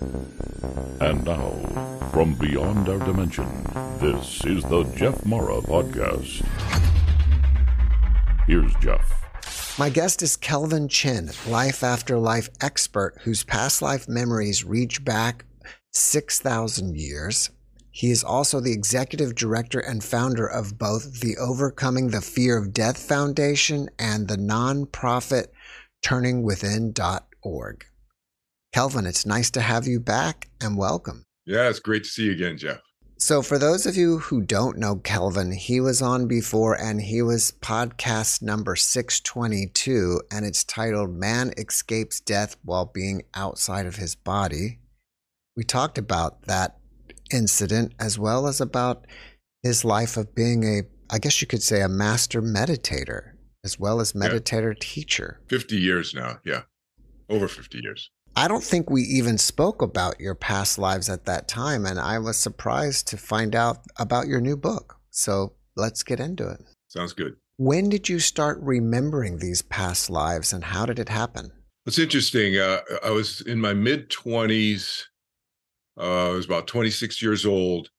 And 0.00 1.24
now, 1.24 1.50
from 2.12 2.34
beyond 2.34 2.88
our 2.88 2.98
dimension, 2.98 3.48
this 3.98 4.44
is 4.44 4.62
the 4.64 4.84
Jeff 4.96 5.24
Mara 5.26 5.60
Podcast. 5.60 6.46
Here's 8.46 8.72
Jeff. 8.76 9.78
My 9.78 9.90
guest 9.90 10.22
is 10.22 10.36
Kelvin 10.36 10.88
Chin, 10.88 11.30
life 11.48 11.82
after 11.82 12.18
life 12.18 12.48
expert 12.60 13.18
whose 13.22 13.44
past 13.44 13.82
life 13.82 14.08
memories 14.08 14.64
reach 14.64 15.04
back 15.04 15.44
6,000 15.92 16.96
years. 16.96 17.50
He 17.90 18.10
is 18.10 18.22
also 18.22 18.60
the 18.60 18.72
executive 18.72 19.34
director 19.34 19.80
and 19.80 20.04
founder 20.04 20.46
of 20.46 20.78
both 20.78 21.20
the 21.20 21.36
Overcoming 21.36 22.08
the 22.08 22.20
Fear 22.20 22.56
of 22.56 22.72
Death 22.72 22.98
Foundation 22.98 23.88
and 23.98 24.28
the 24.28 24.36
nonprofit 24.36 25.46
turningwithin.org. 26.04 27.84
Kelvin, 28.78 29.06
it's 29.06 29.26
nice 29.26 29.50
to 29.50 29.60
have 29.60 29.88
you 29.88 29.98
back 29.98 30.50
and 30.60 30.78
welcome. 30.78 31.24
Yeah, 31.44 31.68
it's 31.68 31.80
great 31.80 32.04
to 32.04 32.08
see 32.08 32.26
you 32.26 32.30
again, 32.30 32.56
Jeff. 32.56 32.78
So, 33.18 33.42
for 33.42 33.58
those 33.58 33.86
of 33.86 33.96
you 33.96 34.18
who 34.18 34.40
don't 34.40 34.78
know 34.78 34.94
Kelvin, 34.94 35.50
he 35.50 35.80
was 35.80 36.00
on 36.00 36.28
before 36.28 36.80
and 36.80 37.00
he 37.00 37.20
was 37.20 37.50
podcast 37.60 38.40
number 38.40 38.76
622, 38.76 40.22
and 40.30 40.46
it's 40.46 40.62
titled 40.62 41.10
Man 41.10 41.50
Escapes 41.58 42.20
Death 42.20 42.54
While 42.62 42.84
Being 42.94 43.22
Outside 43.34 43.84
of 43.84 43.96
His 43.96 44.14
Body. 44.14 44.78
We 45.56 45.64
talked 45.64 45.98
about 45.98 46.42
that 46.42 46.78
incident 47.32 47.94
as 47.98 48.16
well 48.16 48.46
as 48.46 48.60
about 48.60 49.08
his 49.64 49.84
life 49.84 50.16
of 50.16 50.36
being 50.36 50.62
a, 50.62 50.82
I 51.10 51.18
guess 51.18 51.40
you 51.40 51.48
could 51.48 51.64
say, 51.64 51.82
a 51.82 51.88
master 51.88 52.40
meditator 52.40 53.32
as 53.64 53.76
well 53.76 54.00
as 54.00 54.12
meditator 54.12 54.74
yeah. 54.74 54.78
teacher. 54.78 55.40
50 55.48 55.76
years 55.76 56.14
now, 56.14 56.38
yeah. 56.44 56.62
Over 57.28 57.48
50 57.48 57.80
years. 57.82 58.12
I 58.38 58.46
don't 58.46 58.62
think 58.62 58.88
we 58.88 59.02
even 59.02 59.36
spoke 59.36 59.82
about 59.82 60.20
your 60.20 60.36
past 60.36 60.78
lives 60.78 61.08
at 61.08 61.24
that 61.24 61.48
time, 61.48 61.84
and 61.84 61.98
I 61.98 62.20
was 62.20 62.36
surprised 62.36 63.08
to 63.08 63.16
find 63.16 63.56
out 63.56 63.78
about 63.96 64.28
your 64.28 64.40
new 64.40 64.56
book. 64.56 64.94
So 65.10 65.54
let's 65.74 66.04
get 66.04 66.20
into 66.20 66.48
it. 66.48 66.60
Sounds 66.86 67.12
good. 67.12 67.34
When 67.56 67.88
did 67.88 68.08
you 68.08 68.20
start 68.20 68.60
remembering 68.62 69.38
these 69.38 69.62
past 69.62 70.08
lives, 70.08 70.52
and 70.52 70.62
how 70.62 70.86
did 70.86 71.00
it 71.00 71.08
happen? 71.08 71.50
It's 71.84 71.98
interesting. 71.98 72.56
Uh, 72.56 72.78
I 73.04 73.10
was 73.10 73.40
in 73.40 73.60
my 73.60 73.74
mid 73.74 74.08
20s. 74.08 75.02
Uh, 76.00 76.28
I 76.28 76.32
was 76.34 76.46
about 76.46 76.68
26 76.68 77.20
years 77.20 77.44
old. 77.44 77.90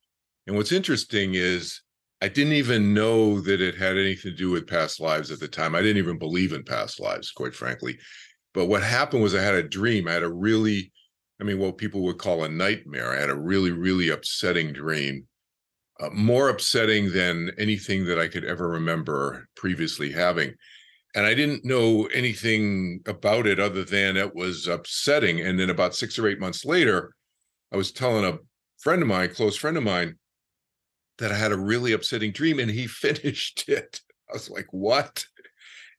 And 0.48 0.56
what's 0.56 0.72
interesting 0.72 1.34
is 1.34 1.82
I 2.22 2.30
didn't 2.30 2.54
even 2.54 2.94
know 2.94 3.42
that 3.42 3.60
it 3.60 3.76
had 3.76 3.98
anything 3.98 4.32
to 4.32 4.38
do 4.38 4.52
with 4.52 4.68
past 4.68 5.02
lives 5.02 5.32
at 5.32 5.42
the 5.42 5.50
time. 5.50 5.76
I 5.76 5.82
didn't 5.82 5.98
even 5.98 6.18
believe 6.18 6.54
in 6.54 6.64
past 6.64 7.02
lives, 7.02 7.30
quite 7.30 7.54
frankly. 7.54 8.00
But 8.54 8.66
what 8.66 8.84
happened 8.84 9.24
was 9.24 9.36
I 9.36 9.42
had 9.42 9.56
a 9.56 9.64
dream. 9.64 10.08
I 10.08 10.14
had 10.14 10.24
a 10.24 10.32
really, 10.32 10.92
I 11.40 11.44
mean, 11.44 11.60
what 11.60 11.78
people 11.78 12.02
would 12.02 12.18
call 12.18 12.44
a 12.44 12.50
nightmare. 12.50 13.12
I 13.12 13.20
had 13.20 13.30
a 13.30 13.36
really, 13.36 13.72
really 13.72 14.10
upsetting 14.10 14.74
dream, 14.74 15.28
uh, 16.00 16.10
more 16.12 16.50
upsetting 16.50 17.12
than 17.12 17.52
anything 17.58 18.06
that 18.06 18.20
I 18.20 18.28
could 18.28 18.46
ever 18.46 18.68
remember 18.70 19.48
previously 19.56 20.12
having. 20.12 20.56
And 21.16 21.26
I 21.26 21.34
didn't 21.34 21.66
know 21.66 22.06
anything 22.14 23.02
about 23.08 23.48
it 23.48 23.60
other 23.60 23.84
than 23.84 24.16
it 24.16 24.36
was 24.36 24.68
upsetting. 24.68 25.42
And 25.42 25.60
then 25.60 25.70
about 25.70 25.96
six 25.96 26.20
or 26.20 26.28
eight 26.28 26.40
months 26.40 26.66
later, 26.66 27.14
I 27.72 27.78
was 27.78 27.92
telling 27.92 28.26
a 28.26 28.38
friend 28.80 29.02
of 29.02 29.08
mine, 29.08 29.34
close 29.34 29.56
friend 29.56 29.78
of 29.78 29.84
mine, 29.84 30.18
that 31.18 31.32
I 31.32 31.36
had 31.36 31.52
a 31.52 31.58
really 31.58 31.94
upsetting 31.94 32.32
dream 32.32 32.60
and 32.60 32.70
he 32.70 32.88
finished 32.88 33.68
it. 33.68 34.02
I 34.30 34.34
was 34.34 34.50
like, 34.50 34.68
what? 34.72 35.26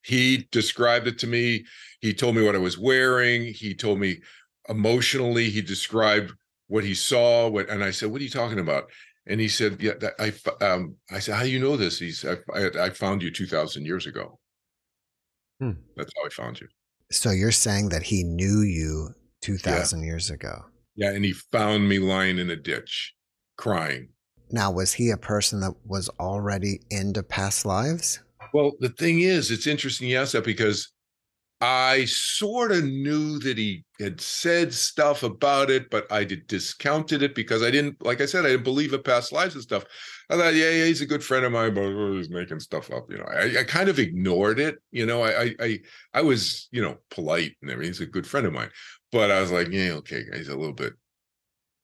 He 0.03 0.49
described 0.51 1.07
it 1.07 1.19
to 1.21 1.27
me. 1.27 1.65
He 2.01 2.15
told 2.15 2.37
me 2.37 2.43
what 2.43 2.55
I 2.55 2.59
was 2.59 2.79
wearing. 2.79 3.53
He 3.53 3.75
told 3.75 4.01
me 4.01 4.21
emotionally, 4.69 5.51
he 5.51 5.61
described 5.61 6.33
what 6.69 6.85
he 6.85 6.95
saw. 6.95 7.49
What, 7.49 7.69
and 7.69 7.85
I 7.85 7.91
said, 7.91 8.11
what 8.11 8.21
are 8.21 8.25
you 8.25 8.31
talking 8.31 8.59
about? 8.59 8.85
And 9.27 9.41
he 9.41 9.49
said, 9.49 9.83
yeah, 9.83 9.95
that 10.01 10.15
I, 10.19 10.65
um, 10.65 10.97
I 11.11 11.19
said, 11.19 11.35
how 11.35 11.43
do 11.43 11.51
you 11.51 11.59
know 11.59 11.77
this? 11.77 11.99
He's, 11.99 12.25
I, 12.25 12.37
I 12.81 12.91
found 12.91 13.23
you 13.23 13.31
2000 13.31 13.85
years 13.85 14.07
ago. 14.07 14.39
Hmm. 15.61 15.73
That's 15.97 16.13
how 16.17 16.27
I 16.27 16.31
found 16.31 16.61
you. 16.61 16.69
So 17.11 17.31
you're 17.31 17.53
saying 17.53 17.91
that 17.91 18.03
he 18.03 18.25
knew 18.25 18.63
you 18.63 19.11
2000 19.43 20.01
yeah. 20.01 20.07
years 20.07 20.31
ago. 20.31 20.65
Yeah. 20.97 21.11
And 21.11 21.25
he 21.25 21.33
found 21.33 21.89
me 21.89 21.99
lying 21.99 22.39
in 22.39 22.51
a 22.51 22.57
ditch 22.57 23.15
crying. 23.57 24.09
Now, 24.53 24.73
was 24.73 24.93
he 24.93 25.11
a 25.11 25.17
person 25.17 25.61
that 25.61 25.75
was 25.85 26.09
already 26.19 26.81
into 26.91 27.23
past 27.23 27.65
lives? 27.65 28.21
Well, 28.53 28.73
the 28.81 28.89
thing 28.91 29.21
is, 29.21 29.51
it's 29.51 29.67
interesting 29.67 30.09
you 30.09 30.19
ask 30.19 30.33
that 30.33 30.45
because 30.45 30.93
I 31.63 32.07
sort 32.07 32.73
of 32.73 32.85
knew 32.85 33.39
that 33.41 33.59
he 33.59 33.85
had 33.99 34.19
said 34.19 34.73
stuff 34.73 35.23
about 35.23 35.71
it, 35.71 35.91
but 35.91 36.11
I 36.11 36.25
discounted 36.25 37.23
it 37.23 37.35
because 37.35 37.63
I 37.63 37.71
didn't, 37.71 38.03
like 38.03 38.23
I 38.23 38.27
said, 38.27 38.47
I 38.47 38.51
didn't 38.51 38.65
believe 38.65 38.95
in 38.95 39.03
past 39.03 39.31
lives 39.31 39.55
and 39.55 39.63
stuff. 39.63 39.85
I 40.31 40.37
thought, 40.37 40.55
yeah, 40.55 40.71
yeah, 40.71 40.85
he's 40.87 41.03
a 41.03 41.07
good 41.07 41.23
friend 41.23 41.45
of 41.45 41.53
mine, 41.53 41.75
but 41.75 42.15
he's 42.15 42.31
making 42.31 42.61
stuff 42.61 42.91
up. 42.91 43.11
You 43.11 43.19
know, 43.19 43.27
I, 43.31 43.61
I, 43.61 43.65
kind 43.65 43.91
of 43.91 43.99
ignored 43.99 44.59
it. 44.59 44.77
You 44.91 45.05
know, 45.05 45.23
I, 45.23 45.55
I, 45.61 45.81
I 46.15 46.23
was, 46.23 46.69
you 46.71 46.81
know, 46.81 46.97
polite 47.11 47.57
and 47.61 47.71
everything. 47.71 47.91
He's 47.91 48.01
a 48.01 48.07
good 48.07 48.27
friend 48.27 48.47
of 48.47 48.55
mine, 48.55 48.71
but 49.13 49.31
I 49.31 49.41
was 49.43 49.53
like, 49.53 49.69
yeah, 49.69 49.91
okay, 49.97 50.23
he's 50.33 50.49
a 50.49 50.57
little 50.57 50.73
bit, 50.73 50.95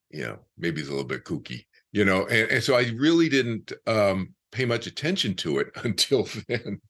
you 0.09 0.23
know, 0.23 0.39
maybe 0.57 0.81
he's 0.81 0.87
a 0.87 0.91
little 0.91 1.05
bit 1.05 1.23
kooky, 1.23 1.65
you 1.91 2.03
know, 2.03 2.25
and, 2.25 2.49
and 2.49 2.63
so 2.63 2.73
I 2.75 2.91
really 2.97 3.29
didn't 3.29 3.73
um, 3.85 4.33
pay 4.57 4.65
much 4.65 4.87
attention 4.87 5.35
to 5.35 5.59
it 5.59 5.71
until 5.83 6.27
then. 6.47 6.81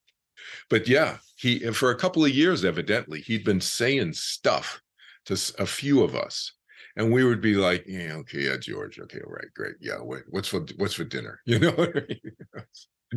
But 0.69 0.88
yeah, 0.88 1.17
he 1.35 1.59
for 1.72 1.91
a 1.91 1.97
couple 1.97 2.23
of 2.23 2.31
years, 2.31 2.63
evidently, 2.63 3.22
he'd 3.22 3.44
been 3.44 3.61
saying 3.61 4.13
stuff 4.13 4.81
to 5.25 5.33
a 5.59 5.66
few 5.66 6.03
of 6.03 6.16
us, 6.16 6.53
and 6.95 7.11
we 7.11 7.23
would 7.25 7.41
be 7.41 7.56
like, 7.56 7.83
"Yeah, 7.85 8.13
okay, 8.19 8.45
yeah, 8.45 8.57
George, 8.57 9.00
okay, 9.00 9.19
all 9.25 9.33
right, 9.33 9.53
great, 9.53 9.75
yeah, 9.81 10.00
wait, 10.00 10.23
what's 10.29 10.47
for 10.47 10.66
what's 10.77 10.94
for 10.94 11.03
dinner?" 11.03 11.41
You 11.45 11.59
know. 11.59 11.94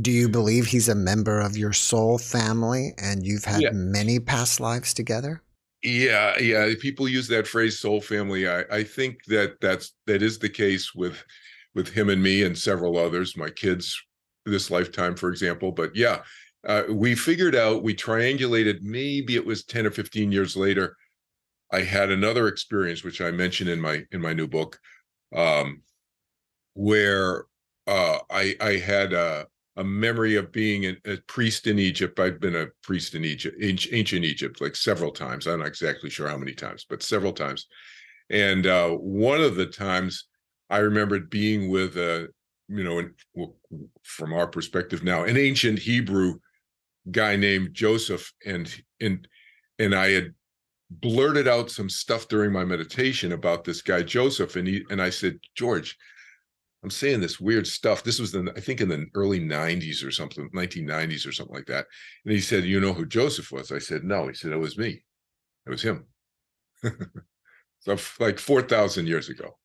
Do 0.00 0.12
you 0.12 0.28
believe 0.28 0.66
he's 0.66 0.89
a 0.89 0.94
member 0.94 1.41
of 1.41 1.56
your 1.56 1.72
soul 1.72 2.19
family, 2.19 2.94
and 2.99 3.25
you've 3.25 3.44
had 3.44 3.62
yeah. 3.62 3.71
many 3.72 4.19
past 4.19 4.60
lives 4.60 4.94
together? 4.94 5.43
Yeah, 5.83 6.39
yeah. 6.39 6.72
People 6.81 7.09
use 7.09 7.28
that 7.28 7.47
phrase 7.47 7.78
"soul 7.78 8.00
family." 8.00 8.49
I, 8.49 8.65
I 8.72 8.83
think 8.83 9.19
that 9.27 9.60
that's 9.60 9.93
that 10.06 10.22
is 10.22 10.39
the 10.39 10.49
case 10.49 10.94
with 10.94 11.22
with 11.75 11.89
him 11.89 12.09
and 12.09 12.22
me 12.22 12.43
and 12.43 12.59
several 12.59 12.99
others. 12.99 13.37
My 13.37 13.50
kids 13.50 14.00
this 14.47 14.71
lifetime, 14.71 15.17
for 15.17 15.31
example. 15.31 15.73
But 15.73 15.95
yeah, 15.95 16.23
uh, 16.67 16.84
we 16.91 17.15
figured 17.15 17.55
out, 17.55 17.83
we 17.83 17.95
triangulated, 17.95 18.83
maybe 18.83 19.34
it 19.34 19.45
was 19.45 19.65
10 19.65 19.87
or 19.87 19.91
15 19.91 20.33
years 20.33 20.56
later. 20.56 20.97
I 21.73 21.83
had 21.83 22.11
another 22.11 22.49
experience, 22.49 23.05
which 23.05 23.21
I 23.21 23.31
mentioned 23.31 23.71
in 23.71 23.81
my 23.81 24.05
in 24.11 24.21
my 24.21 24.33
new 24.33 24.49
book, 24.49 24.78
um, 25.34 25.83
where 26.75 27.45
uh, 27.87 28.19
I 28.28 28.56
I 28.61 28.77
had 28.77 29.12
a, 29.12 29.47
a 29.77 29.84
memory 29.84 30.34
of 30.34 30.51
being 30.51 30.87
a, 30.87 30.97
a, 31.05 31.17
priest 31.28 31.69
in 31.69 31.78
Egypt. 31.78 32.19
I've 32.19 32.41
been 32.41 32.57
a 32.57 32.67
priest 32.83 33.15
in 33.15 33.25
Egypt, 33.25 33.57
ancient 33.62 34.25
Egypt, 34.25 34.61
like 34.61 34.75
several 34.75 35.12
times. 35.12 35.47
I'm 35.47 35.61
not 35.61 35.69
exactly 35.69 36.11
sure 36.11 36.28
how 36.28 36.37
many 36.37 36.55
times, 36.55 36.84
but 36.89 37.05
several 37.05 37.33
times. 37.33 37.67
And 38.31 38.67
uh, 38.67 38.91
one 38.91 39.41
of 39.41 39.55
the 39.55 39.67
times 39.67 40.27
I 40.71 40.78
remembered 40.78 41.31
being 41.31 41.69
with 41.69 41.97
a 41.97 42.28
you 42.70 42.84
know, 42.84 42.98
in, 42.98 43.14
from 44.03 44.33
our 44.33 44.47
perspective 44.47 45.03
now, 45.03 45.24
an 45.24 45.36
ancient 45.36 45.78
Hebrew 45.78 46.39
guy 47.10 47.36
named 47.36 47.74
Joseph, 47.74 48.33
and 48.47 48.72
and 49.00 49.27
and 49.78 49.95
I 49.95 50.10
had 50.10 50.34
blurted 50.91 51.47
out 51.47 51.71
some 51.71 51.89
stuff 51.89 52.28
during 52.28 52.53
my 52.53 52.65
meditation 52.65 53.33
about 53.33 53.65
this 53.65 53.83
guy 53.83 54.03
Joseph, 54.03 54.56
and 54.56 54.68
he 54.68 54.84
and 54.91 55.03
I 55.03 55.10
said, 55.10 55.39
George, 55.56 55.97
I'm 56.83 56.91
saying 56.91 57.21
this 57.21 57.41
weird 57.41 57.66
stuff. 57.66 58.03
This 58.03 58.18
was 58.18 58.33
the 58.33 58.53
I 58.56 58.60
think 58.60 58.80
in 58.80 58.89
the 58.89 59.06
early 59.15 59.41
90s 59.41 60.04
or 60.04 60.10
something, 60.10 60.48
1990s 60.54 61.27
or 61.27 61.33
something 61.33 61.54
like 61.54 61.66
that. 61.66 61.86
And 62.24 62.33
he 62.33 62.41
said, 62.41 62.65
You 62.65 62.80
know 62.80 62.92
who 62.92 63.06
Joseph 63.06 63.53
was? 63.53 63.71
I 63.71 63.78
said, 63.78 64.04
No. 64.04 64.28
He 64.28 64.34
said, 64.34 64.53
It 64.53 64.56
was 64.56 64.78
me. 64.78 65.03
It 65.66 65.71
was 65.71 65.83
him. 65.83 66.06
so 67.80 67.97
like 68.18 68.39
4,000 68.39 69.06
years 69.06 69.28
ago. 69.28 69.59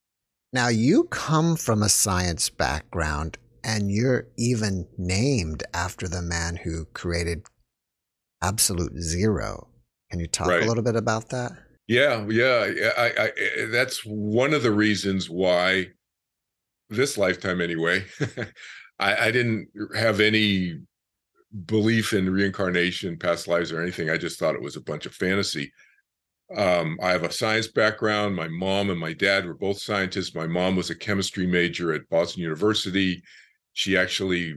Now, 0.56 0.70
you 0.70 1.04
come 1.04 1.58
from 1.58 1.84
a 1.84 1.90
science 1.90 2.50
background 2.50 3.38
and 3.66 3.92
you're 3.92 4.26
even 4.38 4.88
named 4.98 5.64
after 5.74 6.08
the 6.08 6.22
man 6.22 6.56
who 6.56 6.86
created 6.94 7.46
absolute 8.42 8.98
zero. 9.02 9.68
Can 10.10 10.22
you 10.22 10.28
talk 10.28 10.48
right. 10.48 10.64
a 10.64 10.66
little 10.66 10.82
bit 10.82 10.96
about 10.96 11.28
that? 11.32 11.52
Yeah, 11.90 12.26
yeah. 12.30 12.90
I, 12.98 13.04
I, 13.04 13.26
eh, 13.26 13.50
eh, 13.58 13.66
that's 13.66 14.00
one 14.06 14.54
of 14.54 14.64
the 14.64 14.72
reasons 14.72 15.30
why 15.30 15.88
this 16.90 17.18
lifetime 17.18 17.60
anyway. 17.60 18.06
I, 18.98 19.26
I 19.26 19.32
didn't 19.32 19.68
have 19.98 20.22
any 20.22 20.80
belief 21.66 22.14
in 22.14 22.30
reincarnation, 22.30 23.20
past 23.20 23.50
lives, 23.50 23.74
or 23.74 23.82
anything. 23.82 24.10
I 24.10 24.16
just 24.16 24.40
thought 24.40 24.56
it 24.56 24.64
was 24.64 24.78
a 24.78 24.82
bunch 24.82 25.06
of 25.06 25.14
fantasy. 25.14 25.74
Um, 26.56 27.00
I 27.02 27.12
have 27.12 27.24
a 27.24 27.32
science 27.32 27.68
background. 27.68 28.36
My 28.36 28.48
mom 28.48 28.90
and 28.90 29.00
my 29.00 29.14
dad 29.14 29.46
were 29.46 29.56
both 29.56 29.80
scientists. 29.80 30.36
My 30.36 30.48
mom 30.48 30.76
was 30.76 30.90
a 30.90 30.96
chemistry 30.96 31.48
major 31.48 31.94
at 31.94 32.10
Boston 32.10 32.44
University. 32.44 33.24
She 33.74 33.98
actually, 33.98 34.56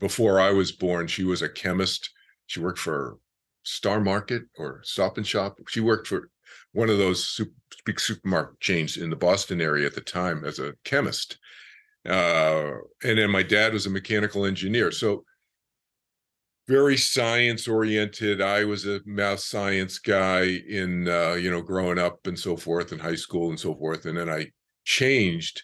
before 0.00 0.40
I 0.40 0.50
was 0.50 0.72
born, 0.72 1.06
she 1.06 1.24
was 1.24 1.42
a 1.42 1.48
chemist. 1.48 2.10
She 2.46 2.60
worked 2.60 2.78
for 2.78 3.18
Star 3.64 4.00
Market 4.00 4.42
or 4.58 4.80
Stop 4.82 5.18
and 5.18 5.26
Shop. 5.26 5.58
She 5.68 5.80
worked 5.80 6.08
for 6.08 6.30
one 6.72 6.90
of 6.90 6.98
those 6.98 7.28
super, 7.28 7.52
big 7.84 8.00
supermarket 8.00 8.58
chains 8.60 8.96
in 8.96 9.10
the 9.10 9.16
Boston 9.16 9.60
area 9.60 9.86
at 9.86 9.94
the 9.94 10.00
time 10.00 10.44
as 10.44 10.58
a 10.58 10.74
chemist. 10.84 11.38
Uh, 12.08 12.72
and 13.02 13.18
then 13.18 13.30
my 13.30 13.42
dad 13.42 13.72
was 13.72 13.86
a 13.86 13.90
mechanical 13.90 14.44
engineer. 14.44 14.90
So 14.90 15.24
very 16.66 16.96
science 16.96 17.68
oriented. 17.68 18.40
I 18.40 18.64
was 18.64 18.86
a 18.86 19.00
math 19.04 19.40
science 19.40 19.98
guy 19.98 20.42
in 20.68 21.08
uh, 21.08 21.34
you 21.34 21.50
know 21.50 21.62
growing 21.62 21.98
up 21.98 22.26
and 22.26 22.38
so 22.38 22.56
forth 22.56 22.92
in 22.92 22.98
high 22.98 23.14
school 23.14 23.50
and 23.50 23.60
so 23.60 23.74
forth, 23.74 24.06
and 24.06 24.16
then 24.16 24.30
I 24.30 24.46
changed 24.84 25.62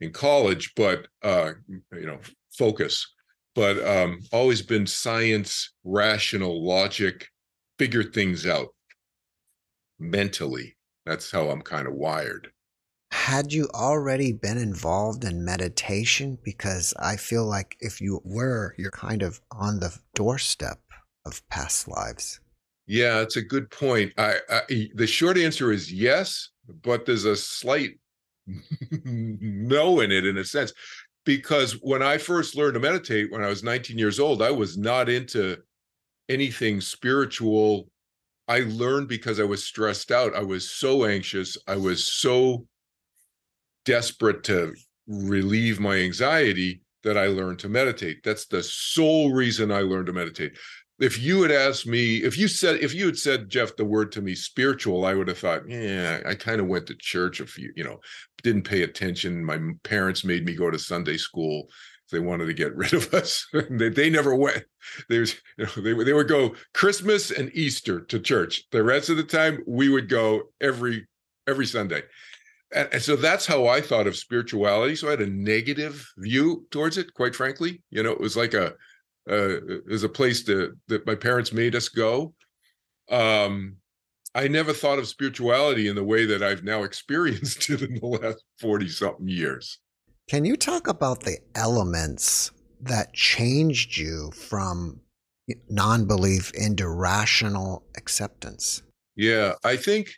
in 0.00 0.12
college, 0.12 0.72
but 0.74 1.06
uh, 1.22 1.52
you 1.68 2.06
know 2.06 2.18
focus, 2.56 3.06
but 3.54 3.78
um, 3.86 4.20
always 4.32 4.62
been 4.62 4.86
science, 4.86 5.72
rational 5.84 6.66
logic, 6.66 7.28
figure 7.78 8.04
things 8.04 8.46
out 8.46 8.68
mentally. 9.98 10.76
That's 11.06 11.30
how 11.30 11.50
I'm 11.50 11.62
kind 11.62 11.86
of 11.86 11.94
wired. 11.94 12.51
Had 13.12 13.52
you 13.52 13.68
already 13.74 14.32
been 14.32 14.56
involved 14.56 15.22
in 15.22 15.44
meditation? 15.44 16.38
Because 16.42 16.94
I 16.98 17.16
feel 17.16 17.44
like 17.44 17.76
if 17.78 18.00
you 18.00 18.22
were, 18.24 18.74
you're 18.78 18.90
kind 18.90 19.22
of 19.22 19.38
on 19.52 19.80
the 19.80 19.96
doorstep 20.14 20.80
of 21.26 21.46
past 21.48 21.86
lives. 21.86 22.40
Yeah, 22.86 23.20
it's 23.20 23.36
a 23.36 23.42
good 23.42 23.70
point. 23.70 24.12
I, 24.16 24.36
I 24.50 24.88
the 24.94 25.06
short 25.06 25.36
answer 25.36 25.70
is 25.70 25.92
yes, 25.92 26.48
but 26.82 27.04
there's 27.04 27.26
a 27.26 27.36
slight 27.36 27.98
no 29.04 30.00
in 30.00 30.10
it 30.10 30.26
in 30.26 30.38
a 30.38 30.44
sense 30.44 30.72
because 31.24 31.74
when 31.82 32.02
I 32.02 32.18
first 32.18 32.56
learned 32.56 32.74
to 32.74 32.80
meditate 32.80 33.30
when 33.30 33.44
I 33.44 33.48
was 33.48 33.62
19 33.62 33.98
years 33.98 34.18
old, 34.18 34.40
I 34.42 34.50
was 34.50 34.78
not 34.78 35.10
into 35.10 35.58
anything 36.30 36.80
spiritual. 36.80 37.88
I 38.48 38.60
learned 38.60 39.08
because 39.08 39.38
I 39.38 39.44
was 39.44 39.64
stressed 39.64 40.10
out. 40.10 40.34
I 40.34 40.42
was 40.42 40.68
so 40.68 41.04
anxious. 41.04 41.56
I 41.68 41.76
was 41.76 42.10
so 42.10 42.66
desperate 43.84 44.44
to 44.44 44.74
relieve 45.06 45.80
my 45.80 45.96
anxiety 45.96 46.82
that 47.04 47.18
I 47.18 47.26
learned 47.26 47.58
to 47.60 47.68
meditate. 47.68 48.22
That's 48.22 48.46
the 48.46 48.62
sole 48.62 49.32
reason 49.32 49.72
I 49.72 49.80
learned 49.80 50.06
to 50.06 50.12
meditate. 50.12 50.56
If 51.00 51.20
you 51.20 51.42
had 51.42 51.50
asked 51.50 51.86
me, 51.86 52.18
if 52.18 52.38
you 52.38 52.46
said, 52.46 52.76
if 52.76 52.94
you 52.94 53.06
had 53.06 53.18
said, 53.18 53.48
Jeff, 53.48 53.74
the 53.74 53.84
word 53.84 54.12
to 54.12 54.22
me, 54.22 54.36
spiritual, 54.36 55.04
I 55.04 55.14
would 55.14 55.26
have 55.28 55.38
thought, 55.38 55.68
yeah, 55.68 56.20
I 56.24 56.34
kind 56.34 56.60
of 56.60 56.68
went 56.68 56.86
to 56.86 56.94
church 56.94 57.40
a 57.40 57.46
few, 57.46 57.72
you 57.74 57.82
know, 57.82 57.98
didn't 58.42 58.62
pay 58.62 58.82
attention. 58.82 59.44
My 59.44 59.58
parents 59.82 60.24
made 60.24 60.44
me 60.44 60.54
go 60.54 60.70
to 60.70 60.78
Sunday 60.78 61.16
school. 61.16 61.66
They 62.12 62.20
wanted 62.20 62.46
to 62.46 62.54
get 62.54 62.76
rid 62.76 62.92
of 62.92 63.12
us. 63.14 63.46
they, 63.70 63.88
they 63.88 64.10
never 64.10 64.34
went. 64.36 64.64
They, 65.08 65.16
you 65.16 65.26
know, 65.58 65.66
they, 65.76 66.04
they 66.04 66.12
would 66.12 66.28
go 66.28 66.54
Christmas 66.72 67.32
and 67.32 67.50
Easter 67.52 68.00
to 68.02 68.20
church. 68.20 68.64
The 68.70 68.84
rest 68.84 69.08
of 69.08 69.16
the 69.16 69.24
time, 69.24 69.64
we 69.66 69.88
would 69.88 70.08
go 70.08 70.42
every 70.60 71.08
every 71.48 71.66
Sunday 71.66 72.02
and, 72.74 72.88
and, 72.92 73.02
so 73.02 73.16
that's 73.16 73.46
how 73.46 73.66
I 73.66 73.80
thought 73.80 74.06
of 74.06 74.16
spirituality. 74.16 74.96
So 74.96 75.08
I 75.08 75.12
had 75.12 75.20
a 75.20 75.26
negative 75.26 76.06
view 76.18 76.66
towards 76.70 76.98
it, 76.98 77.14
quite 77.14 77.34
frankly. 77.34 77.82
You 77.90 78.02
know, 78.02 78.12
it 78.12 78.20
was 78.20 78.36
like 78.36 78.54
a 78.54 78.74
uh, 79.30 79.60
it 79.68 79.86
was 79.86 80.02
a 80.02 80.08
place 80.08 80.42
to, 80.44 80.76
that 80.88 81.06
my 81.06 81.14
parents 81.14 81.52
made 81.52 81.76
us 81.76 81.88
go. 81.88 82.34
Um, 83.10 83.76
I 84.34 84.48
never 84.48 84.72
thought 84.72 84.98
of 84.98 85.06
spirituality 85.06 85.88
in 85.88 85.94
the 85.94 86.04
way 86.04 86.24
that 86.26 86.42
I've 86.42 86.64
now 86.64 86.82
experienced 86.84 87.70
it 87.70 87.82
in 87.82 87.94
the 87.94 88.06
last 88.06 88.44
40 88.60 88.88
something 88.88 89.28
years. 89.28 89.78
Can 90.28 90.44
you 90.44 90.56
talk 90.56 90.88
about 90.88 91.20
the 91.20 91.38
elements 91.54 92.50
that 92.80 93.12
changed 93.12 93.96
you 93.96 94.30
from 94.32 95.00
non 95.68 96.06
belief 96.06 96.52
into 96.54 96.88
rational 96.88 97.84
acceptance? 97.96 98.82
Yeah, 99.14 99.52
I 99.64 99.76
think 99.76 100.10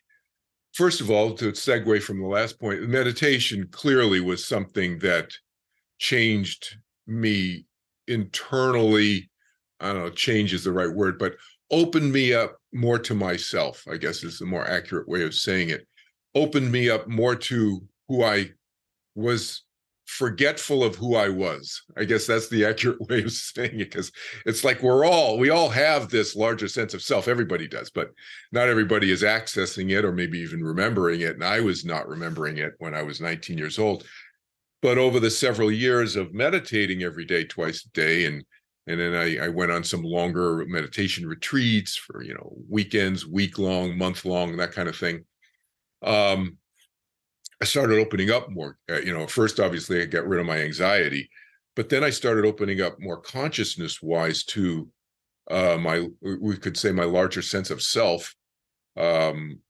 first 0.75 1.00
of 1.00 1.11
all, 1.11 1.32
to 1.35 1.53
segue 1.53 2.03
from 2.03 2.21
the 2.21 2.26
last 2.26 2.61
point, 2.61 2.88
meditation 2.88 3.67
clearly 3.71 4.21
was 4.21 4.47
something 4.47 4.99
that 4.99 5.31
changed 5.99 6.76
me 7.06 7.65
internally. 8.06 9.31
I 9.81 9.93
don't 9.93 10.03
know, 10.03 10.11
change 10.11 10.53
is 10.53 10.65
the 10.65 10.73
right 10.73 10.91
word, 10.91 11.19
but 11.19 11.35
opened 11.71 12.12
me 12.12 12.35
up 12.35 12.56
more 12.73 12.99
to 12.99 13.15
myself, 13.15 13.85
I 13.91 13.97
guess 13.97 14.23
is 14.23 14.38
the 14.38 14.47
more 14.47 14.69
accurate 14.69 15.09
way 15.09 15.23
of 15.23 15.35
saying 15.35 15.71
it. 15.71 15.87
Opened 16.35 16.71
me 16.71 16.91
up 16.91 17.09
more 17.09 17.37
to 17.37 17.82
who 18.09 18.25
I 18.25 18.50
was 19.15 19.63
forgetful 20.14 20.84
of 20.84 20.94
who 20.94 21.16
I 21.16 21.28
was. 21.28 21.82
I 21.96 22.05
guess 22.05 22.26
that's 22.26 22.49
the 22.49 22.64
accurate 22.69 23.00
way 23.08 23.22
of 23.22 23.32
saying 23.32 23.81
it 23.81 23.90
because 23.90 24.12
it's 24.46 24.62
like 24.62 24.82
we're 24.82 25.05
all, 25.05 25.38
we 25.38 25.50
all 25.50 25.69
have 25.69 26.08
this 26.08 26.37
larger 26.37 26.69
sense 26.69 26.94
of 26.94 27.02
self. 27.02 27.26
Everybody 27.26 27.66
does, 27.66 27.90
but 27.90 28.11
not 28.52 28.69
everybody 28.69 29.11
is 29.11 29.22
accessing 29.22 29.90
it 29.90 30.05
or 30.05 30.12
maybe 30.12 30.38
even 30.38 30.62
remembering 30.62 31.22
it. 31.22 31.34
And 31.34 31.44
I 31.44 31.61
was 31.61 31.84
not 31.84 32.08
remembering 32.08 32.58
it 32.58 32.75
when 32.78 32.94
I 32.94 33.02
was 33.02 33.20
19 33.20 33.58
years 33.58 33.78
old. 33.78 34.05
But 34.82 34.99
over 34.99 35.19
the 35.19 35.31
several 35.31 35.72
years 35.72 36.14
of 36.14 36.34
meditating 36.34 37.02
every 37.02 37.25
day, 37.25 37.44
twice 37.44 37.84
a 37.84 37.90
day, 37.90 38.26
and 38.26 38.44
and 38.87 39.00
then 39.00 39.14
I, 39.14 39.46
I 39.46 39.49
went 39.49 39.72
on 39.72 39.82
some 39.82 40.02
longer 40.02 40.66
meditation 40.66 41.26
retreats 41.26 41.96
for 41.96 42.22
you 42.22 42.34
know 42.34 42.52
weekends, 42.69 43.26
week 43.26 43.58
long, 43.58 43.96
month 43.96 44.26
long, 44.26 44.58
that 44.58 44.72
kind 44.72 44.87
of 44.87 44.96
thing. 44.96 45.25
Um, 46.02 46.58
I 47.60 47.64
started 47.64 47.98
opening 47.98 48.30
up 48.30 48.50
more. 48.50 48.78
Uh, 48.90 49.00
you 49.00 49.12
know, 49.12 49.26
first, 49.26 49.60
obviously, 49.60 50.02
I 50.02 50.06
got 50.06 50.26
rid 50.26 50.40
of 50.40 50.46
my 50.46 50.58
anxiety, 50.58 51.28
but 51.76 51.88
then 51.88 52.04
I 52.04 52.10
started 52.10 52.44
opening 52.44 52.80
up 52.80 52.96
more 52.98 53.20
consciousness 53.20 54.02
wise 54.02 54.44
to 54.44 54.88
uh, 55.50 55.76
my, 55.80 56.08
we 56.20 56.56
could 56.56 56.76
say, 56.76 56.90
my 56.92 57.04
larger 57.04 57.42
sense 57.42 57.70
of 57.70 57.82
self. 57.82 58.34
Um, 58.96 59.60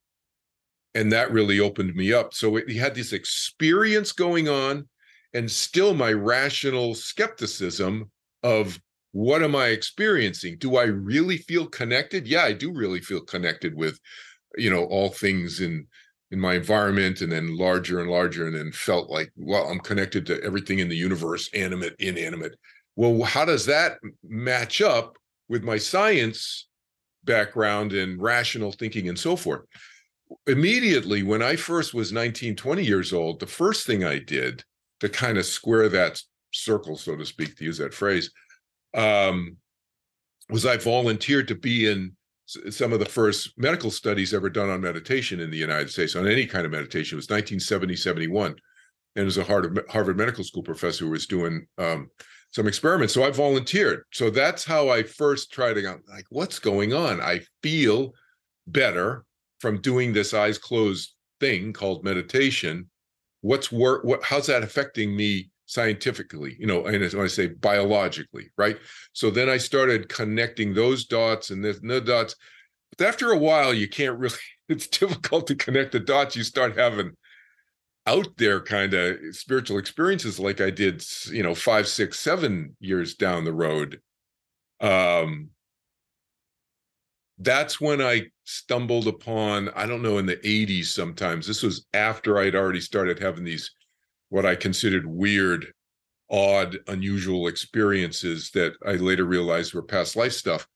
and 0.94 1.12
that 1.12 1.32
really 1.32 1.60
opened 1.60 1.94
me 1.94 2.12
up. 2.12 2.32
So 2.34 2.56
it, 2.56 2.70
had 2.70 2.94
this 2.94 3.12
experience 3.12 4.12
going 4.12 4.48
on, 4.48 4.88
and 5.32 5.50
still 5.50 5.94
my 5.94 6.12
rational 6.12 6.94
skepticism 6.94 8.10
of 8.42 8.78
what 9.12 9.42
am 9.42 9.56
I 9.56 9.68
experiencing? 9.68 10.56
Do 10.58 10.76
I 10.76 10.84
really 10.84 11.38
feel 11.38 11.66
connected? 11.66 12.26
Yeah, 12.26 12.42
I 12.44 12.52
do 12.52 12.72
really 12.72 13.00
feel 13.00 13.20
connected 13.20 13.74
with, 13.74 13.98
you 14.56 14.70
know, 14.70 14.84
all 14.84 15.08
things 15.08 15.60
in 15.60 15.86
in 16.34 16.40
my 16.40 16.54
environment 16.54 17.20
and 17.20 17.30
then 17.30 17.56
larger 17.56 18.00
and 18.00 18.10
larger 18.10 18.48
and 18.48 18.56
then 18.56 18.72
felt 18.72 19.08
like 19.08 19.30
well 19.36 19.68
i'm 19.68 19.78
connected 19.78 20.26
to 20.26 20.42
everything 20.42 20.80
in 20.80 20.88
the 20.88 20.96
universe 20.96 21.48
animate 21.54 21.94
inanimate. 22.00 22.56
Well 22.96 23.22
how 23.22 23.44
does 23.44 23.64
that 23.66 23.98
match 24.28 24.82
up 24.82 25.16
with 25.48 25.62
my 25.62 25.78
science 25.78 26.66
background 27.22 27.92
and 27.92 28.20
rational 28.20 28.72
thinking 28.72 29.08
and 29.08 29.18
so 29.18 29.36
forth? 29.36 29.62
Immediately 30.48 31.22
when 31.22 31.40
i 31.40 31.54
first 31.54 31.94
was 31.94 32.12
19 32.12 32.56
20 32.56 32.84
years 32.84 33.12
old 33.12 33.38
the 33.38 33.46
first 33.46 33.86
thing 33.86 34.02
i 34.02 34.18
did 34.18 34.64
to 34.98 35.08
kind 35.08 35.38
of 35.38 35.46
square 35.46 35.88
that 35.88 36.20
circle 36.52 36.96
so 36.96 37.14
to 37.16 37.24
speak 37.24 37.56
to 37.56 37.64
use 37.64 37.78
that 37.78 37.94
phrase 37.94 38.32
um, 38.94 39.56
was 40.50 40.66
i 40.66 40.76
volunteered 40.76 41.46
to 41.46 41.54
be 41.54 41.88
in 41.88 42.16
some 42.46 42.92
of 42.92 42.98
the 42.98 43.06
first 43.06 43.52
medical 43.56 43.90
studies 43.90 44.34
ever 44.34 44.50
done 44.50 44.70
on 44.70 44.80
meditation 44.80 45.40
in 45.40 45.50
the 45.50 45.56
United 45.56 45.90
States, 45.90 46.14
on 46.14 46.28
any 46.28 46.46
kind 46.46 46.66
of 46.66 46.72
meditation, 46.72 47.16
was 47.16 47.24
1970, 47.24 47.96
71. 47.96 48.50
And 49.16 49.22
it 49.22 49.24
was 49.24 49.38
a 49.38 49.44
Harvard, 49.44 49.84
Harvard 49.88 50.16
Medical 50.16 50.44
School 50.44 50.62
professor 50.62 51.04
who 51.04 51.10
was 51.12 51.26
doing 51.26 51.66
um, 51.78 52.10
some 52.50 52.66
experiments. 52.66 53.14
So 53.14 53.24
I 53.24 53.30
volunteered. 53.30 54.04
So 54.12 54.30
that's 54.30 54.64
how 54.64 54.88
I 54.88 55.02
first 55.02 55.52
tried 55.52 55.74
to 55.74 55.82
go, 55.82 55.98
like, 56.08 56.26
what's 56.30 56.58
going 56.58 56.92
on? 56.92 57.20
I 57.20 57.40
feel 57.62 58.12
better 58.66 59.24
from 59.60 59.80
doing 59.80 60.12
this 60.12 60.34
eyes 60.34 60.58
closed 60.58 61.14
thing 61.40 61.72
called 61.72 62.04
meditation. 62.04 62.90
What's 63.40 63.72
work? 63.72 64.04
What? 64.04 64.22
How's 64.22 64.46
that 64.48 64.62
affecting 64.62 65.16
me 65.16 65.50
scientifically, 65.66 66.56
you 66.58 66.66
know, 66.66 66.86
and 66.86 67.00
when 67.12 67.24
I 67.24 67.28
say 67.28 67.46
biologically, 67.48 68.50
right? 68.56 68.78
So 69.12 69.30
then 69.30 69.48
I 69.48 69.56
started 69.56 70.08
connecting 70.08 70.74
those 70.74 71.06
dots 71.06 71.50
and 71.50 71.64
the, 71.64 71.72
the 71.82 72.00
dots. 72.00 72.36
But 72.96 73.06
after 73.06 73.32
a 73.32 73.38
while, 73.38 73.72
you 73.72 73.88
can't 73.88 74.18
really, 74.18 74.36
it's 74.68 74.86
difficult 74.86 75.46
to 75.48 75.54
connect 75.54 75.92
the 75.92 76.00
dots. 76.00 76.36
You 76.36 76.42
start 76.42 76.76
having 76.76 77.12
out 78.06 78.36
there 78.36 78.60
kind 78.60 78.92
of 78.92 79.16
spiritual 79.30 79.78
experiences 79.78 80.38
like 80.38 80.60
I 80.60 80.70
did, 80.70 81.02
you 81.30 81.42
know, 81.42 81.54
five, 81.54 81.88
six, 81.88 82.20
seven 82.20 82.76
years 82.78 83.14
down 83.14 83.44
the 83.44 83.52
road. 83.52 84.00
Um, 84.80 85.50
that's 87.38 87.80
when 87.80 88.02
I 88.02 88.26
stumbled 88.44 89.08
upon, 89.08 89.70
I 89.70 89.86
don't 89.86 90.02
know, 90.02 90.18
in 90.18 90.26
the 90.26 90.36
80s 90.36 90.86
sometimes. 90.86 91.46
This 91.46 91.62
was 91.62 91.86
after 91.94 92.38
I'd 92.38 92.54
already 92.54 92.80
started 92.80 93.18
having 93.18 93.44
these 93.44 93.70
what 94.28 94.46
I 94.46 94.54
considered 94.54 95.06
weird, 95.06 95.66
odd, 96.30 96.78
unusual 96.88 97.48
experiences 97.48 98.50
that 98.54 98.74
I 98.84 98.92
later 98.92 99.24
realized 99.24 99.74
were 99.74 99.82
past 99.82 100.16
life 100.16 100.32
stuff. 100.32 100.66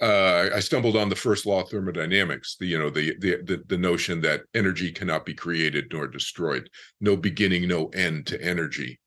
Uh, 0.00 0.50
I 0.52 0.58
stumbled 0.58 0.96
on 0.96 1.08
the 1.08 1.14
first 1.14 1.46
law 1.46 1.62
of 1.62 1.68
thermodynamics. 1.68 2.56
The 2.58 2.66
you 2.66 2.78
know 2.78 2.90
the, 2.90 3.14
the 3.20 3.36
the 3.42 3.62
the 3.68 3.78
notion 3.78 4.20
that 4.22 4.42
energy 4.52 4.90
cannot 4.90 5.24
be 5.24 5.34
created 5.34 5.92
nor 5.92 6.08
destroyed, 6.08 6.68
no 7.00 7.16
beginning, 7.16 7.68
no 7.68 7.86
end 7.88 8.26
to 8.26 8.42
energy, 8.42 8.98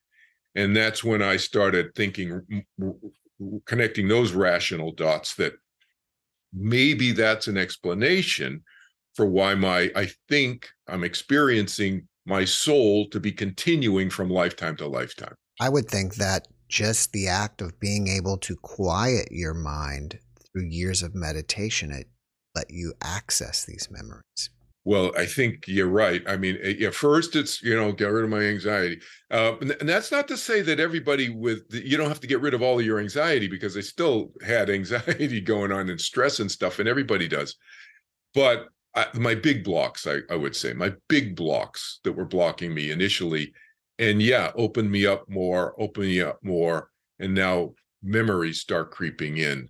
and 0.55 0.74
that's 0.74 1.03
when 1.03 1.22
I 1.22 1.36
started 1.36 1.93
thinking, 1.95 2.63
connecting 3.65 4.07
those 4.07 4.31
rational 4.31 4.93
dots 4.93 5.36
that 5.36 5.53
maybe 6.53 7.12
that's 7.12 7.48
an 7.48 7.57
explanation 7.57 8.63
for 9.15 9.25
why 9.25 9.55
my 9.55 9.91
I 9.95 10.10
think 10.29 10.69
I'm 10.88 11.03
experiencing 11.03 12.07
my 12.25 12.46
soul 12.46 13.08
to 13.10 13.20
be 13.20 13.32
continuing 13.32 14.10
from 14.10 14.29
lifetime 14.29 14.75
to 14.77 14.88
lifetime. 14.88 15.36
I 15.60 15.70
would 15.70 15.88
think 15.88 16.15
that 16.15 16.48
just 16.67 17.12
the 17.12 17.27
act 17.27 17.62
of 17.62 17.79
being 17.79 18.08
able 18.08 18.38
to 18.39 18.55
quiet 18.58 19.27
your 19.32 19.53
mind 19.53 20.20
through 20.51 20.65
years 20.65 21.03
of 21.03 21.13
meditation, 21.13 21.91
it 21.91 22.08
let 22.55 22.65
you 22.70 22.94
access 23.01 23.65
these 23.65 23.88
memories. 23.91 24.50
Well, 24.86 25.12
I 25.17 25.25
think 25.25 25.67
you're 25.67 25.88
right. 25.88 26.22
I 26.27 26.38
mean, 26.38 26.60
yeah, 26.63 26.91
first 26.91 27.36
it's, 27.36 27.62
you 27.63 27.75
know, 27.75 27.91
get 27.91 28.05
rid 28.05 28.24
of 28.24 28.29
my 28.29 28.41
anxiety. 28.41 29.01
Uh, 29.32 29.53
and, 29.60 29.72
and, 29.79 29.89
that's 29.89 30.12
not 30.12 30.27
to 30.27 30.38
say 30.38 30.62
that 30.62 30.79
everybody 30.79 31.29
with, 31.29 31.67
the, 31.70 31.86
you 31.86 31.98
don't 31.98 32.08
have 32.08 32.20
to 32.20 32.27
get 32.27 32.39
rid 32.39 32.53
of 32.53 32.62
all 32.62 32.79
of 32.79 32.86
your 32.86 33.00
anxiety 33.00 33.48
because 33.48 33.75
I 33.75 33.82
still 33.82 34.32
had 34.46 34.70
anxiety 34.70 35.41
going 35.41 35.72
on 35.72 35.89
and 35.89 36.00
stress 36.00 36.39
and 36.39 36.51
stuff, 36.51 36.77
and 36.77 36.88
everybody 36.88 37.27
does. 37.27 37.55
But 38.36 38.67
I, 38.96 39.08
my 39.14 39.36
big 39.36 39.64
blocks, 39.64 40.08
I, 40.08 40.20
I 40.30 40.36
would 40.36 40.56
say, 40.56 40.74
my 40.74 40.94
big 41.10 41.36
blocks 41.36 42.00
that 42.04 42.14
were 42.14 42.25
blocking 42.25 42.74
me 42.74 42.92
initially, 42.92 43.54
and 44.00 44.22
yeah, 44.22 44.52
opened 44.56 44.90
me 44.90 45.06
up 45.06 45.30
more, 45.30 45.80
opened 45.82 46.08
me 46.08 46.22
up 46.22 46.40
more. 46.44 46.90
And 47.20 47.34
now 47.34 47.74
memories 48.04 48.60
start 48.60 48.92
creeping 48.92 49.38
in 49.38 49.70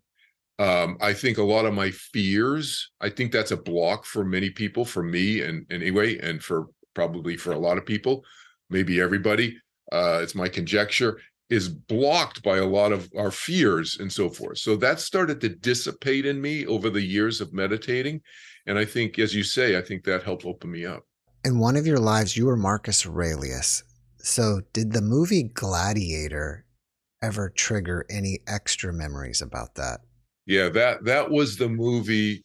um, 0.57 0.97
I 1.01 1.13
think 1.13 1.37
a 1.37 1.43
lot 1.43 1.65
of 1.65 1.73
my 1.73 1.91
fears, 1.91 2.91
I 3.01 3.09
think 3.09 3.31
that's 3.31 3.51
a 3.51 3.57
block 3.57 4.05
for 4.05 4.23
many 4.23 4.49
people, 4.49 4.85
for 4.85 5.03
me 5.03 5.41
and 5.41 5.65
anyway, 5.71 6.17
and 6.19 6.41
for 6.41 6.67
probably 6.93 7.35
for 7.35 7.51
a 7.51 7.59
lot 7.59 7.77
of 7.77 7.85
people, 7.85 8.23
maybe 8.69 9.01
everybody. 9.01 9.57
Uh, 9.91 10.19
it's 10.21 10.35
my 10.35 10.47
conjecture 10.47 11.19
is 11.49 11.67
blocked 11.67 12.41
by 12.41 12.57
a 12.57 12.65
lot 12.65 12.91
of 12.91 13.09
our 13.17 13.31
fears 13.31 13.97
and 13.99 14.11
so 14.11 14.29
forth. 14.29 14.57
So 14.57 14.75
that 14.77 14.99
started 14.99 15.41
to 15.41 15.49
dissipate 15.49 16.25
in 16.25 16.41
me 16.41 16.65
over 16.65 16.89
the 16.89 17.01
years 17.01 17.41
of 17.41 17.53
meditating. 17.53 18.21
And 18.65 18.77
I 18.79 18.85
think, 18.85 19.19
as 19.19 19.35
you 19.35 19.43
say, 19.43 19.77
I 19.77 19.81
think 19.81 20.03
that 20.03 20.23
helped 20.23 20.45
open 20.45 20.71
me 20.71 20.85
up. 20.85 21.05
In 21.43 21.59
one 21.59 21.75
of 21.75 21.85
your 21.85 21.99
lives, 21.99 22.35
you 22.35 22.47
were 22.47 22.57
Marcus 22.57 23.05
Aurelius. 23.05 23.83
So 24.17 24.61
did 24.73 24.91
the 24.91 25.01
movie 25.01 25.43
Gladiator 25.43 26.65
ever 27.21 27.49
trigger 27.49 28.05
any 28.09 28.39
extra 28.47 28.91
memories 28.91 29.41
about 29.41 29.75
that? 29.75 29.99
yeah 30.45 30.69
that 30.69 31.03
that 31.03 31.29
was 31.29 31.57
the 31.57 31.69
movie 31.69 32.43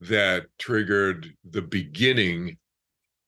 that 0.00 0.46
triggered 0.58 1.32
the 1.50 1.62
beginning 1.62 2.56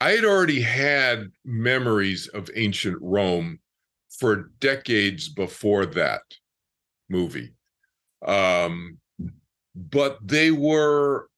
i 0.01 0.11
had 0.11 0.25
already 0.25 0.61
had 0.61 1.29
memories 1.45 2.27
of 2.29 2.51
ancient 2.55 2.97
rome 3.01 3.59
for 4.19 4.51
decades 4.61 5.29
before 5.29 5.87
that 5.87 6.23
movie 7.09 7.53
um 8.27 8.97
but 9.75 10.19
they 10.27 10.51
were 10.51 11.29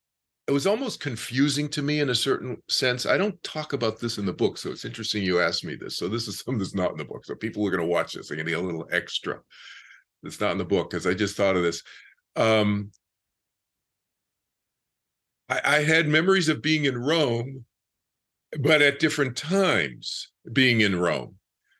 it 0.49 0.53
was 0.53 0.67
almost 0.67 1.01
confusing 1.01 1.69
to 1.71 1.83
me 1.83 2.01
in 2.01 2.11
a 2.11 2.15
certain 2.15 2.63
sense. 2.69 3.05
I 3.05 3.19
don't 3.19 3.43
talk 3.43 3.73
about 3.73 3.99
this 3.99 4.19
in 4.19 4.27
the 4.27 4.33
book 4.33 4.59
so 4.59 4.71
it's 4.71 4.85
interesting 4.85 5.23
you 5.23 5.41
asked 5.41 5.65
me 5.65 5.75
this. 5.75 5.97
So 5.97 6.09
this 6.09 6.29
is 6.29 6.39
something 6.45 6.59
that's 6.59 6.75
not 6.75 6.93
in 6.93 6.99
the 6.99 7.05
book. 7.05 7.25
So 7.25 7.35
people 7.35 7.67
are 7.67 7.71
going 7.71 7.83
to 7.83 7.93
watch 7.93 8.15
this. 8.15 8.29
They're 8.29 8.37
going 8.37 8.47
to 8.47 8.53
get 8.53 8.61
a 8.61 8.67
little 8.67 8.89
extra 8.93 9.41
that's 10.23 10.41
not 10.41 10.53
in 10.53 10.59
the 10.59 10.65
book 10.65 10.91
because 10.91 11.07
i 11.07 11.15
just 11.15 11.37
thought 11.37 11.57
of 11.57 11.63
this. 11.63 11.83
Um, 12.35 12.91
I, 15.49 15.61
I 15.65 15.83
had 15.83 16.09
memories 16.09 16.49
of 16.49 16.63
being 16.63 16.85
in 16.85 16.99
Rome, 16.99 17.65
but 18.61 18.83
at 18.83 18.99
different 18.99 19.37
times 19.37 20.29
being 20.53 20.81
in 20.81 20.99
Rome. 20.99 21.37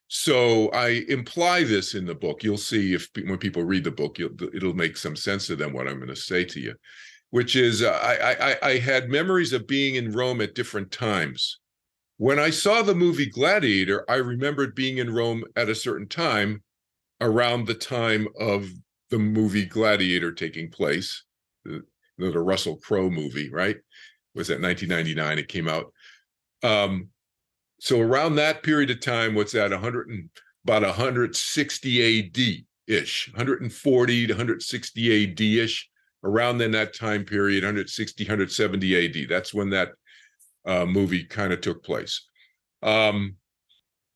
So 0.09 0.69
I 0.69 1.05
imply 1.09 1.65
this 1.65 1.95
in 1.95 2.07
the 2.07 2.15
book. 2.15 2.45
You'll 2.45 2.59
see 2.59 2.95
if 2.95 3.09
when 3.15 3.39
people 3.39 3.65
read 3.65 3.85
the 3.85 3.91
book, 3.91 4.21
it'll 4.21 4.75
make 4.75 4.97
some 4.97 5.17
sense 5.17 5.49
to 5.49 5.57
them 5.57 5.73
what 5.73 5.89
I'm 5.89 5.97
going 5.97 6.09
to 6.09 6.17
say 6.17 6.45
to 6.45 6.61
you, 6.61 6.75
which 7.31 7.57
is 7.57 7.83
uh, 7.83 7.99
I, 8.03 8.51
I, 8.51 8.57
I 8.63 8.79
had 8.79 9.09
memories 9.09 9.53
of 9.53 9.67
being 9.67 9.97
in 9.97 10.13
Rome 10.13 10.41
at 10.41 10.55
different 10.55 10.91
times. 10.91 11.59
When 12.19 12.39
I 12.39 12.51
saw 12.51 12.83
the 12.83 12.95
movie 12.95 13.27
Gladiator, 13.27 14.05
I 14.11 14.17
remembered 14.17 14.75
being 14.75 14.99
in 14.99 15.13
Rome 15.13 15.45
at 15.55 15.69
a 15.69 15.75
certain 15.75 16.09
time, 16.09 16.63
around 17.21 17.67
the 17.67 17.75
time 17.75 18.29
of 18.39 18.69
the 19.11 19.19
movie 19.19 19.67
Gladiator 19.67 20.33
taking 20.33 20.71
place, 20.71 21.25
the, 21.65 21.83
the 22.19 22.39
Russell 22.39 22.77
Crowe 22.77 23.11
movie, 23.11 23.51
right? 23.51 23.77
Was 24.35 24.49
that 24.49 24.61
1999? 24.61 25.39
It 25.39 25.49
came 25.49 25.69
out. 25.69 25.93
Um, 26.63 27.09
so 27.81 28.01
around 28.01 28.37
that 28.37 28.63
period 28.63 28.91
of 28.91 29.01
time, 29.01 29.35
what's 29.35 29.53
that? 29.53 29.71
100 29.71 30.09
and 30.09 30.31
about 30.65 30.83
160 30.83 32.19
AD 32.19 32.65
ish, 32.87 33.29
140 33.33 34.27
to 34.27 34.33
160 34.33 35.33
AD 35.33 35.41
ish. 35.41 35.89
Around 36.27 36.59
then 36.59 36.73
that 36.73 36.95
time 36.95 37.25
period, 37.25 37.63
160, 37.63 38.25
170 38.25 39.23
AD. 39.23 39.29
That's 39.29 39.55
when 39.55 39.71
that 39.71 39.93
uh, 40.67 40.85
movie 40.85 41.25
kind 41.25 41.53
of 41.53 41.61
took 41.61 41.85
place. 41.85 42.27
Um, 42.83 43.37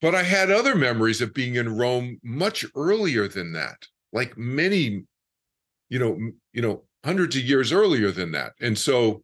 but 0.02 0.14
I 0.14 0.22
had 0.22 0.50
other 0.50 0.74
memories 0.74 1.20
of 1.20 1.32
being 1.34 1.54
in 1.54 1.76
Rome 1.76 2.18
much 2.22 2.64
earlier 2.74 3.28
than 3.28 3.52
that 3.52 3.86
like 4.12 4.36
many 4.36 5.04
you 5.88 5.98
know 5.98 6.18
you 6.52 6.62
know 6.62 6.82
hundreds 7.04 7.36
of 7.36 7.42
years 7.42 7.72
earlier 7.72 8.10
than 8.10 8.32
that 8.32 8.52
and 8.60 8.76
so 8.76 9.22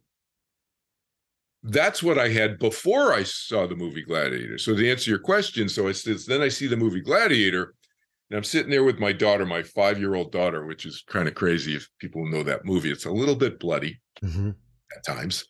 that's 1.63 2.01
what 2.01 2.17
i 2.17 2.29
had 2.29 2.59
before 2.59 3.13
i 3.13 3.23
saw 3.23 3.67
the 3.67 3.75
movie 3.75 4.03
gladiator 4.03 4.57
so 4.57 4.75
to 4.75 4.89
answer 4.89 5.09
your 5.09 5.19
question 5.19 5.67
so 5.67 5.87
it's, 5.87 6.05
it's 6.07 6.25
then 6.25 6.41
i 6.41 6.47
see 6.47 6.67
the 6.67 6.77
movie 6.77 7.01
gladiator 7.01 7.73
and 8.29 8.37
i'm 8.37 8.43
sitting 8.43 8.71
there 8.71 8.83
with 8.83 8.99
my 8.99 9.11
daughter 9.11 9.45
my 9.45 9.63
five 9.63 9.99
year 9.99 10.15
old 10.15 10.31
daughter 10.31 10.65
which 10.65 10.85
is 10.85 11.03
kind 11.07 11.27
of 11.27 11.35
crazy 11.35 11.75
if 11.75 11.87
people 11.99 12.25
know 12.29 12.43
that 12.43 12.65
movie 12.65 12.91
it's 12.91 13.05
a 13.05 13.11
little 13.11 13.35
bit 13.35 13.59
bloody 13.59 13.99
mm-hmm. 14.23 14.51
at 14.95 15.05
times 15.05 15.45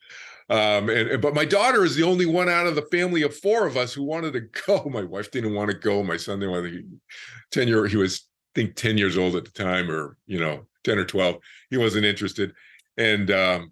um, 0.50 0.89
and, 0.89 1.10
and, 1.10 1.22
but 1.22 1.36
my 1.36 1.43
daughter 1.43 1.84
is 1.84 1.96
the 1.96 2.03
only 2.03 2.25
one 2.25 2.48
out 2.48 2.67
of 2.67 2.75
the 2.75 2.84
family 2.84 3.22
of 3.24 3.36
four 3.36 3.67
of 3.67 3.75
us 3.75 3.93
who 3.93 4.03
wanted 4.03 4.31
to 4.31 4.62
go. 4.65 4.89
My 4.89 5.03
wife 5.03 5.29
didn't 5.29 5.53
want 5.53 5.72
to 5.72 5.77
go. 5.77 6.01
My 6.03 6.15
son 6.15 6.39
didn't 6.39 6.53
want 6.53 6.67
to. 6.67 6.84
Ten 7.51 7.67
year 7.67 7.86
he 7.86 7.98
was 7.98 8.29
think 8.57 8.75
10 8.75 8.98
years 8.98 9.19
old 9.19 9.36
at 9.36 9.46
the 9.46 9.51
time 9.51 9.89
or 9.91 10.17
you 10.25 10.39
know 10.39 10.65
10 10.84 10.98
or 10.98 11.05
12 11.05 11.36
he 11.69 11.77
wasn't 11.77 12.03
interested 12.03 12.51
and 12.98 13.29
um 13.29 13.72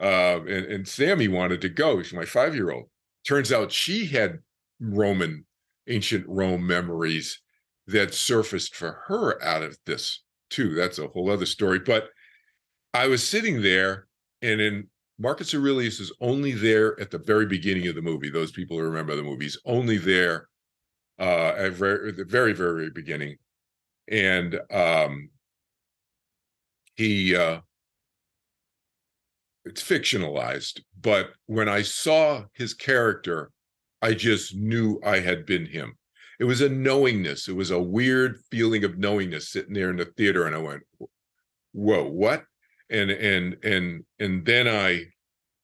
uh 0.00 0.40
and, 0.40 0.66
and 0.66 0.88
sammy 0.88 1.28
wanted 1.28 1.60
to 1.60 1.68
go 1.68 2.02
she's 2.02 2.12
my 2.12 2.24
five 2.24 2.52
year 2.52 2.72
old 2.72 2.88
turns 3.24 3.52
out 3.52 3.70
she 3.70 4.06
had 4.06 4.40
roman 4.80 5.44
ancient 5.86 6.24
rome 6.26 6.66
memories 6.66 7.40
that 7.88 8.14
surfaced 8.14 8.76
for 8.76 9.02
her 9.06 9.42
out 9.42 9.62
of 9.62 9.76
this 9.86 10.22
too 10.50 10.74
that's 10.74 10.98
a 10.98 11.08
whole 11.08 11.30
other 11.30 11.46
story 11.46 11.78
but 11.78 12.08
i 12.94 13.06
was 13.06 13.26
sitting 13.26 13.62
there 13.62 14.06
and 14.42 14.60
in 14.60 14.86
marcus 15.18 15.54
aurelius 15.54 15.98
is 15.98 16.12
only 16.20 16.52
there 16.52 16.98
at 17.00 17.10
the 17.10 17.18
very 17.18 17.46
beginning 17.46 17.88
of 17.88 17.94
the 17.94 18.02
movie 18.02 18.30
those 18.30 18.52
people 18.52 18.76
who 18.76 18.84
remember 18.84 19.16
the 19.16 19.22
movies 19.22 19.58
only 19.64 19.98
there 19.98 20.48
uh 21.18 21.52
at 21.56 21.72
very, 21.72 22.12
the 22.12 22.24
very 22.24 22.52
very 22.52 22.90
beginning 22.90 23.36
and 24.10 24.58
um, 24.70 25.28
he 26.96 27.36
uh, 27.36 27.60
it's 29.64 29.82
fictionalized 29.82 30.80
but 31.00 31.30
when 31.46 31.68
i 31.68 31.82
saw 31.82 32.44
his 32.52 32.74
character 32.74 33.50
i 34.02 34.12
just 34.12 34.54
knew 34.54 35.00
i 35.04 35.18
had 35.18 35.44
been 35.44 35.66
him 35.66 35.94
it 36.38 36.44
was 36.44 36.60
a 36.60 36.68
knowingness 36.68 37.48
it 37.48 37.56
was 37.56 37.70
a 37.70 37.80
weird 37.80 38.38
feeling 38.50 38.84
of 38.84 38.98
knowingness 38.98 39.48
sitting 39.48 39.74
there 39.74 39.90
in 39.90 39.96
the 39.96 40.04
theater 40.04 40.46
and 40.46 40.54
i 40.54 40.58
went 40.58 40.82
whoa 41.72 42.04
what 42.04 42.44
and 42.90 43.10
and 43.10 43.56
and 43.64 44.04
and 44.18 44.44
then 44.44 44.66
i 44.66 45.02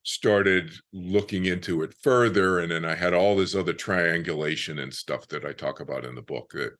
started 0.06 0.70
looking 0.92 1.46
into 1.46 1.82
it 1.82 1.94
further 2.02 2.60
and 2.60 2.70
then 2.70 2.84
i 2.84 2.94
had 2.94 3.14
all 3.14 3.36
this 3.36 3.54
other 3.54 3.72
triangulation 3.72 4.78
and 4.78 4.92
stuff 4.92 5.26
that 5.28 5.44
i 5.46 5.52
talk 5.52 5.80
about 5.80 6.04
in 6.04 6.14
the 6.14 6.22
book 6.22 6.50
that 6.52 6.72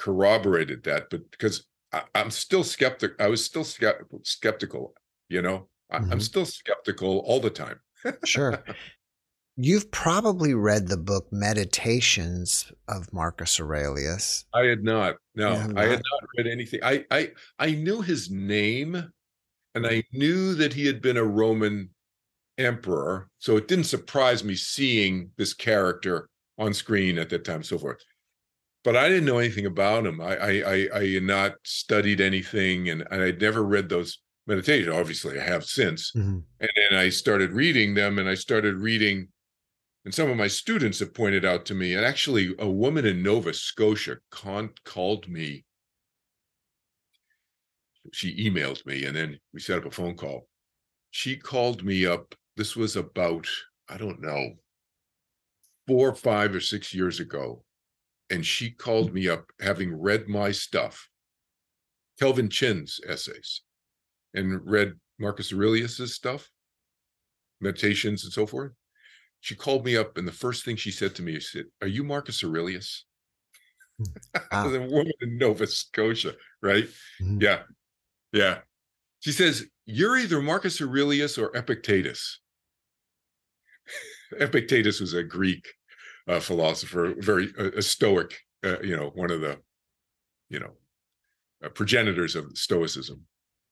corroborated 0.00 0.82
that, 0.84 1.10
but 1.10 1.30
because 1.30 1.66
I, 1.92 2.02
am 2.14 2.30
still 2.30 2.64
skeptic, 2.64 3.20
I 3.20 3.28
was 3.28 3.44
still 3.44 3.64
skeptical. 3.64 4.94
You 5.28 5.42
know, 5.42 5.68
I, 5.90 5.98
mm-hmm. 5.98 6.12
I'm 6.12 6.20
still 6.20 6.46
skeptical 6.46 7.18
all 7.18 7.38
the 7.38 7.50
time. 7.50 7.78
sure. 8.24 8.64
You've 9.62 9.90
probably 9.90 10.54
read 10.54 10.88
the 10.88 10.96
book 10.96 11.26
Meditations 11.32 12.72
of 12.88 13.12
Marcus 13.12 13.60
Aurelius. 13.60 14.44
I 14.54 14.62
had 14.64 14.82
not. 14.84 15.16
No, 15.34 15.50
not. 15.66 15.78
I 15.78 15.82
had 15.88 16.00
not 16.10 16.28
read 16.38 16.46
anything. 16.46 16.80
I, 16.82 17.04
I 17.10 17.30
I 17.58 17.72
knew 17.72 18.00
his 18.00 18.30
name 18.30 19.12
and 19.74 19.86
I 19.86 20.02
knew 20.12 20.54
that 20.54 20.72
he 20.72 20.86
had 20.86 21.02
been 21.02 21.16
a 21.16 21.24
Roman 21.24 21.90
emperor. 22.58 23.28
So 23.38 23.56
it 23.56 23.68
didn't 23.68 23.84
surprise 23.84 24.42
me 24.44 24.54
seeing 24.54 25.30
this 25.36 25.54
character 25.54 26.28
on 26.58 26.74
screen 26.74 27.18
at 27.18 27.28
that 27.30 27.44
time, 27.44 27.62
so 27.62 27.78
forth. 27.78 28.02
but 28.84 28.96
I 28.96 29.08
didn't 29.08 29.26
know 29.26 29.38
anything 29.38 29.66
about 29.66 30.06
him. 30.06 30.20
I 30.20 30.36
I 30.36 30.50
I, 30.74 30.88
I 30.94 31.06
had 31.14 31.22
not 31.24 31.52
studied 31.64 32.20
anything, 32.20 32.88
and, 32.88 33.06
and 33.10 33.22
I'd 33.22 33.40
never 33.40 33.62
read 33.62 33.88
those 33.88 34.18
meditations. 34.46 34.94
Obviously, 34.94 35.38
I 35.38 35.44
have 35.44 35.64
since, 35.64 36.12
Mm-hmm. 36.16 36.38
and 36.60 36.70
then 36.76 36.98
I 36.98 37.10
started 37.10 37.52
reading 37.52 37.94
them, 37.94 38.18
and 38.18 38.28
I 38.28 38.34
started 38.34 38.76
reading. 38.76 39.28
And 40.04 40.14
some 40.14 40.30
of 40.30 40.36
my 40.36 40.48
students 40.48 40.98
have 41.00 41.12
pointed 41.12 41.44
out 41.44 41.66
to 41.66 41.74
me, 41.74 41.94
and 41.94 42.04
actually, 42.04 42.54
a 42.58 42.68
woman 42.68 43.04
in 43.04 43.22
Nova 43.22 43.52
Scotia 43.52 44.16
con- 44.30 44.72
called 44.84 45.28
me. 45.28 45.64
She 48.12 48.48
emailed 48.48 48.86
me, 48.86 49.04
and 49.04 49.14
then 49.14 49.38
we 49.52 49.60
set 49.60 49.78
up 49.78 49.84
a 49.84 49.90
phone 49.90 50.16
call. 50.16 50.48
She 51.10 51.36
called 51.36 51.84
me 51.84 52.06
up. 52.06 52.34
This 52.56 52.76
was 52.76 52.96
about 52.96 53.46
I 53.90 53.96
don't 53.96 54.20
know, 54.20 54.52
four, 55.88 56.14
five, 56.14 56.54
or 56.54 56.60
six 56.60 56.94
years 56.94 57.18
ago, 57.18 57.64
and 58.30 58.46
she 58.46 58.70
called 58.70 59.12
me 59.12 59.28
up 59.28 59.46
having 59.60 59.92
read 59.92 60.28
my 60.28 60.52
stuff, 60.52 61.08
Kelvin 62.20 62.48
Chin's 62.48 63.00
essays, 63.08 63.62
and 64.32 64.64
read 64.64 64.92
Marcus 65.18 65.52
Aurelius's 65.52 66.14
stuff, 66.14 66.48
meditations 67.60 68.22
and 68.22 68.32
so 68.32 68.46
forth. 68.46 68.70
She 69.40 69.54
called 69.54 69.84
me 69.84 69.96
up, 69.96 70.18
and 70.18 70.28
the 70.28 70.32
first 70.32 70.64
thing 70.64 70.76
she 70.76 70.90
said 70.90 71.14
to 71.16 71.22
me, 71.22 71.34
she 71.34 71.58
said, 71.58 71.64
"Are 71.80 71.88
you 71.88 72.04
Marcus 72.04 72.44
Aurelius?" 72.44 73.04
Wow. 74.52 74.68
the 74.68 74.80
woman 74.80 75.12
in 75.20 75.36
Nova 75.36 75.66
Scotia, 75.66 76.34
right? 76.62 76.88
Mhm. 77.20 77.42
Yeah, 77.42 77.62
yeah. 78.32 78.60
She 79.20 79.32
says, 79.32 79.66
"You're 79.86 80.16
either 80.18 80.40
Marcus 80.40 80.80
Aurelius 80.80 81.38
or 81.38 81.54
Epictetus." 81.56 82.40
Epictetus 84.38 85.00
was 85.00 85.14
a 85.14 85.22
Greek 85.22 85.66
uh, 86.28 86.40
philosopher, 86.40 87.14
very 87.18 87.52
a, 87.58 87.78
a 87.78 87.82
Stoic, 87.82 88.38
uh, 88.64 88.80
you 88.80 88.96
know, 88.96 89.10
one 89.14 89.30
of 89.30 89.40
the, 89.40 89.58
you 90.48 90.60
know, 90.60 90.72
uh, 91.64 91.68
progenitors 91.68 92.36
of 92.36 92.56
Stoicism 92.56 93.26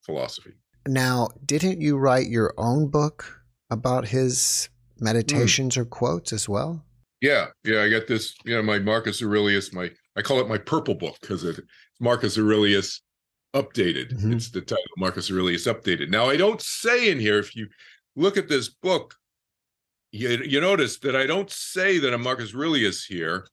philosophy. 0.04 0.54
Now, 0.86 1.28
didn't 1.44 1.80
you 1.80 1.96
write 1.96 2.28
your 2.28 2.54
own 2.56 2.88
book 2.88 3.42
about 3.70 4.08
his 4.08 4.68
meditations 5.00 5.76
or 5.76 5.84
quotes 5.84 6.32
as 6.32 6.48
well? 6.48 6.84
Yeah, 7.20 7.46
yeah. 7.64 7.82
I 7.82 7.90
got 7.90 8.06
this, 8.06 8.34
you 8.44 8.54
know, 8.54 8.62
my 8.62 8.78
Marcus 8.78 9.22
Aurelius, 9.22 9.72
my 9.72 9.90
I 10.16 10.22
call 10.22 10.40
it 10.40 10.48
my 10.48 10.58
purple 10.58 10.94
book 10.94 11.16
because 11.20 11.44
it's 11.44 11.60
Marcus 12.00 12.38
Aurelius 12.38 13.02
updated. 13.54 14.12
Mhm. 14.12 14.34
It's 14.34 14.50
the 14.50 14.60
title, 14.60 14.84
Marcus 14.96 15.30
Aurelius 15.30 15.66
updated. 15.66 16.10
Now, 16.10 16.28
I 16.28 16.36
don't 16.36 16.60
say 16.60 17.10
in 17.10 17.18
here 17.18 17.38
if 17.38 17.56
you 17.56 17.68
look 18.14 18.36
at 18.36 18.48
this 18.48 18.68
book, 18.68 19.14
you, 20.12 20.28
you 20.44 20.60
notice 20.60 20.98
that 21.00 21.16
I 21.16 21.26
don't 21.26 21.50
say 21.50 21.98
that 21.98 22.12
I'm 22.14 22.22
Marcus 22.22 22.54
Aurelius 22.54 23.04
here. 23.04 23.46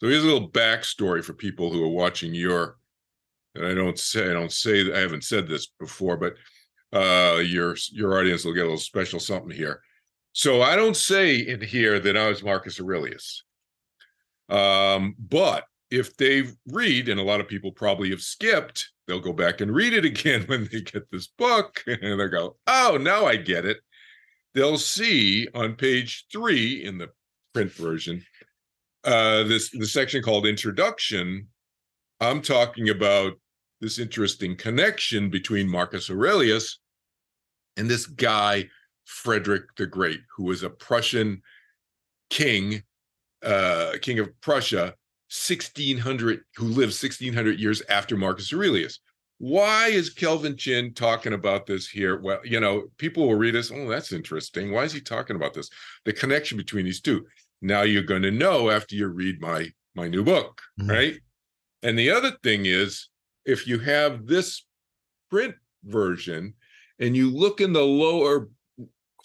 So 0.00 0.08
here's 0.08 0.24
a 0.24 0.26
little 0.26 0.50
backstory 0.50 1.24
for 1.24 1.32
people 1.32 1.72
who 1.72 1.82
are 1.82 1.88
watching 1.88 2.34
your. 2.34 2.76
And 3.54 3.64
I 3.66 3.72
don't 3.72 3.98
say 3.98 4.28
I 4.30 4.34
don't 4.34 4.52
say 4.52 4.92
I 4.92 4.98
haven't 5.00 5.24
said 5.24 5.48
this 5.48 5.66
before, 5.80 6.18
but 6.18 6.34
uh, 6.92 7.38
your 7.38 7.76
your 7.90 8.18
audience 8.18 8.44
will 8.44 8.52
get 8.52 8.60
a 8.60 8.64
little 8.64 8.76
special 8.78 9.18
something 9.18 9.50
here. 9.50 9.80
So 10.36 10.60
I 10.60 10.76
don't 10.76 10.98
say 10.98 11.36
in 11.36 11.62
here 11.62 11.98
that 11.98 12.14
I 12.14 12.28
was 12.28 12.42
Marcus 12.42 12.78
Aurelius. 12.78 13.42
Um, 14.50 15.14
but 15.18 15.64
if 15.90 16.14
they 16.18 16.42
read, 16.66 17.08
and 17.08 17.18
a 17.18 17.22
lot 17.22 17.40
of 17.40 17.48
people 17.48 17.72
probably 17.72 18.10
have 18.10 18.20
skipped, 18.20 18.90
they'll 19.08 19.18
go 19.18 19.32
back 19.32 19.62
and 19.62 19.74
read 19.74 19.94
it 19.94 20.04
again 20.04 20.42
when 20.46 20.68
they 20.70 20.82
get 20.82 21.10
this 21.10 21.26
book, 21.26 21.82
and 21.86 22.20
they'll 22.20 22.28
go, 22.28 22.56
"Oh, 22.66 22.98
now 23.00 23.24
I 23.24 23.36
get 23.36 23.64
it." 23.64 23.78
They'll 24.52 24.76
see 24.76 25.48
on 25.54 25.74
page 25.74 26.26
three 26.30 26.84
in 26.84 26.98
the 26.98 27.08
print 27.54 27.72
version, 27.72 28.22
uh, 29.04 29.44
this 29.44 29.70
the 29.70 29.86
section 29.86 30.22
called 30.22 30.46
Introduction. 30.46 31.48
I'm 32.20 32.42
talking 32.42 32.90
about 32.90 33.40
this 33.80 33.98
interesting 33.98 34.54
connection 34.54 35.30
between 35.30 35.66
Marcus 35.66 36.10
Aurelius 36.10 36.78
and 37.78 37.88
this 37.88 38.04
guy 38.04 38.68
Frederick 39.06 39.74
the 39.76 39.86
Great, 39.86 40.20
who 40.36 40.44
was 40.44 40.62
a 40.62 40.70
Prussian 40.70 41.40
king, 42.28 42.82
uh, 43.42 43.92
king 44.02 44.18
of 44.18 44.38
Prussia, 44.40 44.94
1600, 45.28 46.40
who 46.56 46.66
lived 46.66 46.92
1600 46.92 47.58
years 47.58 47.82
after 47.88 48.16
Marcus 48.16 48.52
Aurelius. 48.52 49.00
Why 49.38 49.88
is 49.88 50.10
Kelvin 50.10 50.56
Chin 50.56 50.94
talking 50.94 51.32
about 51.34 51.66
this 51.66 51.88
here? 51.88 52.18
Well, 52.20 52.40
you 52.44 52.58
know, 52.58 52.84
people 52.96 53.26
will 53.26 53.34
read 53.34 53.54
this. 53.54 53.70
Oh, 53.70 53.88
that's 53.88 54.12
interesting. 54.12 54.72
Why 54.72 54.84
is 54.84 54.92
he 54.92 55.00
talking 55.00 55.36
about 55.36 55.52
this? 55.54 55.68
The 56.04 56.12
connection 56.12 56.56
between 56.56 56.84
these 56.84 57.00
two. 57.00 57.26
Now 57.60 57.82
you're 57.82 58.02
going 58.02 58.22
to 58.22 58.30
know 58.30 58.70
after 58.70 58.94
you 58.94 59.06
read 59.08 59.40
my 59.40 59.70
my 59.94 60.08
new 60.08 60.22
book, 60.22 60.60
Mhm. 60.78 60.90
right? 60.90 61.20
And 61.82 61.98
the 61.98 62.10
other 62.10 62.32
thing 62.42 62.66
is, 62.66 63.08
if 63.46 63.66
you 63.66 63.78
have 63.78 64.26
this 64.26 64.66
print 65.30 65.54
version 65.84 66.54
and 66.98 67.16
you 67.16 67.30
look 67.30 67.60
in 67.62 67.72
the 67.72 67.84
lower 67.84 68.48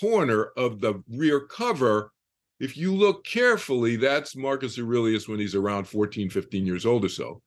corner 0.02 0.52
of 0.58 0.82
the 0.82 1.04
rear 1.10 1.42
cover, 1.42 2.12
if 2.60 2.76
you 2.76 2.94
look 2.94 3.24
carefully, 3.24 3.96
that's 3.96 4.36
Marcus 4.36 4.78
Aurelius 4.78 5.28
when 5.28 5.40
he's 5.40 5.56
around 5.56 5.86
14, 5.86 6.30
15 6.30 6.66
years 6.66 6.86
old 6.86 7.06
or 7.06 7.10
so. 7.10 7.42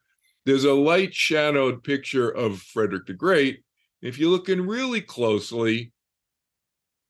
There's 0.47 0.64
a 0.64 0.73
light 0.73 1.14
shadowed 1.14 1.83
picture 1.83 2.31
of 2.31 2.61
Frederick 2.61 3.07
the 3.07 3.14
Great. 3.14 3.62
If 4.03 4.19
you 4.19 4.29
look 4.29 4.49
in 4.49 4.67
really 4.67 5.01
closely, 5.01 5.93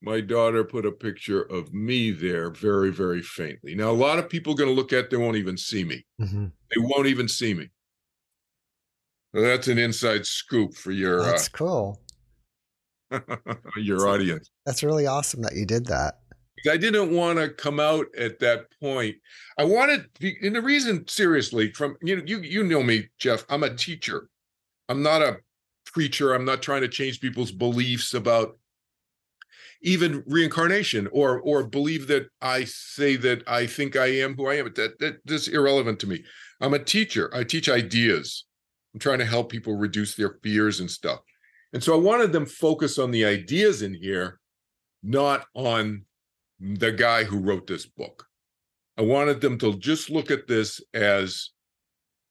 my 0.01 0.21
daughter 0.21 0.65
put 0.65 0.87
a 0.87 0.93
picture 0.93 1.43
of 1.43 1.73
me 1.73 2.11
there 2.11 2.51
very, 2.51 2.91
very 2.91 3.23
faintly. 3.23 3.75
Now, 3.75 3.91
a 3.91 3.93
lot 3.93 4.19
of 4.19 4.29
people 4.29 4.53
are 4.53 4.57
going 4.57 4.69
to 4.69 4.75
look 4.75 4.93
at, 4.93 5.11
they 5.11 5.17
won't 5.17 5.37
even 5.37 5.57
see 5.57 5.83
me. 5.83 6.05
Mhm. 6.21 6.53
They 6.71 6.81
won't 6.81 7.07
even 7.07 7.27
see 7.27 7.55
me. 7.55 7.71
So 9.35 9.41
that's 9.41 9.67
an 9.67 9.79
inside 9.79 10.27
scoop 10.27 10.75
for 10.75 10.93
your 10.93 11.23
uh, 11.23 11.25
That's 11.25 11.49
cool. 11.49 12.04
your 13.77 14.09
audience. 14.09 14.51
That's 14.67 14.83
really 14.83 15.07
awesome 15.07 15.43
that 15.43 15.55
you 15.55 15.67
did 15.67 15.87
that. 15.87 16.19
I 16.71 16.77
didn't 16.77 17.15
want 17.15 17.39
to 17.39 17.51
come 17.51 17.79
out 17.79 18.07
at 18.17 18.39
that 18.39 18.67
point. 18.81 19.17
I 19.59 19.65
wanted, 19.65 20.07
and 20.43 20.57
the 20.57 20.63
reason, 20.63 21.07
seriously, 21.07 21.73
from 21.73 21.97
you 22.03 22.17
know, 22.17 22.23
you 22.25 22.41
you 22.41 22.65
know 22.65 22.83
me, 22.83 23.09
Jeff. 23.19 23.45
I'm 23.51 23.63
a 23.63 23.75
teacher. 23.75 24.29
I'm 24.89 25.03
not 25.03 25.23
a 25.23 25.39
preacher. 25.85 26.33
I'm 26.33 26.45
not 26.45 26.63
trying 26.63 26.81
to 26.83 26.89
change 26.89 27.21
people's 27.21 27.53
beliefs 27.53 28.15
about 28.15 28.57
even 29.83 30.25
reincarnation 30.27 31.09
or 31.13 31.41
or 31.41 31.65
believe 31.65 32.07
that 32.09 32.29
I 32.41 32.65
say 32.65 33.17
that 33.17 33.43
I 33.47 33.67
think 33.67 33.97
I 33.97 34.07
am 34.07 34.35
who 34.35 34.47
I 34.47 34.55
am. 34.55 34.73
That 34.75 34.99
that 35.01 35.19
that's 35.25 35.49
irrelevant 35.49 36.01
to 36.01 36.07
me. 36.07 36.25
I'm 36.61 36.75
a 36.75 36.79
teacher. 36.79 37.31
I 37.35 37.45
teach 37.45 37.69
ideas. 37.69 38.45
I'm 38.95 39.01
trying 39.01 39.19
to 39.19 39.27
help 39.27 39.51
people 39.51 39.75
reduce 39.75 40.15
their 40.15 40.39
fears 40.43 40.81
and 40.81 40.91
stuff. 40.91 41.21
And 41.75 41.83
so 41.83 41.93
I 41.93 41.99
wanted 41.99 42.33
them 42.33 42.47
focus 42.47 43.01
on 43.01 43.11
the 43.11 43.25
ideas 43.25 43.83
in 43.83 43.95
here, 43.95 44.39
not 45.03 45.45
on 45.55 46.05
the 46.61 46.93
guy 46.93 47.25
who 47.25 47.41
wrote 47.41 47.67
this 47.67 47.85
book. 47.85 48.27
I 48.97 49.03
wanted 49.03 49.41
them 49.41 49.59
to 49.59 49.77
just 49.79 50.09
look 50.09 50.31
at 50.31 50.47
this 50.47 50.81
as, 50.95 51.51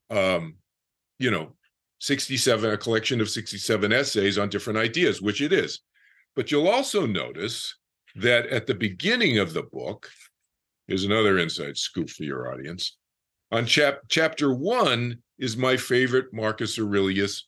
um, 0.09 0.55
you 1.19 1.29
know, 1.29 1.55
67, 1.99 2.71
a 2.71 2.77
collection 2.77 3.19
of 3.19 3.29
67 3.29 3.91
essays 3.91 4.37
on 4.37 4.47
different 4.47 4.79
ideas, 4.79 5.21
which 5.21 5.41
it 5.41 5.51
is. 5.51 5.81
But 6.37 6.49
you'll 6.49 6.69
also 6.69 7.05
notice 7.05 7.75
that 8.15 8.47
at 8.47 8.65
the 8.65 8.75
beginning 8.75 9.39
of 9.39 9.53
the 9.53 9.63
book, 9.63 10.09
here's 10.87 11.03
another 11.03 11.37
inside 11.37 11.75
scoop 11.75 12.09
for 12.09 12.23
your 12.23 12.51
audience. 12.51 12.97
On 13.51 13.65
chap- 13.65 14.03
chapter 14.07 14.53
one 14.53 15.17
is 15.37 15.57
my 15.57 15.75
favorite 15.75 16.27
Marcus 16.31 16.79
Aurelius 16.79 17.45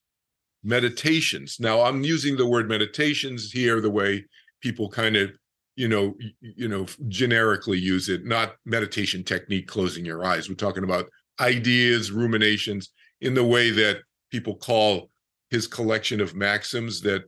meditations. 0.66 1.58
Now, 1.60 1.82
I'm 1.82 2.04
using 2.04 2.36
the 2.36 2.46
word 2.46 2.68
meditations 2.68 3.52
here 3.52 3.80
the 3.80 3.90
way 3.90 4.26
people 4.62 4.90
kind 4.90 5.16
of 5.16 5.32
you 5.78 5.88
know 5.88 6.16
you 6.40 6.68
know 6.70 6.86
generically 7.10 7.78
use 7.78 8.08
it 8.08 8.24
not 8.26 8.56
meditation 8.66 9.24
technique 9.26 9.68
closing 9.68 10.06
your 10.06 10.24
eyes 10.24 10.48
we're 10.48 10.56
talking 10.56 10.86
about 10.86 11.06
ideas 11.42 12.14
ruminations 12.14 12.92
in 13.20 13.34
the 13.34 13.44
way 13.44 13.72
that 13.72 13.98
people 14.32 14.56
call 14.56 15.10
his 15.50 15.68
collection 15.68 16.22
of 16.22 16.34
maxims 16.34 17.02
that 17.02 17.24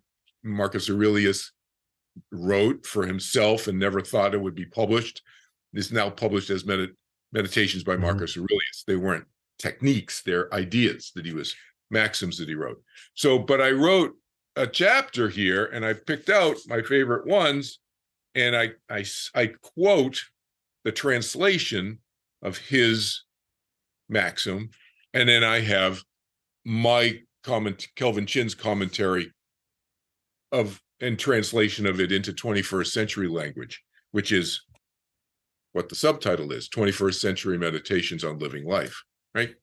marcus 0.45 0.89
aurelius 0.89 1.52
wrote 2.32 2.86
for 2.86 3.06
himself 3.06 3.67
and 3.67 3.78
never 3.78 4.00
thought 4.00 4.34
it 4.34 4.41
would 4.41 4.56
be 4.56 4.65
published 4.65 5.21
is 5.73 5.91
now 5.91 6.10
published 6.10 6.50
as 6.50 6.65
Medi- 6.65 6.93
meditations 7.34 7.84
by 7.84 7.97
Mhm. 7.97 8.02
marcus 8.02 8.38
aurelius 8.38 8.86
they 8.88 8.95
weren't 8.95 9.26
techniques 9.60 10.21
they're 10.21 10.52
ideas 10.54 11.12
that 11.15 11.26
he 11.26 11.34
was 11.34 11.54
maxims 11.89 12.38
that 12.38 12.50
he 12.50 12.56
wrote 12.56 12.82
so 13.13 13.39
but 13.39 13.62
i 13.62 13.71
wrote 13.71 14.13
a 14.56 14.67
chapter 14.67 15.30
here 15.30 15.65
and 15.65 15.86
i 15.86 15.93
picked 15.93 16.30
out 16.30 16.56
my 16.67 16.82
favorite 16.82 17.26
ones 17.26 17.80
and 18.38 18.56
I, 18.56 18.69
I, 18.89 19.04
I 19.34 19.47
quote 19.47 20.23
the 20.84 20.91
translation 20.91 22.00
of 22.43 22.58
his 22.58 23.23
maxim, 24.10 24.69
and 25.13 25.28
then 25.28 25.43
I 25.43 25.60
have 25.62 26.04
my 26.63 27.19
comment, 27.43 27.88
Kelvin 27.95 28.28
Chin's 28.28 28.54
commentary 28.54 29.32
of 30.52 30.82
and 31.00 31.17
translation 31.19 31.86
of 31.86 32.00
it 32.00 32.12
into 32.12 32.32
21st 32.32 32.88
century 32.88 33.28
language, 33.28 33.84
which 34.12 34.32
is 34.32 34.62
what 35.73 35.89
the 35.89 35.95
subtitle 35.95 36.52
is: 36.52 36.69
21st 36.69 37.15
Century 37.15 37.58
Meditations 37.58 38.23
on 38.23 38.39
Living 38.39 38.65
Life. 38.65 39.04
Right. 39.34 39.56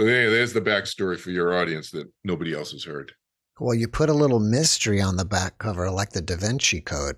So 0.00 0.06
there, 0.06 0.30
there's 0.30 0.54
the 0.54 0.62
backstory 0.62 1.18
for 1.20 1.28
your 1.30 1.52
audience 1.54 1.90
that 1.90 2.10
nobody 2.24 2.54
else 2.54 2.72
has 2.72 2.84
heard. 2.84 3.12
Well, 3.58 3.74
you 3.74 3.86
put 3.86 4.08
a 4.08 4.14
little 4.14 4.40
mystery 4.40 4.98
on 4.98 5.16
the 5.18 5.26
back 5.26 5.58
cover, 5.58 5.90
like 5.90 6.12
the 6.12 6.22
Da 6.22 6.36
Vinci 6.36 6.80
Code. 6.80 7.16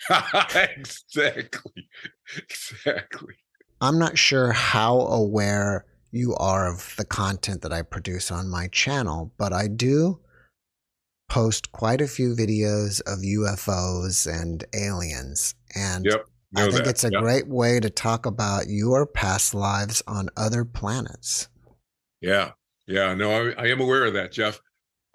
exactly. 0.56 1.88
Exactly. 2.36 3.34
I'm 3.80 4.00
not 4.00 4.18
sure 4.18 4.50
how 4.50 5.02
aware 5.02 5.86
you 6.10 6.34
are 6.34 6.66
of 6.68 6.92
the 6.96 7.04
content 7.04 7.62
that 7.62 7.72
I 7.72 7.82
produce 7.82 8.32
on 8.32 8.48
my 8.50 8.66
channel, 8.66 9.32
but 9.38 9.52
I 9.52 9.68
do 9.68 10.18
post 11.30 11.70
quite 11.70 12.00
a 12.00 12.08
few 12.08 12.34
videos 12.34 13.00
of 13.02 13.20
UFOs 13.20 14.26
and 14.26 14.64
aliens. 14.74 15.54
And 15.76 16.04
Yep. 16.04 16.26
I 16.56 16.62
think 16.62 16.74
that. 16.78 16.88
it's 16.88 17.04
a 17.04 17.12
Yep. 17.12 17.22
great 17.22 17.46
way 17.46 17.78
to 17.78 17.90
talk 17.90 18.26
about 18.26 18.66
your 18.68 19.06
past 19.06 19.54
lives 19.54 20.02
on 20.08 20.30
other 20.36 20.64
planets. 20.64 21.46
Yeah, 22.20 22.52
yeah, 22.86 23.14
no, 23.14 23.30
I, 23.30 23.64
I 23.64 23.66
am 23.68 23.80
aware 23.80 24.04
of 24.04 24.14
that, 24.14 24.32
Jeff. 24.32 24.60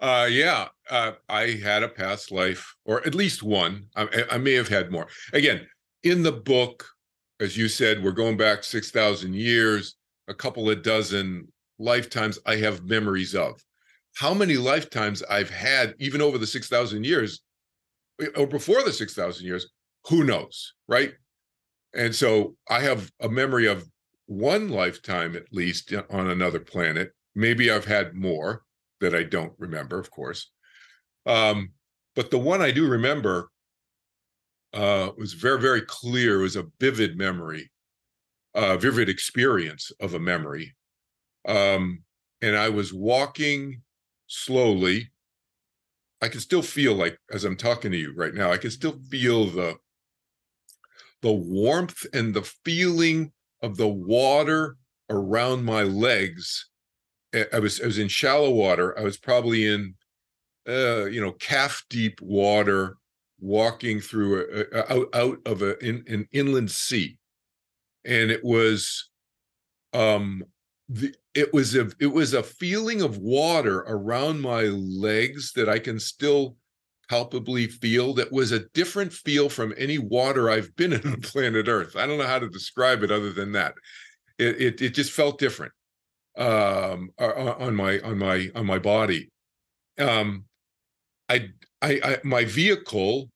Uh, 0.00 0.28
yeah, 0.30 0.68
uh, 0.90 1.12
I 1.28 1.52
had 1.62 1.82
a 1.82 1.88
past 1.88 2.30
life, 2.30 2.74
or 2.84 3.06
at 3.06 3.14
least 3.14 3.42
one. 3.42 3.86
I, 3.96 4.24
I 4.30 4.38
may 4.38 4.52
have 4.52 4.68
had 4.68 4.90
more. 4.90 5.06
Again, 5.32 5.66
in 6.02 6.22
the 6.22 6.32
book, 6.32 6.86
as 7.40 7.56
you 7.56 7.68
said, 7.68 8.02
we're 8.02 8.12
going 8.12 8.36
back 8.36 8.64
six 8.64 8.90
thousand 8.90 9.34
years, 9.34 9.96
a 10.28 10.34
couple 10.34 10.68
of 10.68 10.82
dozen 10.82 11.48
lifetimes. 11.78 12.38
I 12.46 12.56
have 12.56 12.84
memories 12.84 13.34
of 13.34 13.62
how 14.16 14.34
many 14.34 14.56
lifetimes 14.56 15.22
I've 15.24 15.50
had, 15.50 15.94
even 15.98 16.20
over 16.20 16.38
the 16.38 16.46
six 16.46 16.68
thousand 16.68 17.04
years, 17.04 17.40
eh, 18.20 18.26
or 18.36 18.46
before 18.46 18.82
the 18.82 18.92
six 18.92 19.14
thousand 19.14 19.46
years. 19.46 19.70
Who 20.08 20.24
knows, 20.24 20.74
right? 20.86 21.14
And 21.94 22.14
so 22.14 22.56
I 22.68 22.80
have 22.80 23.10
a 23.20 23.28
memory 23.28 23.66
of 23.66 23.88
one 24.26 24.68
lifetime 24.68 25.36
at 25.36 25.52
least 25.52 25.92
on 26.10 26.30
another 26.30 26.60
planet. 26.60 27.12
Maybe 27.34 27.70
I've 27.70 27.84
had 27.84 28.14
more 28.14 28.62
that 29.00 29.14
I 29.14 29.22
don't 29.22 29.52
remember, 29.58 29.98
of 29.98 30.10
course. 30.10 30.50
Um, 31.26 31.72
but 32.14 32.30
the 32.30 32.38
one 32.38 32.62
I 32.62 32.70
do 32.70 32.86
remember 32.88 33.50
uh, 34.72 35.10
was 35.16 35.34
very, 35.34 35.60
very 35.60 35.82
clear. 35.82 36.40
It 36.40 36.42
was 36.42 36.56
a 36.56 36.66
vivid 36.80 37.16
memory, 37.16 37.70
a 38.54 38.78
vivid 38.78 39.08
experience 39.08 39.92
of 40.00 40.14
a 40.14 40.20
memory. 40.20 40.74
Um, 41.46 42.02
and 42.40 42.56
I 42.56 42.68
was 42.68 42.92
walking 42.92 43.82
slowly. 44.26 45.10
I 46.22 46.28
can 46.28 46.40
still 46.40 46.62
feel 46.62 46.94
like, 46.94 47.18
as 47.30 47.44
I'm 47.44 47.56
talking 47.56 47.90
to 47.92 47.98
you 47.98 48.14
right 48.16 48.34
now, 48.34 48.50
I 48.50 48.56
can 48.56 48.70
still 48.70 48.98
feel 49.10 49.46
the 49.46 49.76
the 51.22 51.32
warmth 51.32 52.04
and 52.12 52.34
the 52.34 52.42
feeling 52.42 53.32
of 53.64 53.76
the 53.76 53.88
water 53.88 54.76
around 55.10 55.64
my 55.64 55.82
legs. 55.82 56.68
I- 57.34 57.58
was 57.58 57.80
I 57.80 57.86
was 57.86 57.98
in 57.98 58.08
shallow 58.08 58.50
water. 58.50 58.96
I 58.98 59.02
was 59.02 59.16
probably 59.16 59.66
in 59.66 59.94
uh, 60.68 61.06
you 61.06 61.20
know 61.20 61.32
calf 61.32 61.84
deep 61.90 62.20
water, 62.20 62.96
walking 63.40 64.00
through 64.00 64.66
a, 64.72 64.78
a, 64.78 64.92
out 64.92 65.08
out 65.14 65.38
of 65.46 65.62
a, 65.62 65.78
in, 65.84 66.04
an 66.06 66.28
inland 66.30 66.70
sea, 66.70 67.18
and 68.04 68.30
it 68.30 68.44
was 68.44 69.10
um 69.92 70.44
the 70.88 71.14
it 71.34 71.52
was 71.52 71.74
a 71.74 71.90
it 71.98 72.12
was 72.12 72.34
a 72.34 72.42
feeling 72.42 73.02
of 73.02 73.18
water 73.18 73.80
around 73.80 74.40
my 74.40 74.62
legs 74.64 75.52
that 75.54 75.68
I 75.68 75.78
can 75.80 75.98
still 75.98 76.56
palpably 77.08 77.66
feel 77.66 78.14
that 78.14 78.32
was 78.32 78.52
a 78.52 78.66
different 78.70 79.12
feel 79.12 79.48
from 79.48 79.74
any 79.76 79.98
water 79.98 80.50
I've 80.50 80.74
been 80.76 80.92
in 80.92 81.06
on 81.06 81.20
planet 81.22 81.68
Earth. 81.68 81.96
I 81.96 82.06
don't 82.06 82.18
know 82.18 82.26
how 82.26 82.38
to 82.38 82.48
describe 82.48 83.02
it 83.02 83.10
other 83.10 83.32
than 83.32 83.52
that. 83.52 83.74
It 84.38 84.60
it, 84.60 84.82
it 84.82 84.94
just 84.94 85.12
felt 85.12 85.38
different 85.38 85.72
um 86.36 87.10
on 87.18 87.74
my 87.74 88.00
on 88.00 88.18
my 88.18 88.50
on 88.54 88.66
my 88.66 88.78
body. 88.78 89.30
Um 89.98 90.44
I 91.28 91.48
I, 91.80 92.00
I 92.02 92.18
my 92.24 92.44
vehicle, 92.44 93.30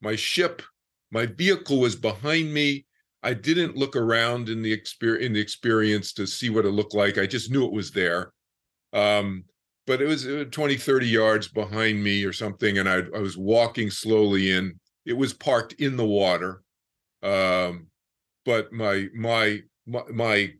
my 0.00 0.16
ship, 0.16 0.62
my 1.10 1.26
vehicle 1.26 1.80
was 1.80 1.96
behind 1.96 2.52
me. 2.52 2.84
I 3.22 3.34
didn't 3.34 3.76
look 3.76 3.96
around 3.96 4.48
in 4.48 4.62
the 4.62 4.72
experience 4.72 5.26
in 5.26 5.32
the 5.32 5.40
experience 5.40 6.12
to 6.14 6.26
see 6.26 6.50
what 6.50 6.66
it 6.66 6.70
looked 6.70 6.94
like. 6.94 7.18
I 7.18 7.26
just 7.26 7.50
knew 7.50 7.64
it 7.64 7.72
was 7.72 7.90
there. 7.90 8.32
Um 8.92 9.44
but 9.88 10.02
it 10.02 10.06
was 10.06 10.26
uh, 10.26 10.44
20 10.50 10.76
30 10.76 11.08
yards 11.08 11.48
behind 11.48 12.04
me 12.04 12.22
or 12.22 12.32
something 12.32 12.78
and 12.78 12.88
I, 12.88 12.98
I 13.16 13.20
was 13.20 13.38
walking 13.38 13.90
slowly 13.90 14.52
in. 14.52 14.78
It 15.06 15.14
was 15.14 15.32
parked 15.32 15.72
in 15.80 15.96
the 15.96 16.06
water 16.06 16.62
um 17.24 17.88
but 18.44 18.72
my 18.72 19.08
my 19.14 19.60
my 19.86 20.02
my 20.10 20.52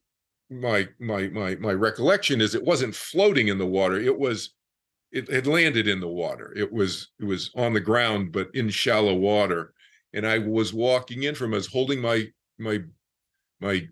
my 0.51 0.89
my 0.99 1.29
my, 1.29 1.55
my 1.55 1.73
recollection 1.73 2.41
is 2.41 2.55
it 2.57 2.65
wasn't 2.65 2.95
floating 2.95 3.47
in 3.47 3.59
the 3.59 3.67
water 3.67 4.01
it 4.01 4.19
was 4.19 4.55
it 5.13 5.31
had 5.31 5.47
landed 5.47 5.89
in 5.89 6.01
the 6.01 6.09
water. 6.09 6.53
It 6.57 6.71
was 6.71 7.11
it 7.21 7.25
was 7.25 7.51
on 7.57 7.73
the 7.75 7.81
ground 7.81 8.33
but 8.33 8.49
in 8.55 8.69
shallow 8.71 9.15
water. 9.15 9.73
And 10.15 10.27
i 10.27 10.39
was 10.39 10.73
walking 10.73 11.25
in 11.25 11.35
from 11.35 11.53
I 11.53 11.59
was 11.59 11.67
holding 11.67 12.01
my 12.01 12.27
my 12.59 12.81
my 13.61 13.87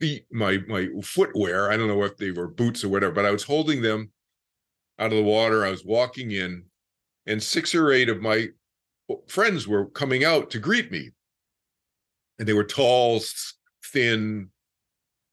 feet 0.00 0.26
my 0.32 0.58
my 0.66 0.88
footwear 1.02 1.70
i 1.70 1.76
don't 1.76 1.88
know 1.88 2.04
if 2.04 2.16
they 2.16 2.30
were 2.30 2.48
boots 2.48 2.82
or 2.82 2.88
whatever 2.88 3.12
but 3.12 3.26
i 3.26 3.30
was 3.30 3.42
holding 3.42 3.82
them 3.82 4.10
out 5.00 5.12
of 5.12 5.18
the 5.18 5.24
water. 5.24 5.64
I 5.64 5.70
was 5.70 5.84
walking 5.84 6.30
in, 6.30 6.64
and 7.26 7.42
six 7.42 7.74
or 7.74 7.90
eight 7.90 8.08
of 8.08 8.20
my 8.20 8.48
friends 9.26 9.66
were 9.66 9.86
coming 9.86 10.24
out 10.24 10.50
to 10.50 10.58
greet 10.58 10.92
me. 10.92 11.10
And 12.38 12.46
they 12.46 12.52
were 12.52 12.64
tall, 12.64 13.20
thin, 13.92 14.50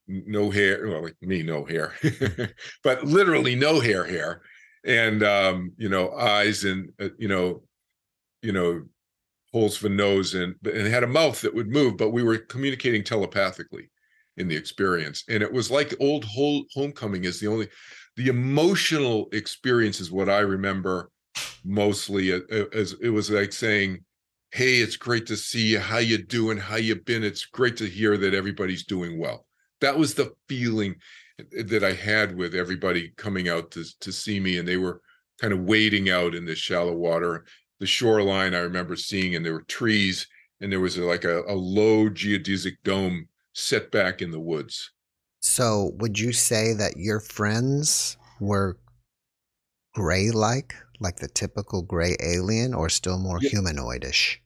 no 0.08 0.50
hair. 0.50 0.88
Well, 0.88 1.04
like 1.04 1.16
me, 1.22 1.44
no 1.44 1.66
hair, 1.66 1.94
but 2.84 3.04
literally 3.04 3.56
no 3.56 3.80
hair, 3.80 4.06
hair, 4.06 4.42
and 4.86 5.24
um, 5.24 5.74
you 5.78 5.90
know, 5.90 6.12
eyes 6.14 6.64
and 6.64 6.92
uh, 7.00 7.10
you 7.18 7.28
know, 7.28 7.64
you 8.42 8.52
know, 8.52 8.84
holes 9.54 9.78
for 9.78 9.90
nose, 9.90 10.34
and 10.34 10.56
and 10.66 10.88
had 10.88 11.04
a 11.04 11.08
mouth 11.08 11.40
that 11.42 11.54
would 11.54 11.70
move. 11.70 11.98
But 11.98 12.12
we 12.12 12.24
were 12.24 12.38
communicating 12.38 13.04
telepathically 13.04 13.90
in 14.38 14.48
the 14.48 14.56
experience, 14.56 15.24
and 15.30 15.42
it 15.42 15.52
was 15.52 15.72
like 15.72 15.94
old 16.00 16.26
whole 16.26 16.66
homecoming 16.74 17.24
is 17.24 17.40
the 17.40 17.48
only 17.48 17.70
the 18.18 18.28
emotional 18.28 19.30
experience 19.32 20.02
is 20.02 20.12
what 20.12 20.28
I 20.28 20.40
remember 20.40 21.10
mostly 21.64 22.32
a- 22.32 22.42
a- 22.52 22.76
as 22.76 22.96
it 23.02 23.10
was 23.10 23.30
like 23.30 23.54
saying, 23.54 24.04
Hey, 24.52 24.78
it's 24.78 24.96
great 24.96 25.28
to 25.28 25.38
see 25.38 25.68
you. 25.68 25.80
How 25.80 25.98
you 26.00 26.18
doing? 26.18 26.58
How 26.58 26.78
you 26.78 26.96
been? 26.96 27.24
It's 27.24 27.46
great 27.46 27.78
to 27.78 27.86
hear 27.88 28.18
that 28.18 28.34
everybody's 28.34 28.86
doing 28.86 29.20
well. 29.20 29.46
That 29.82 29.98
was 29.98 30.14
the 30.14 30.32
feeling 30.48 30.96
that 31.52 31.84
I 31.84 31.92
had 31.92 32.36
with 32.36 32.56
everybody 32.56 33.14
coming 33.18 33.50
out 33.50 33.72
to, 33.72 33.84
to 34.00 34.12
see 34.12 34.40
me. 34.40 34.58
And 34.58 34.68
they 34.68 34.78
were 34.78 35.02
kind 35.40 35.54
of 35.54 35.60
wading 35.60 36.10
out 36.10 36.34
in 36.34 36.46
the 36.46 36.56
shallow 36.56 36.94
water. 36.94 37.46
The 37.80 37.86
shoreline 37.86 38.56
I 38.56 38.60
remember 38.60 38.96
seeing, 38.96 39.36
and 39.36 39.46
there 39.46 39.54
were 39.54 39.64
trees, 39.64 40.26
and 40.62 40.72
there 40.72 40.80
was 40.80 40.98
like 40.98 41.26
a, 41.26 41.42
a 41.42 41.54
low 41.54 42.10
geodesic 42.10 42.78
dome 42.84 43.28
set 43.54 43.92
back 43.92 44.22
in 44.22 44.32
the 44.32 44.40
woods. 44.40 44.92
So, 45.48 45.94
would 45.96 46.20
you 46.20 46.34
say 46.34 46.74
that 46.74 46.98
your 46.98 47.20
friends 47.22 48.18
were 48.42 48.78
gray 49.96 50.30
like, 50.30 50.76
like 51.00 51.18
the 51.18 51.30
typical 51.30 51.82
gray 51.82 52.18
alien, 52.22 52.74
or 52.74 52.90
still 52.90 53.18
more 53.18 53.40
Yeah. 53.42 53.50
humanoidish? 53.52 54.38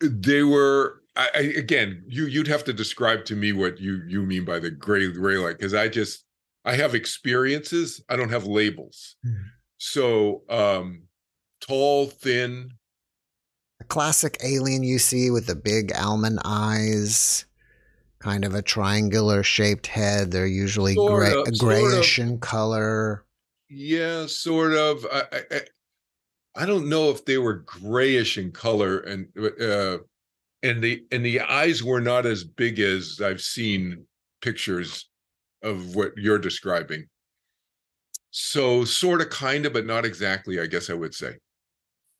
they 0.00 0.42
were 0.42 1.02
I, 1.14 1.28
again 1.56 2.04
you 2.06 2.26
you'd 2.26 2.48
have 2.48 2.64
to 2.64 2.72
describe 2.72 3.24
to 3.26 3.36
me 3.36 3.52
what 3.52 3.78
you 3.80 4.02
you 4.06 4.22
mean 4.22 4.44
by 4.44 4.58
the 4.58 4.70
gray 4.70 5.10
gray 5.10 5.36
like 5.36 5.56
because 5.56 5.72
i 5.72 5.88
just 5.88 6.24
i 6.66 6.74
have 6.74 6.94
experiences 6.94 8.02
i 8.10 8.16
don't 8.16 8.28
have 8.30 8.44
labels 8.46 9.16
Hmm. 9.22 9.34
so 9.78 10.42
um 10.50 11.04
tall 11.60 12.06
thin 12.08 12.72
The 13.78 13.84
classic 13.84 14.36
alien 14.42 14.82
you 14.82 14.98
see 14.98 15.30
with 15.30 15.46
the 15.46 15.56
big 15.56 15.92
almond 15.96 16.40
eyes, 16.44 17.45
kind 18.26 18.44
of 18.44 18.54
a 18.54 18.62
triangular 18.62 19.42
shaped 19.42 19.86
head. 19.86 20.30
They're 20.32 20.46
usually 20.46 20.94
Sort 20.94 21.12
gray, 21.20 21.28
of, 21.28 21.34
sort 21.34 21.48
of. 21.48 21.58
grayish 21.58 22.18
in 22.18 22.38
color. 22.40 23.24
yeah 23.70 24.26
sort 24.26 24.72
of 24.74 25.06
I, 25.12 25.22
I 25.32 25.42
I- 25.50 25.68
i 26.58 26.64
don't 26.64 26.88
know 26.88 27.10
if 27.10 27.24
they 27.26 27.36
were 27.36 27.56
grayish 27.66 28.38
in 28.38 28.50
color 28.50 29.00
and 29.00 29.28
uh 29.60 29.98
and 30.62 30.82
the 30.82 31.04
and 31.12 31.22
the 31.24 31.40
eyes 31.40 31.82
were 31.82 32.00
not 32.00 32.24
as 32.24 32.44
big 32.44 32.78
as 32.80 33.20
i've 33.22 33.42
seen 33.42 34.06
pictures 34.40 35.08
of 35.62 35.94
what 35.94 36.12
you're 36.16 36.38
describing 36.38 37.04
so 38.30 38.84
sort 38.86 39.20
of 39.20 39.28
kind 39.30 39.66
of 39.66 39.72
but 39.74 39.84
not 39.84 40.04
exactly 40.06 40.58
i 40.60 40.66
guess 40.66 40.88
i 40.88 40.94
would 40.94 41.14
say 41.14 41.32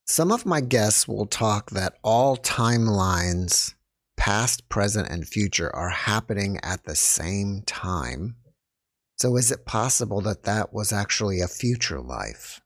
Some 0.06 0.30
of 0.30 0.44
my 0.44 0.60
guests 0.60 1.08
will 1.08 1.26
talk 1.26 1.70
that 1.70 1.94
all 2.04 2.36
timelines, 2.36 3.74
past, 4.26 4.68
present, 4.68 5.08
and 5.08 5.24
future, 5.24 5.70
are 5.76 5.88
happening 5.88 6.58
at 6.64 6.82
the 6.82 6.96
same 6.96 7.62
time. 7.64 8.34
So, 9.18 9.36
is 9.36 9.52
it 9.52 9.64
possible 9.64 10.20
that 10.22 10.42
that 10.42 10.72
was 10.72 10.92
actually 10.92 11.40
a 11.40 11.46
future 11.46 12.00
life? 12.00 12.60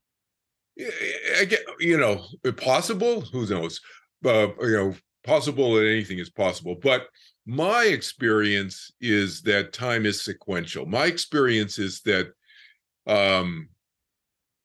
I 1.38 1.44
get, 1.44 1.60
you 1.78 1.98
know, 1.98 2.24
possible. 2.56 3.20
Who 3.20 3.46
knows? 3.46 3.78
Uh, 4.24 4.48
you 4.62 4.72
know, 4.72 4.94
possible 5.22 5.74
that 5.74 5.86
anything 5.86 6.18
is 6.18 6.30
possible. 6.30 6.76
But 6.82 7.08
my 7.44 7.84
experience 7.84 8.90
is 9.02 9.42
that 9.42 9.74
time 9.74 10.06
is 10.06 10.24
sequential. 10.24 10.86
My 10.86 11.04
experience 11.04 11.78
is 11.78 12.00
that 12.06 12.28
um 13.06 13.68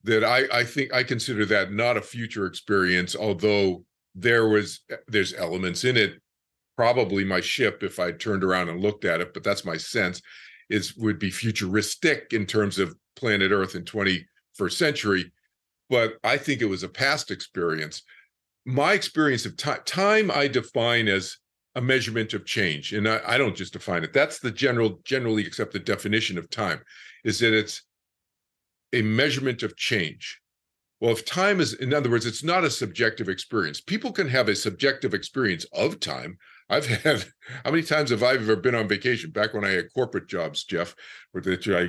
that 0.03 0.23
I 0.23 0.43
I 0.59 0.63
think 0.63 0.93
I 0.93 1.03
consider 1.03 1.45
that 1.47 1.73
not 1.73 1.97
a 1.97 2.01
future 2.01 2.45
experience, 2.45 3.17
although 3.17 3.83
there 4.13 4.47
was 4.47 4.79
there's 5.09 5.33
elements 5.33 5.83
in 5.83 5.97
it. 5.97 6.21
Probably 6.75 7.23
my 7.23 7.41
ship, 7.41 7.83
if 7.83 7.99
I 7.99 8.11
turned 8.11 8.43
around 8.43 8.69
and 8.69 8.81
looked 8.81 9.05
at 9.05 9.21
it, 9.21 9.33
but 9.33 9.43
that's 9.43 9.65
my 9.65 9.77
sense, 9.77 10.21
is 10.69 10.95
would 10.97 11.19
be 11.19 11.31
futuristic 11.31 12.33
in 12.33 12.45
terms 12.45 12.79
of 12.79 12.95
planet 13.15 13.51
Earth 13.51 13.75
in 13.75 13.83
21st 13.83 14.71
century. 14.71 15.31
But 15.89 16.15
I 16.23 16.37
think 16.37 16.61
it 16.61 16.65
was 16.65 16.83
a 16.83 16.89
past 16.89 17.31
experience. 17.31 18.03
My 18.65 18.93
experience 18.93 19.45
of 19.45 19.55
time, 19.55 19.81
time 19.85 20.31
I 20.31 20.47
define 20.47 21.07
as 21.07 21.37
a 21.75 21.81
measurement 21.81 22.33
of 22.33 22.45
change. 22.45 22.93
And 22.93 23.07
I, 23.07 23.19
I 23.25 23.37
don't 23.37 23.55
just 23.55 23.73
define 23.73 24.03
it. 24.03 24.13
That's 24.13 24.39
the 24.39 24.51
general, 24.51 24.99
generally 25.03 25.45
accepted 25.45 25.83
definition 25.85 26.37
of 26.37 26.49
time, 26.49 26.81
is 27.23 27.39
that 27.39 27.53
it's 27.53 27.83
a 28.93 29.01
measurement 29.01 29.61
of 29.61 29.75
change. 29.75 30.39
Well, 31.01 31.11
if 31.11 31.25
time 31.25 31.59
is, 31.59 31.73
in 31.73 31.93
other 31.93 32.09
words, 32.09 32.25
it's 32.25 32.43
not 32.43 32.63
a 32.63 32.69
subjective 32.69 33.27
experience. 33.27 33.81
People 33.81 34.13
can 34.13 34.29
have 34.29 34.47
a 34.47 34.55
subjective 34.55 35.13
experience 35.13 35.65
of 35.73 35.99
time. 35.99 36.37
I've 36.69 36.85
had 37.03 37.25
how 37.63 37.71
many 37.71 37.83
times 37.83 38.09
have 38.09 38.23
I 38.23 38.33
ever 38.33 38.55
been 38.55 38.75
on 38.75 38.87
vacation? 38.87 39.31
Back 39.31 39.53
when 39.53 39.65
I 39.65 39.71
had 39.71 39.93
corporate 39.93 40.27
jobs, 40.27 40.63
Jeff, 40.63 40.95
that 41.33 41.67
I, 41.67 41.81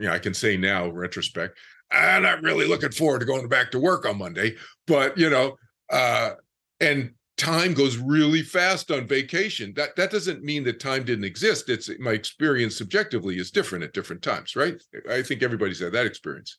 you 0.00 0.08
know, 0.08 0.12
I 0.12 0.18
can 0.18 0.34
say 0.34 0.56
now, 0.56 0.88
retrospect, 0.88 1.58
I'm 1.90 2.22
not 2.22 2.42
really 2.42 2.66
looking 2.66 2.92
forward 2.92 3.20
to 3.20 3.26
going 3.26 3.48
back 3.48 3.70
to 3.72 3.78
work 3.78 4.06
on 4.06 4.18
Monday. 4.18 4.56
But 4.86 5.18
you 5.18 5.30
know, 5.30 5.56
uh, 5.90 6.32
and 6.80 7.12
time 7.36 7.74
goes 7.74 7.96
really 7.96 8.42
fast 8.42 8.90
on 8.90 9.06
vacation. 9.06 9.72
That 9.76 9.96
that 9.96 10.10
doesn't 10.10 10.42
mean 10.42 10.64
that 10.64 10.80
time 10.80 11.04
didn't 11.04 11.24
exist. 11.24 11.68
It's 11.68 11.90
my 11.98 12.12
experience 12.12 12.76
subjectively 12.76 13.38
is 13.38 13.50
different 13.50 13.84
at 13.84 13.92
different 13.92 14.22
times, 14.22 14.56
right? 14.56 14.80
I 15.10 15.22
think 15.22 15.42
everybody's 15.42 15.80
had 15.80 15.92
that 15.92 16.06
experience. 16.06 16.58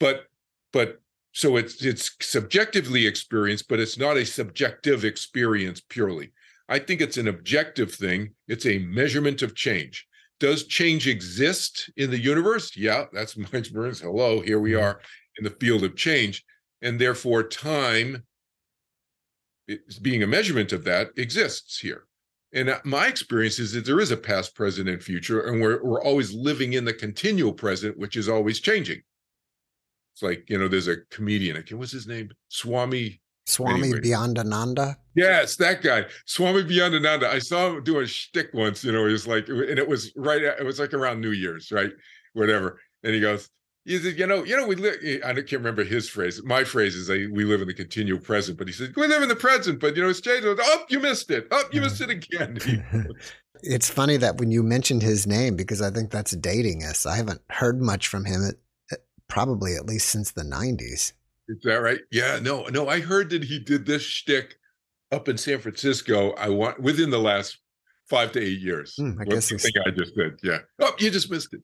But 0.00 0.24
but 0.72 1.00
so 1.32 1.56
it's 1.56 1.84
it's 1.84 2.10
subjectively 2.20 3.06
experienced, 3.06 3.68
but 3.68 3.80
it's 3.80 3.98
not 3.98 4.16
a 4.16 4.26
subjective 4.26 5.04
experience 5.04 5.80
purely. 5.80 6.32
I 6.68 6.78
think 6.78 7.00
it's 7.00 7.16
an 7.16 7.28
objective 7.28 7.94
thing. 7.94 8.34
It's 8.46 8.66
a 8.66 8.78
measurement 8.78 9.42
of 9.42 9.54
change. 9.54 10.06
Does 10.38 10.66
change 10.66 11.08
exist 11.08 11.90
in 11.96 12.10
the 12.10 12.20
universe? 12.20 12.76
Yeah, 12.76 13.06
that's 13.12 13.36
my 13.36 13.48
experience. 13.52 14.00
Hello, 14.00 14.40
here 14.40 14.60
we 14.60 14.74
are 14.74 15.00
in 15.38 15.44
the 15.44 15.50
field 15.50 15.84
of 15.84 15.96
change. 15.96 16.44
And 16.82 17.00
therefore, 17.00 17.42
time 17.42 18.24
being 20.00 20.22
a 20.22 20.26
measurement 20.26 20.72
of 20.72 20.84
that 20.84 21.08
exists 21.16 21.78
here. 21.78 22.04
And 22.52 22.70
uh, 22.70 22.78
my 22.84 23.06
experience 23.08 23.58
is 23.58 23.72
that 23.72 23.84
there 23.84 24.00
is 24.00 24.10
a 24.10 24.16
past, 24.16 24.54
present, 24.54 24.88
and 24.88 25.02
future, 25.02 25.42
and 25.42 25.60
we're 25.60 25.84
we're 25.84 26.02
always 26.02 26.32
living 26.32 26.72
in 26.74 26.84
the 26.84 26.94
continual 26.94 27.52
present, 27.52 27.98
which 27.98 28.16
is 28.16 28.28
always 28.28 28.60
changing. 28.60 29.02
It's 30.14 30.22
like 30.22 30.48
you 30.48 30.56
know, 30.56 30.68
there's 30.68 30.88
a 30.88 30.98
comedian. 31.10 31.62
What's 31.72 31.92
his 31.92 32.06
name? 32.06 32.30
Swami. 32.48 33.20
Swami 33.48 33.80
anyway. 33.80 34.00
Beyondananda. 34.00 34.96
Yes, 35.14 35.56
that 35.56 35.82
guy, 35.82 36.04
Swami 36.26 36.62
Beyondananda. 36.62 37.24
I 37.24 37.38
saw 37.38 37.68
him 37.68 37.82
do 37.82 38.00
a 38.00 38.06
shtick 38.06 38.50
once. 38.52 38.84
You 38.84 38.92
know, 38.92 39.06
he 39.06 39.12
was 39.12 39.26
like, 39.26 39.48
and 39.48 39.78
it 39.78 39.88
was 39.88 40.12
right. 40.16 40.42
It 40.42 40.64
was 40.64 40.78
like 40.78 40.92
around 40.92 41.20
New 41.20 41.32
Year's, 41.32 41.72
right? 41.72 41.90
Whatever. 42.34 42.78
And 43.02 43.14
he 43.14 43.20
goes, 43.20 43.48
he 43.88 43.98
said, 43.98 44.18
you 44.18 44.26
know, 44.26 44.44
you 44.44 44.54
know, 44.54 44.66
we 44.66 44.74
live. 44.74 44.96
I 45.24 45.32
can't 45.32 45.52
remember 45.52 45.82
his 45.82 46.10
phrase. 46.10 46.42
My 46.44 46.62
phrase 46.62 46.94
is, 46.94 47.08
I, 47.08 47.26
"We 47.32 47.44
live 47.44 47.62
in 47.62 47.68
the 47.68 47.74
continual 47.74 48.20
present." 48.20 48.58
But 48.58 48.66
he 48.66 48.72
said, 48.74 48.92
"We 48.96 49.06
live 49.06 49.22
in 49.22 49.30
the 49.30 49.36
present." 49.36 49.80
But 49.80 49.96
you 49.96 50.02
know, 50.02 50.10
it's 50.10 50.20
changed. 50.20 50.46
Oh, 50.46 50.84
you 50.90 51.00
missed 51.00 51.30
it. 51.30 51.48
Oh, 51.50 51.64
you 51.72 51.80
missed 51.80 52.02
it 52.02 52.10
again. 52.10 52.58
it's 53.62 53.88
funny 53.88 54.18
that 54.18 54.36
when 54.36 54.50
you 54.50 54.62
mentioned 54.62 55.02
his 55.02 55.26
name, 55.26 55.56
because 55.56 55.80
I 55.80 55.90
think 55.90 56.10
that's 56.10 56.32
dating 56.32 56.84
us. 56.84 57.06
I 57.06 57.16
haven't 57.16 57.40
heard 57.48 57.80
much 57.80 58.08
from 58.08 58.26
him, 58.26 58.46
at, 58.46 58.56
at, 58.92 59.06
probably 59.26 59.74
at 59.74 59.86
least 59.86 60.08
since 60.08 60.32
the 60.32 60.42
'90s. 60.42 61.14
Is 61.48 61.62
that 61.64 61.76
right? 61.76 62.00
Yeah. 62.10 62.38
No, 62.40 62.64
no. 62.64 62.88
I 62.88 63.00
heard 63.00 63.30
that 63.30 63.44
he 63.44 63.58
did 63.58 63.86
this 63.86 64.02
shtick 64.02 64.56
up 65.12 65.28
in 65.28 65.38
San 65.38 65.58
Francisco. 65.60 66.32
I 66.32 66.48
want 66.48 66.80
within 66.80 67.10
the 67.10 67.18
last 67.18 67.58
five 68.08 68.32
to 68.32 68.40
eight 68.40 68.60
years. 68.60 68.94
Mm, 68.98 69.20
I 69.20 69.24
guess 69.24 69.52
I 69.52 69.56
think 69.56 69.74
I 69.86 69.90
just 69.90 70.14
did. 70.14 70.38
Yeah. 70.42 70.58
Oh, 70.80 70.92
you 70.98 71.10
just 71.10 71.30
missed 71.30 71.54
it 71.54 71.60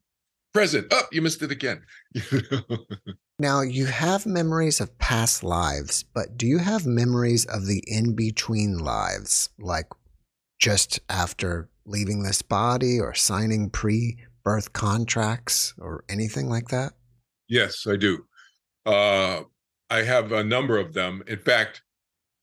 present. 0.55 0.87
Oh, 0.93 1.03
you 1.13 1.21
missed 1.21 1.43
it 1.43 1.51
again. 1.51 1.83
now, 3.39 3.61
you 3.61 3.85
have 3.85 4.25
memories 4.25 4.81
of 4.81 4.97
past 4.99 5.45
lives, 5.45 6.05
but 6.15 6.39
do 6.39 6.47
you 6.47 6.59
have 6.59 6.87
memories 6.87 7.45
of 7.47 7.67
the 7.67 7.83
in 7.87 8.15
between 8.15 8.79
lives, 8.79 9.51
like 9.59 9.89
just 10.59 11.01
after 11.11 11.69
leaving 11.85 12.23
this 12.23 12.41
body 12.41 12.99
or 12.99 13.13
signing 13.13 13.69
pre 13.69 14.17
birth 14.45 14.73
contracts 14.73 15.75
or 15.77 16.05
anything 16.09 16.49
like 16.49 16.69
that? 16.69 16.93
Yes, 17.49 17.87
I 17.87 17.97
do. 17.97 18.25
Uh, 18.87 19.43
I 19.95 20.03
have 20.03 20.33
a 20.33 20.43
number 20.43 20.77
of 20.77 20.93
them. 20.93 21.23
In 21.29 21.39
fact, 21.39 21.83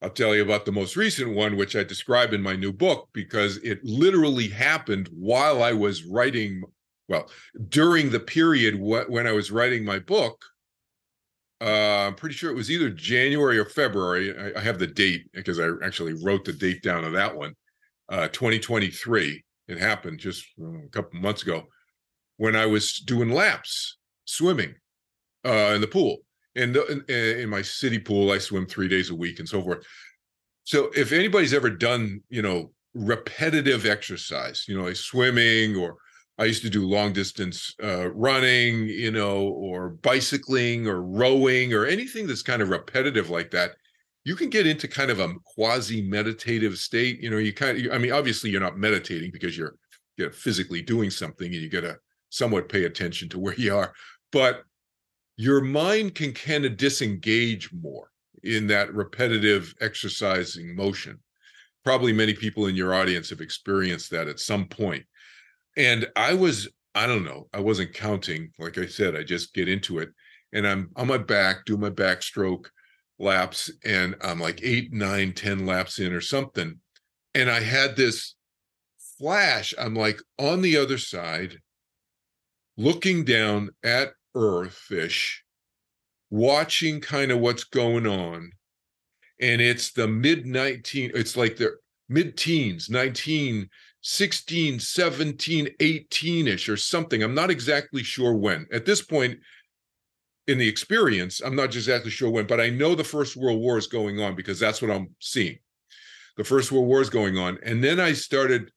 I'll 0.02 0.10
tell 0.10 0.34
you 0.34 0.42
about 0.42 0.66
the 0.66 0.72
most 0.72 0.96
recent 0.96 1.36
one, 1.36 1.58
which 1.58 1.76
I 1.76 1.84
describe 1.84 2.32
in 2.32 2.42
my 2.42 2.56
new 2.56 2.72
book, 2.72 3.10
because 3.12 3.58
it 3.58 3.84
literally 3.84 4.48
happened 4.48 5.10
while 5.12 5.62
I 5.62 5.74
was 5.74 6.06
writing 6.06 6.64
well, 7.10 7.30
during 7.68 8.10
the 8.10 8.22
period 8.22 8.76
wh- 8.76 9.10
when 9.10 9.28
I 9.28 9.34
was 9.34 9.52
writing 9.52 9.84
my 9.84 10.00
book, 10.00 10.42
uh, 11.60 12.08
I'm 12.08 12.16
pretty 12.16 12.36
sure 12.36 12.50
it 12.50 12.56
was 12.56 12.72
either 12.72 12.90
January 12.90 13.60
or 13.60 13.66
February. 13.66 14.34
I, 14.38 14.58
I, 14.58 14.62
have 14.62 14.80
the 14.80 14.88
date 14.88 15.30
because 15.34 15.60
I 15.60 15.72
actually 15.84 16.14
wrote 16.24 16.46
the 16.46 16.54
date 16.54 16.82
down 16.82 17.04
of 17.04 17.12
that 17.12 17.36
one. 17.36 17.54
Uh, 18.08 18.30
2023. 18.30 19.44
It 19.68 19.78
happened 19.78 20.20
just 20.20 20.46
uh, 20.60 20.86
a 20.86 20.90
couple 20.90 21.20
months 21.20 21.44
ago 21.44 21.64
when 22.38 22.56
I 22.56 22.66
was 22.66 22.94
doing 23.00 23.30
laps 23.30 23.98
swimming 24.24 24.74
uh, 25.46 25.74
in 25.76 25.82
the 25.82 25.88
pool. 25.88 26.20
And 26.56 26.76
in, 26.76 27.04
in 27.10 27.50
my 27.50 27.62
city 27.62 28.00
pool, 28.00 28.32
I 28.32 28.38
swim 28.38 28.66
three 28.66 28.88
days 28.88 29.10
a 29.10 29.16
week 29.16 29.40
and 29.40 29.48
so 29.48 29.62
forth. 29.62 29.86
So 30.64 30.92
if 30.96 31.12
anybody's 31.12 31.54
ever 31.54 31.70
done, 31.70 32.22
you 32.30 32.42
know, 32.42 32.72
repetitive 32.94 33.86
exercise, 33.86 34.66
you 34.68 34.78
know, 34.78 34.84
like 34.86 34.96
swimming 34.96 35.76
or 35.76 35.98
I 36.38 36.46
used 36.46 36.64
to 36.64 36.70
do 36.70 36.88
long 36.88 37.14
distance 37.14 37.76
uh, 37.84 38.12
running, 38.12 38.86
you 38.88 39.12
know, 39.12 39.50
or 39.50 39.90
bicycling 39.90 40.88
or 40.88 41.04
rowing 41.04 41.74
or 41.74 41.86
anything 41.86 42.28
that's 42.28 42.42
kind 42.42 42.62
of 42.62 42.70
repetitive 42.70 43.30
like 43.30 43.52
that. 43.52 43.72
You 44.24 44.36
can 44.36 44.50
get 44.50 44.68
into 44.68 44.88
kind 44.88 45.12
of 45.12 45.20
a 45.20 45.34
quasi 45.46 46.02
meditative 46.02 46.78
state. 46.78 47.22
You 47.22 47.30
know, 47.30 47.38
you 47.38 47.54
kind 47.54 47.86
of, 47.86 47.94
I 47.94 47.98
mean, 47.98 48.12
obviously 48.12 48.50
you're 48.50 48.62
not 48.62 48.78
meditating 48.78 49.32
because 49.32 49.58
you're, 49.58 49.76
you're 50.18 50.32
physically 50.32 50.82
doing 50.82 51.10
something 51.10 51.48
and 51.48 51.62
you 51.62 51.70
got 51.70 51.82
to 51.82 51.98
somewhat 52.30 52.70
pay 52.70 52.86
attention 52.86 53.30
to 53.30 53.40
where 53.40 53.56
you 53.56 53.76
are. 53.76 53.94
But 54.32 54.64
your 55.38 55.62
mind 55.62 56.16
can 56.16 56.34
kind 56.34 56.66
of 56.66 56.78
disengage 56.78 57.72
more 57.74 58.10
in 58.44 58.68
that 58.68 58.94
repetitive 58.94 59.74
exercising 59.82 60.76
motion. 60.76 61.20
Probably 61.84 62.14
many 62.14 62.34
people 62.34 62.68
in 62.68 62.76
your 62.76 62.94
audience 62.94 63.30
have 63.30 63.42
experienced 63.42 64.12
that 64.12 64.28
at 64.28 64.40
some 64.40 64.66
point. 64.68 65.06
and 65.78 66.08
I 66.16 66.34
was, 66.34 66.68
I 66.96 67.08
don't 67.08 67.24
know, 67.24 67.48
I 67.54 67.60
wasn't 67.60 67.94
counting. 67.94 68.52
Like 68.60 68.78
I 68.78 68.86
said, 68.86 69.16
I 69.16 69.24
just 69.24 69.54
get 69.54 69.70
into 69.70 70.00
it 70.00 70.10
and 70.54 70.68
I'm 70.68 70.92
on 70.96 71.08
my 71.08 71.18
back, 71.18 71.66
do 71.66 71.78
my 71.78 71.90
backstroke 71.90 72.66
laps, 73.20 73.72
and 73.86 74.16
I'm 74.22 74.40
like 74.40 74.60
eight, 74.64 74.92
nine, 74.92 75.34
ten 75.34 75.66
laps 75.66 76.00
in 76.00 76.12
or 76.14 76.22
something. 76.22 76.80
And 77.34 77.50
I 77.50 77.62
had 77.62 77.96
this 77.96 78.36
flash. 79.18 79.74
I'm 79.80 79.96
like 79.96 80.20
on 80.38 80.62
the 80.62 80.78
other 80.78 80.98
side, 80.98 81.60
looking 82.78 83.24
down 83.24 83.70
at 83.84 84.10
Earthish, 84.36 85.38
watching 86.30 87.02
kind 87.02 87.32
of 87.32 87.40
what's 87.40 87.64
going 87.64 88.08
on. 88.08 88.52
And 89.40 89.62
it's 89.62 89.92
the 89.92 90.08
mid 90.08 90.46
19, 90.46 91.12
it's 91.16 91.36
like 91.36 91.58
the 91.58 91.76
mid 92.10 92.38
teens, 92.38 92.90
19, 92.90 93.70
16, 94.02 94.80
17, 94.80 95.70
18 95.80 96.48
ish 96.48 96.70
or 96.70 96.78
something. 96.78 97.24
I'm 97.24 97.36
not 97.36 97.52
exactly 97.52 98.04
sure 98.04 98.34
when. 98.34 98.68
At 98.72 98.86
this 98.86 99.02
point 99.02 99.40
in 100.48 100.58
the 100.58 100.68
experience, 100.68 101.42
I'm 101.42 101.56
not 101.56 101.76
exactly 101.76 102.12
sure 102.12 102.30
when, 102.30 102.48
but 102.48 102.60
I 102.60 102.70
know 102.70 102.96
the 102.96 103.04
First 103.04 103.36
World 103.38 103.60
War 103.60 103.78
is 103.78 103.88
going 103.88 104.20
on 104.20 104.36
because 104.36 104.60
that's 104.60 104.82
what 104.82 104.92
I'm 104.92 105.16
seeing. 105.20 105.60
The 106.38 106.44
First 106.44 106.72
World 106.72 106.88
War 106.88 107.02
is 107.02 107.10
going 107.10 107.38
on. 107.38 107.60
And 107.64 107.84
then 107.84 108.00
I 108.00 108.14
started 108.14 108.72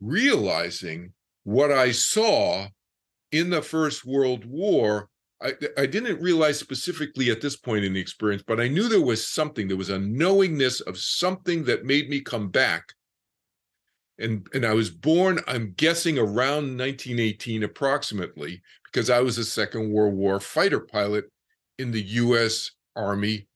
realizing 0.00 1.12
what 1.44 1.72
I 1.72 1.90
saw 1.92 2.68
in 3.32 3.50
the 3.50 3.62
First 3.62 4.04
World 4.04 4.44
War. 4.44 5.08
I, 5.42 5.54
I 5.78 5.86
didn't 5.86 6.20
realize 6.20 6.58
specifically 6.58 7.30
at 7.30 7.40
this 7.40 7.56
point 7.56 7.84
in 7.84 7.94
the 7.94 8.00
experience, 8.00 8.42
but 8.46 8.60
I 8.60 8.68
knew 8.68 8.88
there 8.88 9.00
was 9.00 9.26
something. 9.26 9.68
There 9.68 9.76
was 9.76 9.88
a 9.88 9.98
knowingness 9.98 10.80
of 10.82 10.98
something 10.98 11.64
that 11.64 11.86
made 11.86 12.10
me 12.10 12.20
come 12.20 12.48
back 12.48 12.92
and 14.20 14.46
and 14.52 14.64
I 14.64 14.74
was 14.74 14.90
born, 14.90 15.40
I'm 15.48 15.72
guessing 15.76 16.18
around 16.18 16.78
1918 16.78 17.64
approximately, 17.64 18.62
because 18.84 19.10
I 19.10 19.20
was 19.20 19.38
a 19.38 19.44
Second 19.44 19.90
World 19.90 20.14
War 20.14 20.38
fighter 20.38 20.80
pilot 20.80 21.24
in 21.78 21.90
the 21.90 22.02
U.S. 22.02 22.70
Army 22.94 23.48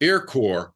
Air 0.00 0.20
Corps 0.20 0.74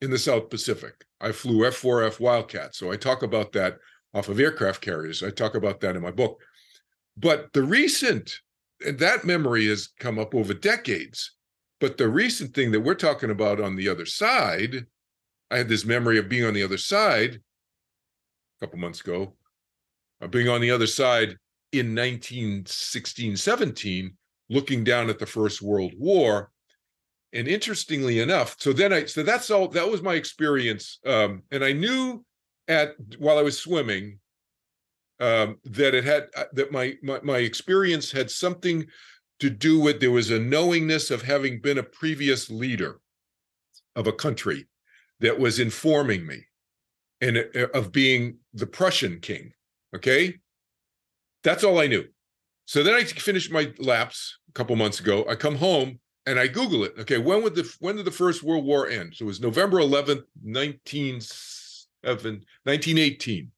in 0.00 0.10
the 0.10 0.18
South 0.18 0.50
Pacific. 0.50 1.04
I 1.20 1.32
flew 1.32 1.60
F4F 1.60 2.20
Wildcat. 2.20 2.74
So 2.74 2.90
I 2.90 2.96
talk 2.96 3.22
about 3.22 3.52
that 3.52 3.78
off 4.12 4.28
of 4.28 4.40
aircraft 4.40 4.80
carriers. 4.80 5.22
I 5.22 5.30
talk 5.30 5.54
about 5.54 5.80
that 5.80 5.96
in 5.96 6.02
my 6.02 6.10
book. 6.10 6.42
But 7.16 7.52
the 7.52 7.62
recent, 7.62 8.40
and 8.84 8.98
that 8.98 9.24
memory 9.24 9.66
has 9.68 9.88
come 9.98 10.18
up 10.18 10.34
over 10.34 10.54
decades. 10.54 11.32
But 11.80 11.96
the 11.96 12.08
recent 12.08 12.54
thing 12.54 12.72
that 12.72 12.80
we're 12.80 12.94
talking 12.94 13.30
about 13.30 13.60
on 13.60 13.76
the 13.76 13.88
other 13.88 14.06
side, 14.06 14.86
I 15.50 15.58
had 15.58 15.68
this 15.68 15.84
memory 15.84 16.18
of 16.18 16.28
being 16.28 16.44
on 16.44 16.54
the 16.54 16.62
other 16.62 16.78
side 16.78 17.34
a 17.34 18.64
couple 18.64 18.78
months 18.78 19.00
ago, 19.00 19.34
of 20.20 20.30
being 20.30 20.48
on 20.48 20.60
the 20.60 20.70
other 20.70 20.86
side 20.86 21.36
in 21.72 21.94
1916, 21.94 23.36
17, 23.36 24.16
looking 24.48 24.84
down 24.84 25.10
at 25.10 25.18
the 25.18 25.26
First 25.26 25.62
World 25.62 25.92
War. 25.98 26.50
And 27.32 27.48
interestingly 27.48 28.20
enough, 28.20 28.56
so 28.58 28.72
then 28.72 28.92
I, 28.92 29.06
so 29.06 29.24
that's 29.24 29.50
all, 29.50 29.68
that 29.68 29.90
was 29.90 30.02
my 30.02 30.14
experience. 30.14 31.00
Um, 31.04 31.42
and 31.50 31.64
I 31.64 31.72
knew 31.72 32.24
at, 32.68 32.94
while 33.18 33.38
I 33.38 33.42
was 33.42 33.58
swimming, 33.58 34.20
um, 35.24 35.56
that 35.64 35.94
it 35.94 36.04
had, 36.04 36.26
uh, 36.36 36.44
that 36.52 36.70
my, 36.70 36.94
my, 37.02 37.18
my 37.22 37.38
experience 37.38 38.12
had 38.12 38.30
something 38.30 38.84
to 39.40 39.48
do 39.48 39.80
with, 39.80 40.00
there 40.00 40.10
was 40.10 40.30
a 40.30 40.38
knowingness 40.38 41.10
of 41.10 41.22
having 41.22 41.60
been 41.60 41.78
a 41.78 41.82
previous 41.82 42.50
leader 42.50 43.00
of 43.96 44.06
a 44.06 44.12
country 44.12 44.66
that 45.20 45.38
was 45.38 45.58
informing 45.58 46.26
me 46.26 46.44
and 47.22 47.38
uh, 47.38 47.68
of 47.72 47.90
being 47.90 48.36
the 48.52 48.66
Prussian 48.66 49.18
king. 49.20 49.52
Okay. 49.96 50.34
That's 51.42 51.64
all 51.64 51.80
I 51.80 51.86
knew. 51.86 52.04
So 52.66 52.82
then 52.82 52.94
I 52.94 53.04
finished 53.04 53.50
my 53.50 53.72
laps 53.78 54.38
a 54.50 54.52
couple 54.52 54.76
months 54.76 55.00
ago. 55.00 55.24
I 55.28 55.36
come 55.36 55.56
home 55.56 56.00
and 56.26 56.38
I 56.38 56.48
Google 56.48 56.84
it. 56.84 56.94
Okay, 56.98 57.18
when 57.18 57.42
would 57.42 57.54
the 57.54 57.70
when 57.80 57.96
did 57.96 58.06
the 58.06 58.10
First 58.10 58.42
World 58.42 58.64
War 58.64 58.88
end? 58.88 59.14
So 59.14 59.24
it 59.24 59.26
was 59.26 59.40
November 59.40 59.78
11th, 59.78 60.22
19, 60.42 61.14
1918. 61.14 63.50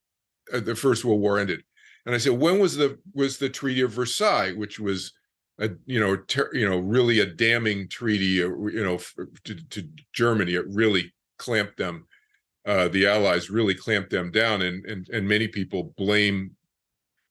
Uh, 0.52 0.60
the 0.60 0.74
First 0.74 1.04
World 1.04 1.20
War 1.20 1.38
ended. 1.38 1.62
And 2.04 2.14
I 2.14 2.18
said, 2.18 2.32
when 2.32 2.58
was 2.58 2.76
the 2.76 2.98
was 3.14 3.38
the 3.38 3.48
Treaty 3.48 3.80
of 3.80 3.92
Versailles, 3.92 4.52
which 4.52 4.78
was 4.78 5.12
a 5.58 5.70
you 5.86 5.98
know 5.98 6.16
ter, 6.16 6.50
you 6.52 6.68
know 6.68 6.78
really 6.78 7.20
a 7.20 7.26
damning 7.26 7.88
treaty, 7.88 8.42
uh, 8.42 8.48
you 8.48 8.84
know 8.84 8.98
to, 9.44 9.54
to 9.54 9.88
Germany. 10.12 10.54
It 10.54 10.66
really 10.68 11.12
clamped 11.38 11.76
them. 11.78 12.06
Uh, 12.64 12.88
the 12.88 13.06
Allies 13.06 13.50
really 13.50 13.74
clamped 13.74 14.10
them 14.10 14.30
down, 14.30 14.62
and 14.62 14.84
and 14.86 15.08
and 15.08 15.28
many 15.28 15.48
people 15.48 15.94
blame 15.96 16.52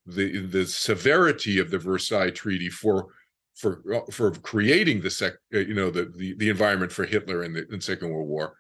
the 0.06 0.45
the 0.45 0.65
severity 0.65 1.60
of 1.60 1.71
the 1.71 1.80
Versailles 1.80 2.32
Treaty 2.32 2.69
for 2.69 3.08
for 3.56 3.82
for 4.12 4.32
creating 4.32 5.01
the 5.01 5.10
sec 5.10 5.34
uh, 5.54 5.60
you 5.60 5.73
know 5.73 5.89
the 5.89 6.06
the, 6.15 6.36
the 6.36 6.49
environment 6.49 6.91
for 6.91 7.06
Hitler 7.06 7.43
in 7.43 7.54
the 7.54 7.65
in 7.71 7.80
Second 7.80 8.10
World 8.10 8.28
War. 8.28 8.56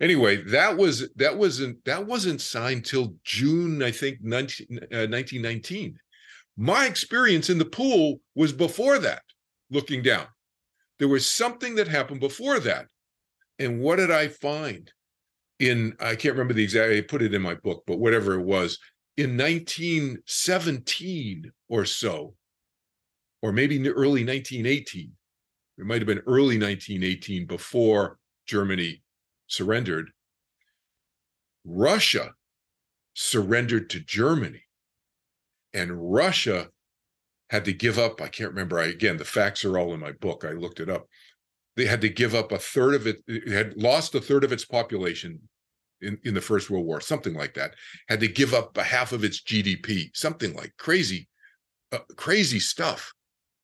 Anyway, 0.00 0.42
that 0.44 0.76
was 0.76 1.08
that 1.16 1.36
wasn't 1.36 1.84
that 1.84 2.06
wasn't 2.06 2.40
signed 2.40 2.84
till 2.84 3.16
June 3.24 3.82
I 3.82 3.90
think 3.90 4.18
19, 4.22 4.66
uh, 4.70 5.08
1919. 5.08 5.98
My 6.56 6.86
experience 6.86 7.50
in 7.50 7.58
the 7.58 7.64
pool 7.64 8.20
was 8.34 8.52
before 8.52 8.98
that. 9.00 9.22
Looking 9.70 10.02
down, 10.02 10.26
there 10.98 11.08
was 11.08 11.28
something 11.28 11.74
that 11.74 11.88
happened 11.88 12.20
before 12.20 12.58
that, 12.60 12.86
and 13.58 13.80
what 13.80 13.96
did 13.96 14.10
I 14.10 14.28
find? 14.28 14.90
In 15.58 15.94
I 16.00 16.14
can't 16.14 16.34
remember 16.34 16.54
the 16.54 16.62
exact. 16.62 16.92
I 16.92 17.00
put 17.00 17.22
it 17.22 17.34
in 17.34 17.42
my 17.42 17.56
book, 17.56 17.82
but 17.86 17.98
whatever 17.98 18.34
it 18.34 18.44
was, 18.44 18.78
in 19.16 19.36
1917 19.36 21.50
or 21.68 21.84
so, 21.84 22.34
or 23.42 23.52
maybe 23.52 23.76
early 23.88 24.24
1918. 24.24 25.12
It 25.78 25.84
might 25.84 26.00
have 26.00 26.06
been 26.06 26.22
early 26.26 26.58
1918 26.58 27.46
before 27.46 28.18
Germany 28.46 29.02
surrendered. 29.48 30.10
Russia 31.64 32.32
surrendered 33.14 33.90
to 33.90 34.00
Germany. 34.00 34.62
And 35.74 36.12
Russia 36.12 36.68
had 37.50 37.64
to 37.64 37.72
give 37.72 37.98
up, 37.98 38.20
I 38.20 38.28
can't 38.28 38.50
remember, 38.50 38.78
I, 38.78 38.86
again, 38.86 39.16
the 39.16 39.24
facts 39.24 39.64
are 39.64 39.78
all 39.78 39.92
in 39.92 40.00
my 40.00 40.12
book. 40.12 40.44
I 40.44 40.52
looked 40.52 40.80
it 40.80 40.88
up. 40.88 41.06
They 41.76 41.86
had 41.86 42.00
to 42.02 42.08
give 42.08 42.34
up 42.34 42.52
a 42.52 42.58
third 42.58 42.94
of 42.94 43.06
it, 43.06 43.22
it 43.26 43.48
had 43.48 43.76
lost 43.76 44.14
a 44.14 44.20
third 44.20 44.44
of 44.44 44.52
its 44.52 44.64
population 44.64 45.40
in, 46.00 46.18
in 46.24 46.34
the 46.34 46.40
First 46.40 46.70
World 46.70 46.86
War, 46.86 47.00
something 47.00 47.34
like 47.34 47.54
that, 47.54 47.74
had 48.08 48.20
to 48.20 48.28
give 48.28 48.54
up 48.54 48.76
a 48.76 48.82
half 48.82 49.12
of 49.12 49.24
its 49.24 49.42
GDP, 49.42 50.10
something 50.14 50.54
like 50.54 50.72
crazy, 50.78 51.28
uh, 51.92 51.98
crazy 52.16 52.60
stuff. 52.60 53.12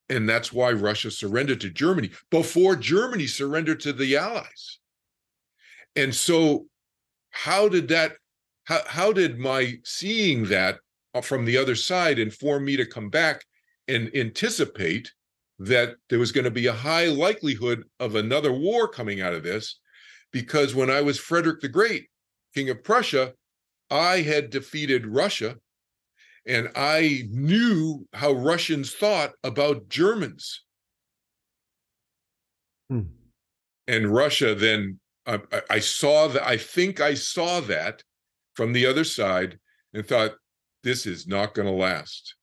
And 0.09 0.29
that's 0.29 0.53
why 0.53 0.73
Russia 0.73 1.11
surrendered 1.11 1.61
to 1.62 1.70
Germany 1.70 2.11
before 2.31 2.77
Germany 2.77 3.27
surrendered 3.27 3.81
to 3.81 3.92
the 3.92 4.16
Allies. 4.16 4.79
And 5.96 6.14
so, 6.14 6.66
how 7.30 7.68
did 7.68 7.88
that, 7.88 8.16
how, 8.64 8.80
how 8.87 9.12
did 9.12 9.38
my 9.38 9.74
seeing 9.85 10.44
that 10.46 10.78
uh, 11.14 11.20
from 11.20 11.44
the 11.44 11.57
other 11.57 11.74
side 11.74 12.18
inform 12.18 12.64
me 12.64 12.76
to 12.76 12.87
come 12.87 13.11
back 13.11 13.44
and 13.88 14.14
anticipate 14.14 15.12
that 15.59 15.96
there 16.09 16.18
was 16.18 16.33
going 16.33 16.44
to 16.44 16.50
be 16.50 16.66
a 16.66 16.72
high 16.72 17.07
likelihood 17.07 17.85
of 18.00 18.14
another 18.14 18.52
war 18.52 18.88
coming 18.88 19.20
out 19.20 19.35
of 19.35 19.42
this? 19.42 19.78
Because 20.33 20.74
when 20.74 20.90
I 20.90 21.00
was 21.00 21.18
Frederick 21.18 21.61
the 21.61 21.68
Great, 21.68 22.09
King 22.54 22.70
of 22.70 22.83
Prussia, 22.83 23.35
I 23.90 24.22
had 24.22 24.50
defeated 24.50 25.07
Russia 25.07 25.57
and 26.46 26.70
I 26.76 27.24
knew 27.30 28.07
how 28.12 28.33
Russians 28.33 28.92
thought 28.92 29.33
about 29.42 29.88
Germans. 29.88 30.62
Hmm. 32.90 33.02
And 33.87 34.12
Russia 34.12 34.54
then, 34.54 35.00
I, 35.26 35.40
I 35.70 35.78
saw 35.78 36.28
that, 36.28 36.46
I 36.46 36.56
think 36.56 37.00
I 37.00 37.14
saw 37.14 37.60
that 37.62 38.02
from 38.54 38.72
the 38.72 38.87
other 38.87 39.04
side 39.04 39.58
and 39.92 40.06
thought, 40.06 40.32
this 40.82 41.06
is 41.06 41.26
not 41.26 41.54
going 41.54 41.66
to 41.66 41.74
last. 41.74 42.34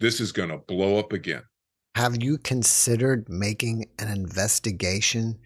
This 0.00 0.20
is 0.20 0.32
going 0.32 0.48
to 0.50 0.58
blow 0.58 0.98
up 0.98 1.12
again. 1.12 1.42
Have 1.94 2.22
you 2.22 2.38
considered 2.38 3.28
making 3.28 3.86
an 3.98 4.08
investigation 4.08 5.38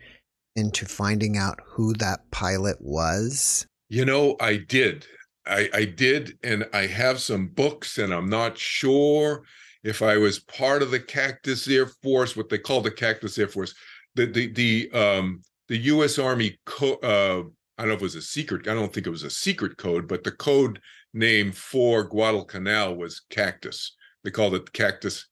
into 0.56 0.86
finding 0.86 1.36
out 1.36 1.58
who 1.64 1.92
that 1.94 2.30
pilot 2.30 2.76
was? 2.80 3.66
You 3.88 4.04
know, 4.04 4.36
I 4.40 4.56
did. 4.56 5.06
I, 5.46 5.68
I 5.74 5.84
did, 5.84 6.38
and 6.42 6.68
I 6.72 6.86
have 6.86 7.20
some 7.20 7.48
books, 7.48 7.98
and 7.98 8.12
I'm 8.12 8.28
not 8.28 8.56
sure 8.56 9.44
if 9.82 10.02
I 10.02 10.16
was 10.16 10.40
part 10.40 10.82
of 10.82 10.90
the 10.90 11.00
Cactus 11.00 11.66
Air 11.68 11.86
Force, 11.86 12.36
what 12.36 12.48
they 12.48 12.58
call 12.58 12.80
the 12.80 12.90
Cactus 12.90 13.38
Air 13.38 13.48
Force, 13.48 13.74
the 14.14 14.26
the 14.26 14.52
the 14.52 14.90
um 14.92 15.42
the 15.72 15.78
U.S. 15.78 16.18
Army 16.18 16.58
co- 16.66 17.00
uh, 17.02 17.44
I 17.78 17.82
don't 17.82 17.88
know 17.88 17.94
if 17.94 18.00
it 18.00 18.02
was 18.02 18.14
a 18.14 18.22
secret. 18.22 18.68
I 18.68 18.74
don't 18.74 18.92
think 18.92 19.06
it 19.06 19.10
was 19.10 19.22
a 19.22 19.30
secret 19.30 19.78
code, 19.78 20.06
but 20.06 20.22
the 20.22 20.32
code 20.32 20.78
name 21.14 21.50
for 21.50 22.04
Guadalcanal 22.04 22.94
was 22.96 23.22
Cactus. 23.30 23.96
They 24.22 24.30
called 24.30 24.54
it 24.54 24.70
Cactus, 24.74 25.26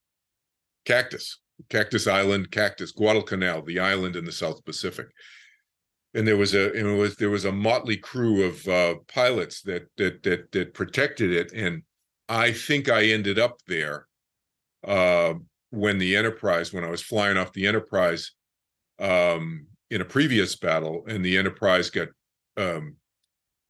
Cactus, 0.87 1.40
Cactus 1.68 2.07
Island, 2.07 2.50
Cactus, 2.50 2.92
Guadalcanal, 2.92 3.62
the 3.62 3.81
island 3.81 4.16
in 4.16 4.24
the 4.24 4.33
South 4.33 4.64
Pacific 4.64 5.09
and 6.14 6.26
there 6.26 6.37
was 6.37 6.55
a 6.55 6.70
was 6.96 7.16
there 7.16 7.31
was 7.31 7.44
a 7.44 7.53
motley 7.53 7.96
crew 7.96 8.44
of 8.44 8.66
uh, 8.66 8.94
pilots 9.12 9.62
that 9.62 9.87
that 9.96 10.22
that 10.22 10.50
that 10.53 10.74
protected 10.74 11.31
it, 11.31 11.53
and 11.53 11.83
I 12.29 12.53
think 12.53 12.88
I 12.88 13.05
ended 13.05 13.38
up 13.38 13.59
there 13.66 14.07
uh, 14.87 15.35
when 15.70 15.98
the 15.98 16.16
Enterprise, 16.16 16.72
when 16.72 16.85
I 16.85 16.90
was 16.90 17.03
flying 17.03 17.37
off 17.37 17.53
the 17.53 17.66
Enterprise 17.66 18.33
um, 18.98 19.66
in 19.90 20.00
a 20.00 20.05
previous 20.05 20.57
battle, 20.57 21.05
and 21.09 21.24
the 21.24 21.37
Enterprise 21.37 21.90
got 21.90 22.09
um, 22.57 22.96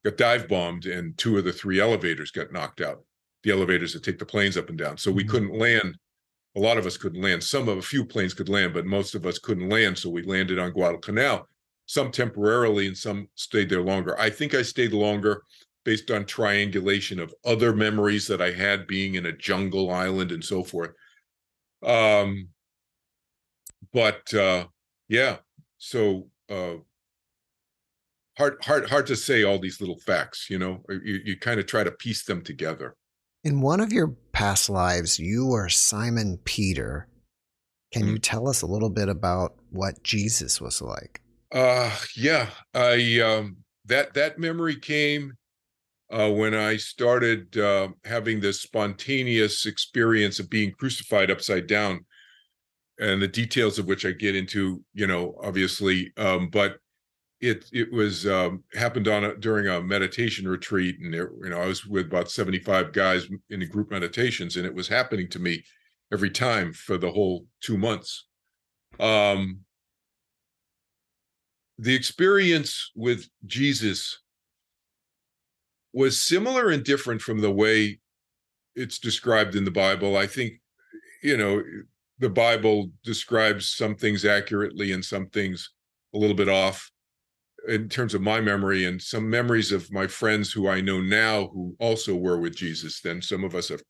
got 0.03 0.17
dive 0.17 0.47
bombed, 0.47 0.85
and 0.85 1.17
two 1.17 1.37
of 1.37 1.43
the 1.43 1.53
three 1.53 1.79
elevators 1.79 2.31
got 2.31 2.51
knocked 2.51 2.81
out. 2.81 3.03
The 3.43 3.51
elevators 3.51 3.93
that 3.93 4.03
take 4.03 4.19
the 4.19 4.25
planes 4.25 4.57
up 4.57 4.69
and 4.69 4.77
down, 4.77 4.97
so 4.97 5.11
we 5.11 5.23
mm-hmm. 5.23 5.31
couldn't 5.31 5.57
land. 5.57 5.97
A 6.55 6.59
lot 6.59 6.77
of 6.77 6.85
us 6.85 6.97
couldn't 6.97 7.21
land. 7.21 7.41
Some 7.43 7.69
of 7.69 7.77
a 7.77 7.81
few 7.81 8.03
planes 8.03 8.33
could 8.33 8.49
land, 8.49 8.73
but 8.73 8.85
most 8.85 9.15
of 9.15 9.25
us 9.25 9.39
couldn't 9.39 9.69
land. 9.69 9.97
So 9.97 10.09
we 10.09 10.21
landed 10.23 10.59
on 10.59 10.71
Guadalcanal 10.71 11.47
some 11.91 12.09
temporarily 12.09 12.87
and 12.87 12.97
some 12.97 13.27
stayed 13.35 13.69
there 13.69 13.81
longer. 13.81 14.17
I 14.17 14.29
think 14.29 14.53
I 14.53 14.61
stayed 14.61 14.93
longer 14.93 15.43
based 15.83 16.09
on 16.09 16.25
triangulation 16.25 17.19
of 17.19 17.33
other 17.43 17.73
memories 17.73 18.27
that 18.27 18.41
I 18.41 18.51
had 18.51 18.87
being 18.87 19.15
in 19.15 19.25
a 19.25 19.33
jungle 19.33 19.91
island 19.91 20.31
and 20.31 20.43
so 20.43 20.63
forth. 20.63 20.91
Um, 21.83 22.47
but 23.91 24.33
uh, 24.33 24.67
yeah, 25.09 25.37
so 25.81 26.27
uh, 26.47 26.75
hard, 28.37 28.57
hard, 28.61 28.87
hard 28.87 29.07
to 29.07 29.15
say 29.15 29.43
all 29.43 29.57
these 29.57 29.81
little 29.81 29.97
facts. 29.97 30.47
You 30.47 30.59
know, 30.59 30.83
you, 30.87 31.21
you 31.25 31.37
kind 31.37 31.59
of 31.59 31.65
try 31.65 31.83
to 31.83 31.91
piece 31.91 32.23
them 32.23 32.43
together. 32.43 32.95
In 33.43 33.61
one 33.61 33.81
of 33.81 33.91
your 33.91 34.15
past 34.31 34.69
lives, 34.69 35.17
you 35.17 35.47
were 35.47 35.69
Simon 35.69 36.37
Peter. 36.45 37.07
Can 37.91 38.03
mm-hmm. 38.03 38.11
you 38.11 38.19
tell 38.19 38.47
us 38.47 38.61
a 38.61 38.67
little 38.67 38.91
bit 38.91 39.09
about 39.09 39.55
what 39.71 40.03
Jesus 40.03 40.61
was 40.61 40.83
like? 40.83 41.19
Uh, 41.51 41.91
yeah, 42.15 42.49
I 42.75 43.19
um, 43.19 43.57
that 43.85 44.13
that 44.13 44.37
memory 44.37 44.75
came 44.75 45.33
uh, 46.11 46.29
when 46.29 46.53
I 46.53 46.77
started 46.77 47.57
uh, 47.57 47.87
having 48.05 48.39
this 48.39 48.61
spontaneous 48.61 49.65
experience 49.65 50.39
of 50.39 50.47
being 50.47 50.73
crucified 50.73 51.31
upside 51.31 51.65
down, 51.65 52.05
and 53.01 53.21
the 53.21 53.27
details 53.27 53.79
of 53.79 53.87
which 53.87 54.05
I 54.05 54.11
get 54.11 54.35
into, 54.35 54.81
you 54.93 55.07
know, 55.07 55.35
obviously. 55.43 56.13
Um, 56.15 56.49
but 56.49 56.77
it 57.41 57.65
it 57.73 57.91
was 57.91 58.27
um, 58.27 58.63
happened 58.73 59.07
on 59.07 59.23
a, 59.23 59.35
during 59.35 59.67
a 59.67 59.81
meditation 59.81 60.47
retreat, 60.47 60.97
and 61.01 61.13
it, 61.13 61.27
you 61.43 61.49
know 61.49 61.59
I 61.59 61.65
was 61.65 61.85
with 61.85 62.05
about 62.05 62.29
seventy 62.29 62.59
five 62.59 62.93
guys 62.93 63.27
in 63.49 63.59
the 63.59 63.65
group 63.65 63.91
meditations, 63.91 64.55
and 64.55 64.65
it 64.65 64.73
was 64.73 64.87
happening 64.87 65.27
to 65.29 65.39
me 65.39 65.63
every 66.13 66.29
time 66.29 66.71
for 66.71 66.97
the 66.97 67.11
whole 67.11 67.47
two 67.61 67.77
months. 67.77 68.27
Um, 68.99 69.61
the 71.79 71.95
experience 71.95 72.91
with 72.95 73.27
Jesus 73.47 74.19
was 75.93 76.21
similar 76.21 76.69
and 76.69 76.83
different 76.83 77.21
from 77.21 77.39
the 77.39 77.51
way 77.51 77.99
it's 78.75 78.99
described 78.99 79.55
in 79.55 79.65
the 79.65 79.71
Bible. 79.71 80.15
I 80.15 80.27
think, 80.27 80.53
you 81.23 81.37
know, 81.37 81.63
the 82.21 82.29
Bible 82.29 82.91
describes 83.03 83.71
some 83.71 83.95
things 83.95 84.25
accurately 84.25 84.91
and 84.91 85.03
some 85.03 85.27
things 85.29 85.71
a 86.13 86.17
little 86.17 86.35
bit 86.35 86.47
off 86.47 86.89
in 87.67 87.89
terms 87.89 88.13
of 88.13 88.21
my 88.21 88.39
memory 88.39 88.85
and 88.85 89.01
some 89.01 89.27
memories 89.27 89.71
of 89.71 89.91
my 89.91 90.05
friends 90.05 90.51
who 90.51 90.67
I 90.67 90.81
know 90.81 91.01
now 91.01 91.47
who 91.47 91.75
also 91.79 92.15
were 92.15 92.39
with 92.39 92.55
Jesus. 92.55 93.01
Then 93.01 93.21
some 93.21 93.43
of 93.43 93.55
us 93.55 93.69
have 93.69 93.81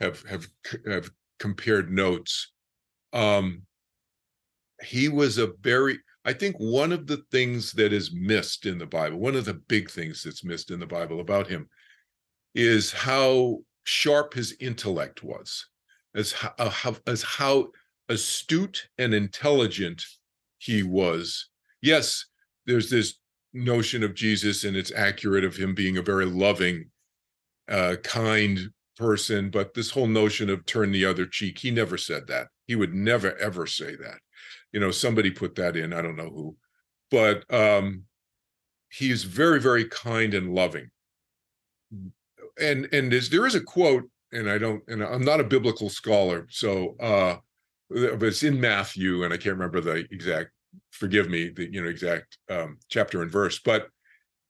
have 0.00 0.22
have 0.22 0.46
have 0.86 1.10
compared 1.40 1.90
notes. 1.90 2.52
Um, 3.12 3.62
he 4.84 5.08
was 5.08 5.38
a 5.38 5.52
very 5.60 5.98
I 6.24 6.34
think 6.34 6.56
one 6.58 6.92
of 6.92 7.08
the 7.08 7.22
things 7.32 7.72
that 7.72 7.92
is 7.92 8.12
missed 8.12 8.66
in 8.66 8.78
the 8.78 8.86
Bible, 8.86 9.18
one 9.18 9.34
of 9.34 9.46
the 9.46 9.54
big 9.54 9.90
things 9.90 10.22
that's 10.22 10.44
missed 10.44 10.70
in 10.70 10.78
the 10.78 10.86
Bible 10.86 11.20
about 11.20 11.48
him, 11.48 11.68
is 12.54 12.92
how 12.92 13.58
sharp 13.84 14.34
his 14.34 14.56
intellect 14.60 15.24
was, 15.24 15.66
as 16.18 16.32
how, 16.32 16.52
uh, 16.58 16.94
as 17.06 17.22
how 17.22 17.68
astute 18.08 18.88
and 18.98 19.14
intelligent 19.14 20.04
he 20.58 20.82
was. 20.82 21.48
Yes, 21.80 22.26
there's 22.66 22.90
this 22.90 23.14
notion 23.54 24.02
of 24.02 24.14
Jesus, 24.14 24.64
and 24.64 24.76
it's 24.76 24.92
accurate 24.92 25.44
of 25.44 25.56
him 25.56 25.74
being 25.74 25.96
a 25.96 26.02
very 26.02 26.26
loving, 26.26 26.90
uh, 27.70 27.96
kind 28.02 28.70
person. 28.96 29.48
But 29.48 29.72
this 29.74 29.90
whole 29.90 30.06
notion 30.06 30.50
of 30.50 30.66
turn 30.66 30.90
the 30.90 31.04
other 31.04 31.26
cheek, 31.26 31.58
he 31.58 31.70
never 31.70 31.96
said 31.96 32.26
that. 32.26 32.48
He 32.66 32.74
would 32.74 32.94
never 32.94 33.36
ever 33.38 33.66
say 33.66 33.96
that 33.96 34.18
you 34.72 34.80
know 34.80 34.90
somebody 34.90 35.30
put 35.30 35.54
that 35.54 35.76
in 35.76 35.92
i 35.92 36.02
don't 36.02 36.16
know 36.16 36.30
who 36.30 36.56
but 37.10 37.44
um 37.52 38.02
he's 38.90 39.24
very 39.24 39.60
very 39.60 39.84
kind 39.86 40.34
and 40.34 40.54
loving 40.54 40.90
and 42.60 42.88
and 42.92 43.12
there 43.12 43.46
is 43.46 43.54
a 43.54 43.60
quote 43.60 44.08
and 44.32 44.50
i 44.50 44.58
don't 44.58 44.82
and 44.88 45.02
i'm 45.02 45.24
not 45.24 45.40
a 45.40 45.44
biblical 45.44 45.88
scholar 45.88 46.46
so 46.50 46.96
uh 47.00 47.36
but 47.90 48.22
it's 48.22 48.42
in 48.42 48.60
matthew 48.60 49.24
and 49.24 49.32
i 49.32 49.36
can't 49.36 49.56
remember 49.56 49.80
the 49.80 50.06
exact 50.10 50.50
forgive 50.90 51.28
me 51.28 51.48
the 51.48 51.72
you 51.72 51.82
know 51.82 51.88
exact 51.88 52.38
um 52.50 52.78
chapter 52.88 53.22
and 53.22 53.30
verse 53.30 53.58
but 53.58 53.88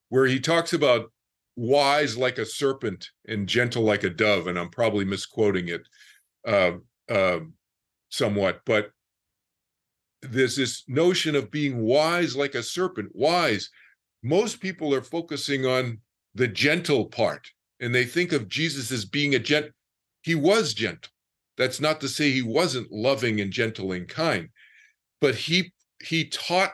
where 0.09 0.25
he 0.25 0.39
talks 0.39 0.73
about 0.73 1.11
wise 1.55 2.17
like 2.17 2.37
a 2.37 2.45
serpent 2.45 3.09
and 3.27 3.47
gentle 3.47 3.83
like 3.83 4.03
a 4.03 4.09
dove 4.09 4.47
and 4.47 4.57
i'm 4.57 4.69
probably 4.69 5.05
misquoting 5.05 5.67
it 5.67 5.81
uh, 6.47 6.71
uh, 7.09 7.39
somewhat 8.09 8.61
but 8.65 8.91
there's 10.21 10.55
this 10.55 10.83
notion 10.87 11.35
of 11.35 11.51
being 11.51 11.79
wise 11.81 12.35
like 12.35 12.55
a 12.55 12.63
serpent 12.63 13.09
wise. 13.13 13.69
Most 14.23 14.59
people 14.59 14.93
are 14.93 15.01
focusing 15.01 15.65
on 15.65 15.99
the 16.35 16.47
gentle 16.47 17.05
part 17.05 17.47
and 17.79 17.93
they 17.93 18.05
think 18.05 18.31
of 18.31 18.47
jesus 18.47 18.91
as 18.91 19.05
being 19.05 19.35
a 19.35 19.39
gent 19.39 19.67
he 20.21 20.35
was 20.35 20.73
gentle 20.73 21.11
that's 21.57 21.79
not 21.79 21.99
to 21.99 22.07
say 22.07 22.31
he 22.31 22.41
wasn't 22.41 22.91
loving 22.91 23.41
and 23.41 23.51
gentle 23.51 23.91
and 23.91 24.07
kind 24.07 24.49
but 25.21 25.35
he 25.35 25.71
he 26.01 26.25
taught 26.25 26.73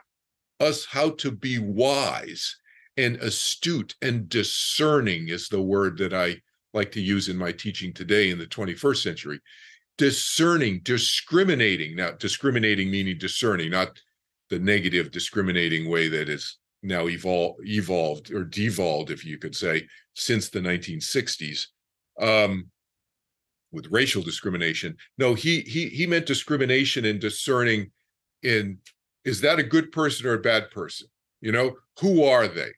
us 0.60 0.86
how 0.86 1.10
to 1.10 1.32
be 1.32 1.60
wise 1.60 2.56
and 2.98 3.18
astute 3.18 3.96
and 4.02 4.30
discerning 4.30 5.30
is 5.30 5.50
the 5.50 5.62
word 5.62 5.98
that 5.98 6.14
i 6.14 6.36
like 6.74 6.92
to 6.92 7.02
use 7.02 7.30
in 7.30 7.38
my 7.38 7.52
teaching 7.52 7.94
today 7.94 8.30
in 8.30 8.38
the 8.38 8.46
21st 8.46 8.98
century 8.98 9.40
discerning, 9.98 10.82
discriminating. 10.84 11.96
Now, 11.96 12.12
discriminating 12.12 12.92
meaning 12.92 13.18
discerning, 13.18 13.72
not 13.72 14.00
the 14.50 14.60
negative 14.60 15.12
discriminating 15.12 15.90
way 15.90 16.08
that 16.10 16.30
is 16.30 16.58
now 16.86 17.08
evolved, 17.08 17.60
evolved 17.64 18.32
or 18.32 18.44
devolved, 18.44 19.12
if 19.12 19.26
you 19.26 19.38
could 19.38 19.56
say, 19.56 19.86
since 20.14 20.50
the 20.50 20.60
1960s, 20.60 21.68
um, 22.20 22.68
with 23.72 23.88
racial 23.92 24.22
discrimination. 24.22 24.96
No, 25.18 25.34
he 25.34 25.62
he 25.62 25.90
he 25.90 26.08
meant 26.08 26.26
discrimination 26.26 27.06
in 27.06 27.20
discerning 27.20 27.92
in 28.42 28.78
is 29.26 29.42
that 29.42 29.60
a 29.60 29.64
good 29.64 29.92
person 29.92 30.28
or 30.28 30.34
a 30.34 30.40
bad 30.40 30.72
person? 30.72 31.08
You 31.42 31.52
know, 31.52 31.76
who 32.00 32.24
are 32.24 32.48
they? 32.48 32.72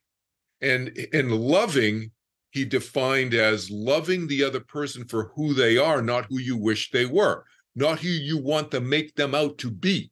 And 0.61 0.97
and 1.13 1.31
loving 1.31 2.11
he 2.57 2.65
defined 2.65 3.35
as 3.35 3.69
loving 3.69 4.25
the 4.25 4.43
other 4.43 4.59
person 4.59 5.05
for 5.05 5.31
who 5.35 5.53
they 5.53 5.77
are, 5.77 6.01
not 6.01 6.25
who 6.27 6.39
you 6.39 6.57
wish 6.57 6.89
they 6.89 7.05
were, 7.05 7.43
not 7.75 7.99
who 7.99 8.07
you 8.07 8.37
want 8.37 8.71
to 8.71 8.81
make 8.81 9.13
them 9.13 9.35
out 9.35 9.59
to 9.59 9.69
be 9.69 10.09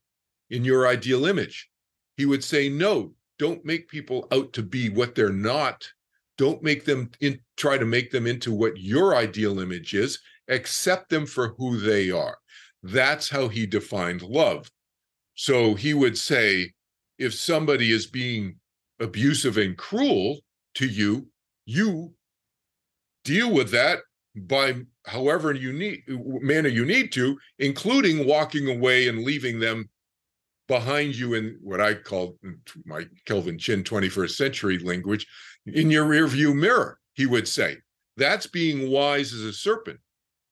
in 0.51 0.63
your 0.63 0.87
ideal 0.87 1.25
image. 1.25 1.67
He 2.17 2.25
would 2.27 2.43
say, 2.43 2.69
no, 2.69 3.14
don't 3.37 3.65
make 3.65 3.87
people 3.87 4.27
out 4.31 4.53
to 4.53 4.63
be 4.63 4.89
what 4.89 5.15
they're 5.15 5.29
not. 5.29 5.87
Don't 6.37 6.63
make 6.63 6.85
them 6.85 7.11
in, 7.21 7.39
try 7.57 7.77
to 7.77 7.85
make 7.85 8.11
them 8.11 8.27
into 8.27 8.51
what 8.51 8.77
your 8.77 9.15
ideal 9.15 9.59
image 9.59 9.93
is. 9.93 10.19
Accept 10.47 11.09
them 11.09 11.25
for 11.25 11.55
who 11.57 11.77
they 11.77 12.11
are. 12.11 12.37
That's 12.83 13.29
how 13.29 13.47
he 13.47 13.65
defined 13.65 14.21
love. 14.21 14.69
So 15.33 15.73
he 15.75 15.93
would 15.93 16.17
say, 16.17 16.71
if 17.17 17.33
somebody 17.33 17.91
is 17.91 18.07
being 18.07 18.57
abusive 18.99 19.57
and 19.57 19.77
cruel 19.77 20.39
to 20.75 20.85
you, 20.85 21.27
you 21.65 22.13
deal 23.23 23.51
with 23.51 23.71
that 23.71 23.99
by 24.35 24.75
however 25.05 25.53
you 25.53 25.71
need 25.73 26.03
manner 26.07 26.69
you 26.69 26.85
need 26.85 27.11
to, 27.13 27.37
including 27.59 28.27
walking 28.27 28.69
away 28.69 29.07
and 29.07 29.23
leaving 29.23 29.59
them 29.59 29.89
behind 30.67 31.15
you 31.15 31.33
in 31.33 31.57
what 31.61 31.81
I 31.81 31.93
call 31.93 32.37
my 32.85 33.05
Kelvin 33.25 33.57
Chin 33.57 33.83
21st 33.83 34.31
century 34.31 34.79
language, 34.79 35.27
in 35.65 35.91
your 35.91 36.05
rearview 36.05 36.55
mirror, 36.55 36.99
he 37.13 37.25
would 37.25 37.47
say. 37.47 37.77
That's 38.17 38.47
being 38.47 38.89
wise 38.89 39.33
as 39.33 39.41
a 39.41 39.53
serpent. 39.53 39.99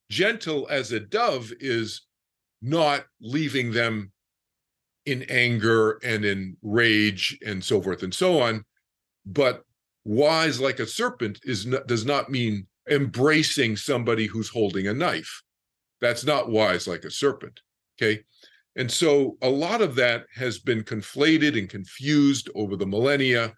Gentle 0.10 0.68
as 0.70 0.92
a 0.92 1.00
dove 1.00 1.52
is 1.60 2.02
not 2.62 3.06
leaving 3.22 3.72
them 3.72 4.12
in 5.06 5.24
anger 5.30 6.00
and 6.04 6.24
in 6.24 6.58
rage 6.62 7.38
and 7.46 7.64
so 7.64 7.82
forth 7.82 8.04
and 8.04 8.14
so 8.14 8.40
on, 8.40 8.64
but 9.26 9.64
wise 10.06 10.60
like 10.60 10.80
a 10.80 10.88
serpent 10.88 11.40
is 11.44 11.66
not, 11.66 11.88
does 11.88 12.06
not 12.06 12.30
mean 12.30 12.68
embracing 12.90 13.76
somebody 13.76 14.28
who's 14.28 14.50
holding 14.50 14.88
a 14.88 14.94
knife. 14.94 15.42
That's 16.02 16.26
not 16.26 16.50
wise 16.50 16.88
like 16.88 17.04
a 17.04 17.12
serpent. 17.12 17.60
Okay. 17.98 18.24
And 18.76 18.92
so 18.92 19.38
a 19.42 19.50
lot 19.50 19.82
of 19.82 19.96
that 19.96 20.26
has 20.36 20.60
been 20.60 20.84
conflated 20.84 21.58
and 21.58 21.70
confused 21.70 22.50
over 22.56 22.76
the 22.76 22.88
millennia, 22.88 23.54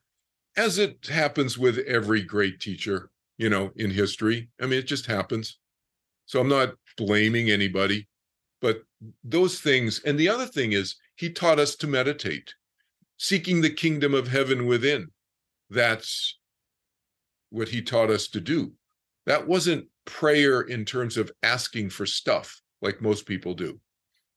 as 0.58 0.78
it 0.78 1.08
happens 1.08 1.58
with 1.58 1.80
every 1.80 2.22
great 2.22 2.60
teacher, 2.60 3.10
you 3.38 3.50
know, 3.50 3.72
in 3.76 3.92
history. 3.92 4.50
I 4.62 4.66
mean, 4.66 4.80
it 4.80 4.88
just 4.88 5.06
happens. 5.06 5.58
So 6.26 6.42
I'm 6.42 6.50
not 6.50 6.74
blaming 6.98 7.50
anybody, 7.50 8.08
but 8.62 8.82
those 9.24 9.60
things. 9.60 10.02
And 10.06 10.20
the 10.20 10.30
other 10.30 10.46
thing 10.46 10.74
is, 10.74 10.96
he 11.16 11.30
taught 11.30 11.60
us 11.60 11.76
to 11.78 11.88
meditate, 11.88 12.54
seeking 13.18 13.62
the 13.62 13.70
kingdom 13.70 14.14
of 14.14 14.28
heaven 14.28 14.66
within. 14.66 15.08
That's 15.70 16.38
what 17.52 17.70
he 17.70 17.82
taught 17.82 18.10
us 18.10 18.28
to 18.30 18.42
do. 18.42 18.74
That 19.26 19.48
wasn't 19.48 19.88
prayer 20.06 20.62
in 20.62 20.84
terms 20.84 21.16
of 21.16 21.32
asking 21.42 21.90
for 21.90 22.06
stuff 22.06 22.62
like 22.82 23.02
most 23.02 23.26
people 23.26 23.54
do. 23.54 23.80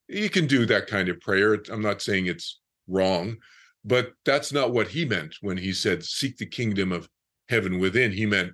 You 0.08 0.30
can 0.30 0.46
do 0.46 0.66
that 0.66 0.86
kind 0.86 1.08
of 1.08 1.20
prayer. 1.20 1.58
I'm 1.70 1.82
not 1.82 2.02
saying 2.02 2.26
it's 2.26 2.60
wrong, 2.86 3.36
but 3.84 4.12
that's 4.24 4.52
not 4.52 4.72
what 4.72 4.88
he 4.88 5.04
meant 5.04 5.36
when 5.40 5.56
he 5.56 5.72
said, 5.72 6.04
seek 6.04 6.38
the 6.38 6.46
kingdom 6.46 6.92
of 6.92 7.08
heaven 7.48 7.78
within. 7.78 8.12
He 8.12 8.26
meant 8.26 8.52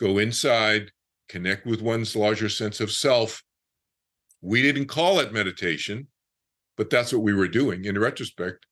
go 0.00 0.18
inside, 0.18 0.90
connect 1.28 1.66
with 1.66 1.80
one's 1.80 2.16
larger 2.16 2.48
sense 2.48 2.80
of 2.80 2.90
self. 2.90 3.42
We 4.40 4.62
didn't 4.62 4.86
call 4.86 5.20
it 5.20 5.32
meditation, 5.32 6.08
but 6.76 6.90
that's 6.90 7.12
what 7.12 7.22
we 7.22 7.32
were 7.32 7.48
doing 7.48 7.84
in 7.84 7.98
retrospect. 7.98 8.66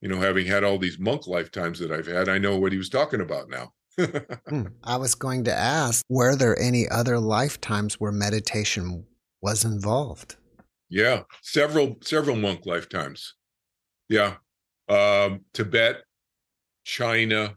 You 0.00 0.08
know, 0.08 0.20
having 0.20 0.46
had 0.46 0.62
all 0.62 0.78
these 0.78 0.98
monk 0.98 1.26
lifetimes 1.26 1.80
that 1.80 1.90
I've 1.90 2.06
had, 2.06 2.28
I 2.28 2.38
know 2.38 2.56
what 2.58 2.72
he 2.72 2.78
was 2.78 2.88
talking 2.88 3.20
about 3.20 3.48
now. 3.48 3.72
Hmm. 4.48 4.66
I 4.84 4.96
was 4.96 5.16
going 5.16 5.44
to 5.44 5.52
ask, 5.52 6.04
were 6.08 6.36
there 6.36 6.56
any 6.58 6.88
other 6.88 7.18
lifetimes 7.18 7.94
where 7.94 8.12
meditation 8.12 9.04
was 9.42 9.64
involved? 9.64 10.36
Yeah, 10.88 11.22
several 11.42 11.98
several 12.02 12.36
monk 12.36 12.64
lifetimes. 12.66 13.34
Yeah, 14.08 14.36
um, 14.88 15.40
Tibet, 15.52 16.02
China. 16.84 17.56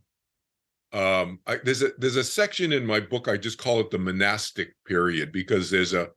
Um, 0.93 1.39
I, 1.47 1.57
there's 1.63 1.81
a 1.81 1.91
there's 1.97 2.17
a 2.17 2.23
section 2.23 2.73
in 2.73 2.85
my 2.85 2.99
book. 2.99 3.27
I 3.27 3.37
just 3.37 3.57
call 3.57 3.79
it 3.79 3.91
the 3.91 3.97
monastic 3.99 4.73
period 4.85 5.31
because 5.31 5.69
there's 5.71 5.93
a 5.93 6.09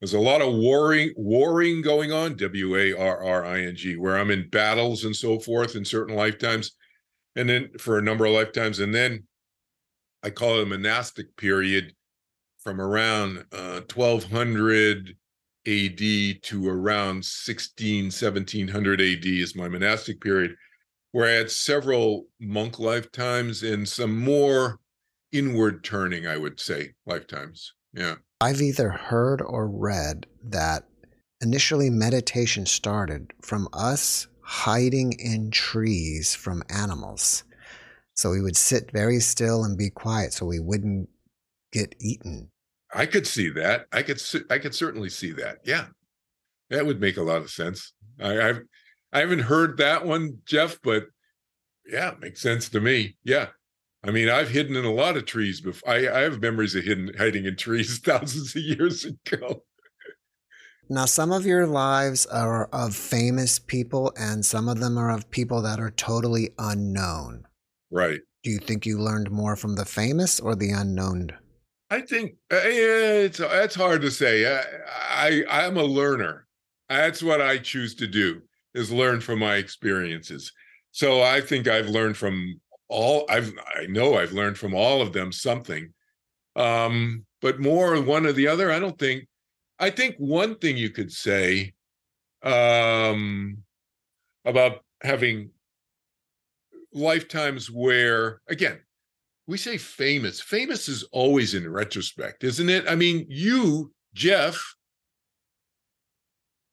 there's 0.00 0.14
a 0.14 0.20
lot 0.20 0.42
of 0.42 0.54
warring 0.54 1.12
warring 1.16 1.82
going 1.82 2.12
on. 2.12 2.36
W 2.36 2.76
A 2.76 2.92
R 2.98 3.24
R 3.24 3.44
I 3.44 3.62
N 3.62 3.76
G, 3.76 3.96
where 3.96 4.18
I'm 4.18 4.30
in 4.30 4.48
battles 4.50 5.04
and 5.04 5.14
so 5.14 5.38
forth 5.38 5.76
in 5.76 5.84
certain 5.84 6.16
lifetimes 6.16 6.72
and 7.36 7.48
then 7.48 7.70
for 7.78 7.98
a 7.98 8.02
number 8.02 8.24
of 8.26 8.32
lifetimes, 8.32 8.80
and 8.80 8.94
then 8.94 9.24
I 10.22 10.30
call 10.30 10.58
it 10.58 10.64
a 10.64 10.66
monastic 10.66 11.36
period 11.36 11.94
from 12.58 12.80
around 12.80 13.44
uh, 13.52 13.82
1200 13.92 15.16
AD 15.66 16.42
to 16.42 16.68
around 16.68 17.24
16, 17.24 18.04
1700 18.04 19.00
AD 19.00 19.24
is 19.24 19.56
my 19.56 19.68
monastic 19.68 20.20
period, 20.20 20.56
where 21.12 21.26
I 21.26 21.32
had 21.32 21.50
several 21.50 22.26
monk 22.40 22.78
lifetimes 22.78 23.62
and 23.62 23.88
some 23.88 24.18
more 24.18 24.80
inward 25.32 25.82
turning, 25.84 26.26
I 26.26 26.36
would 26.36 26.60
say, 26.60 26.94
lifetimes. 27.06 27.72
Yeah. 27.92 28.16
I've 28.40 28.60
either 28.60 28.90
heard 28.90 29.40
or 29.40 29.68
read 29.68 30.26
that 30.42 30.84
initially 31.40 31.90
meditation 31.90 32.66
started 32.66 33.32
from 33.42 33.68
us 33.72 34.26
hiding 34.42 35.12
in 35.18 35.50
trees 35.50 36.34
from 36.34 36.62
animals. 36.68 37.44
So 38.14 38.30
we 38.30 38.42
would 38.42 38.56
sit 38.56 38.90
very 38.92 39.20
still 39.20 39.64
and 39.64 39.76
be 39.76 39.90
quiet 39.90 40.32
so 40.32 40.46
we 40.46 40.60
wouldn't 40.60 41.08
get 41.72 41.94
eaten. 41.98 42.50
I 42.94 43.06
could 43.06 43.26
see 43.26 43.50
that. 43.50 43.86
I 43.92 44.02
could 44.02 44.22
I 44.48 44.58
could 44.58 44.74
certainly 44.74 45.10
see 45.10 45.32
that. 45.32 45.58
Yeah. 45.64 45.86
That 46.70 46.86
would 46.86 47.00
make 47.00 47.16
a 47.16 47.22
lot 47.22 47.42
of 47.42 47.50
sense. 47.50 47.92
I, 48.20 48.40
I've 48.40 48.62
I 49.12 49.20
haven't 49.20 49.40
heard 49.40 49.76
that 49.78 50.06
one, 50.06 50.38
Jeff, 50.46 50.78
but 50.82 51.06
yeah, 51.86 52.12
it 52.12 52.20
makes 52.20 52.40
sense 52.40 52.68
to 52.70 52.80
me. 52.80 53.16
Yeah. 53.24 53.48
I 54.06 54.10
mean, 54.10 54.28
I've 54.28 54.50
hidden 54.50 54.76
in 54.76 54.84
a 54.84 54.92
lot 54.92 55.16
of 55.16 55.24
trees 55.24 55.60
before. 55.60 55.90
I, 55.90 56.08
I 56.08 56.20
have 56.20 56.40
memories 56.40 56.74
of 56.74 56.84
hidden 56.84 57.12
hiding 57.16 57.46
in 57.46 57.56
trees 57.56 57.98
thousands 58.04 58.54
of 58.54 58.62
years 58.62 59.04
ago. 59.04 59.64
Now, 60.90 61.06
some 61.06 61.32
of 61.32 61.46
your 61.46 61.66
lives 61.66 62.26
are 62.26 62.66
of 62.66 62.94
famous 62.94 63.58
people, 63.58 64.12
and 64.18 64.44
some 64.44 64.68
of 64.68 64.80
them 64.80 64.98
are 64.98 65.10
of 65.10 65.30
people 65.30 65.62
that 65.62 65.80
are 65.80 65.90
totally 65.90 66.50
unknown. 66.58 67.46
Right. 67.90 68.20
Do 68.42 68.50
you 68.50 68.58
think 68.58 68.84
you 68.84 68.98
learned 68.98 69.30
more 69.30 69.56
from 69.56 69.76
the 69.76 69.86
famous 69.86 70.38
or 70.38 70.54
the 70.54 70.70
unknown? 70.70 71.30
I 71.90 72.00
think 72.00 72.32
uh, 72.52 72.60
it's 72.64 73.38
that's 73.38 73.74
hard 73.74 74.02
to 74.02 74.10
say. 74.10 74.46
I, 74.46 75.42
I 75.48 75.66
I'm 75.66 75.76
a 75.76 75.84
learner. 75.84 76.46
That's 76.88 77.22
what 77.22 77.40
I 77.40 77.58
choose 77.58 77.94
to 77.96 78.06
do 78.06 78.42
is 78.74 78.90
learn 78.90 79.20
from 79.20 79.38
my 79.38 79.56
experiences. 79.56 80.52
So 80.90 81.22
I 81.22 81.40
think 81.40 81.68
I've 81.68 81.88
learned 81.88 82.16
from 82.16 82.60
all 82.88 83.26
I've 83.28 83.52
I 83.76 83.86
know 83.86 84.16
I've 84.16 84.32
learned 84.32 84.58
from 84.58 84.74
all 84.74 85.02
of 85.02 85.12
them 85.12 85.32
something. 85.32 85.92
Um, 86.56 87.24
but 87.40 87.60
more 87.60 88.00
one 88.00 88.26
or 88.26 88.32
the 88.32 88.48
other, 88.48 88.72
I 88.72 88.78
don't 88.78 88.98
think. 88.98 89.26
I 89.78 89.90
think 89.90 90.14
one 90.18 90.56
thing 90.56 90.76
you 90.76 90.90
could 90.90 91.10
say 91.10 91.74
um, 92.44 93.58
about 94.44 94.84
having 95.02 95.50
lifetimes 96.92 97.70
where, 97.70 98.40
again, 98.48 98.78
we 99.46 99.58
say 99.58 99.76
famous. 99.76 100.40
Famous 100.40 100.88
is 100.88 101.04
always 101.12 101.54
in 101.54 101.70
retrospect, 101.70 102.44
isn't 102.44 102.68
it? 102.68 102.84
I 102.88 102.94
mean, 102.94 103.26
you, 103.28 103.92
Jeff, 104.14 104.74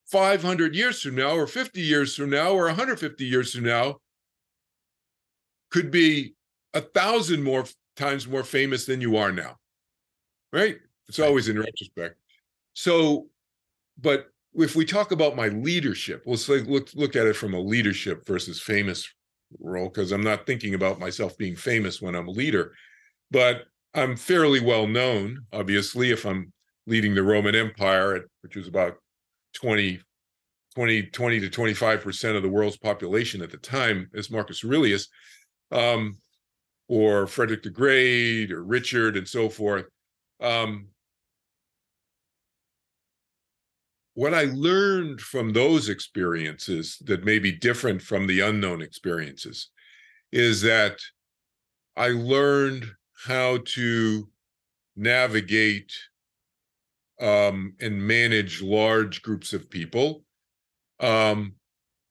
500 0.08 0.76
years 0.76 1.02
from 1.02 1.16
now, 1.16 1.36
or 1.36 1.48
50 1.48 1.82
years 1.82 2.16
from 2.16 2.30
now, 2.30 2.52
or 2.52 2.66
150 2.66 3.26
years 3.26 3.54
from 3.54 3.66
now, 3.66 3.98
could 5.70 5.92
be 5.92 6.34
a 6.74 6.82
thousand 6.82 7.44
more 7.44 7.66
times 7.96 8.28
more 8.28 8.44
famous 8.44 8.86
than 8.86 9.02
you 9.02 9.18
are 9.18 9.32
now. 9.32 9.58
Right? 10.54 10.78
It's 11.08 11.20
always 11.20 11.50
in 11.50 11.60
retrospect. 11.60 12.16
So, 12.74 13.28
but 14.00 14.28
if 14.54 14.76
we 14.76 14.86
talk 14.86 15.12
about 15.12 15.36
my 15.36 15.48
leadership, 15.48 16.24
let's 16.26 16.48
like 16.48 16.66
look 16.68 16.90
look 16.94 17.16
at 17.16 17.28
it 17.28 17.36
from 17.36 17.54
a 17.54 17.60
leadership 17.60 18.26
versus 18.26 18.62
famous 18.62 19.10
role, 19.60 19.90
because 19.90 20.12
I'm 20.12 20.24
not 20.24 20.46
thinking 20.46 20.74
about 20.74 21.00
myself 21.00 21.38
being 21.38 21.56
famous 21.56 22.02
when 22.02 22.16
I'm 22.16 22.28
a 22.28 22.32
leader, 22.32 22.74
but 23.30 23.64
I'm 23.94 24.16
fairly 24.16 24.60
well 24.60 24.88
known, 24.88 25.46
obviously, 25.52 26.12
if 26.12 26.26
I'm 26.26 26.54
leading 26.88 27.14
the 27.14 27.24
Roman 27.24 27.56
Empire, 27.56 28.26
which 28.42 28.56
was 28.56 28.68
about 28.68 28.96
20, 29.54 30.00
20, 30.76 31.04
20 31.04 31.40
to 31.42 31.50
25% 31.50 32.36
of 32.36 32.44
the 32.44 32.50
world's 32.50 32.78
population 32.78 33.42
at 33.42 33.52
the 33.52 33.58
time, 33.58 34.10
as 34.16 34.32
Marcus 34.32 34.64
Aurelius 34.64 35.08
um, 35.72 36.18
or 36.88 37.28
Frederick 37.28 37.64
the 37.64 37.70
Great 37.70 38.52
or 38.52 38.64
Richard 38.64 39.18
and 39.18 39.28
so 39.28 39.50
forth. 39.50 39.86
Um, 40.40 40.88
what 44.22 44.36
I 44.36 44.44
learned 44.54 45.20
from 45.20 45.52
those 45.52 45.90
experiences 45.90 47.00
that 47.06 47.26
may 47.26 47.40
be 47.40 47.52
different 47.52 48.04
from 48.04 48.28
the 48.28 48.42
unknown 48.42 48.80
experiences 48.84 49.72
is 50.32 50.62
that 50.62 51.00
I 51.98 52.10
learned 52.10 52.86
how 53.26 53.58
to 53.66 54.30
navigate 54.96 55.92
um, 57.20 57.74
and 57.82 58.00
manage 58.00 58.62
large 58.62 59.24
groups 59.24 59.54
of 59.54 59.72
people, 59.72 60.24
um, 61.00 61.56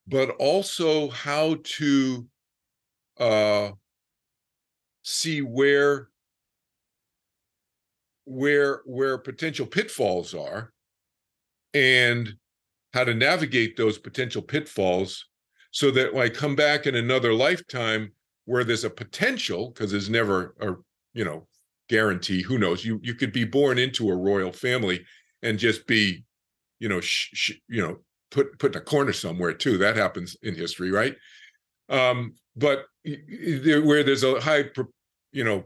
but 0.08 0.30
also 0.30 1.11
how 1.11 1.58
to 1.62 2.26
uh, 3.20 3.70
see 5.04 5.42
where 5.42 6.08
where 8.24 8.82
where 8.84 9.16
potential 9.16 9.64
pitfalls 9.64 10.34
are 10.34 10.72
and 11.75 12.33
how 12.93 13.05
to 13.05 13.14
navigate 13.14 13.77
those 13.77 13.99
potential 13.99 14.43
pitfalls 14.43 15.27
so 15.71 15.91
that 15.93 16.12
when 16.12 16.25
I 16.25 16.29
come 16.29 16.57
back 16.57 16.87
in 16.87 16.97
another 16.97 17.33
lifetime 17.33 18.12
where 18.45 18.64
there's 18.64 18.85
a 18.85 18.91
potential 18.91 19.71
because 19.71 19.91
there's 19.91 20.11
never 20.11 20.55
a 20.61 20.75
you 21.14 21.25
know 21.25 21.47
guarantee 21.89 22.43
who 22.43 22.59
knows? 22.59 22.85
You 22.85 23.01
you 23.03 23.14
could 23.14 23.33
be 23.33 23.45
born 23.45 23.79
into 23.79 24.11
a 24.11 24.16
royal 24.16 24.53
family 24.53 25.05
and 25.43 25.59
just 25.59 25.87
be 25.87 26.25
you 26.79 26.89
know 26.89 27.01
sh- 27.01 27.31
sh- 27.35 27.61
you 27.68 27.83
know 27.83 27.99
put 28.31 28.59
put 28.59 28.75
in 28.75 28.81
a 28.83 28.85
corner 28.85 29.12
somewhere 29.12 29.53
too. 29.53 29.79
That 29.79 29.97
happens 29.97 30.37
in 30.43 30.55
history 30.55 30.91
right? 30.91 31.16
Um 31.89 32.35
but 32.57 32.87
where 33.05 34.03
there's 34.03 34.25
a 34.25 34.41
high, 34.41 34.64
you 35.33 35.45
know, 35.45 35.64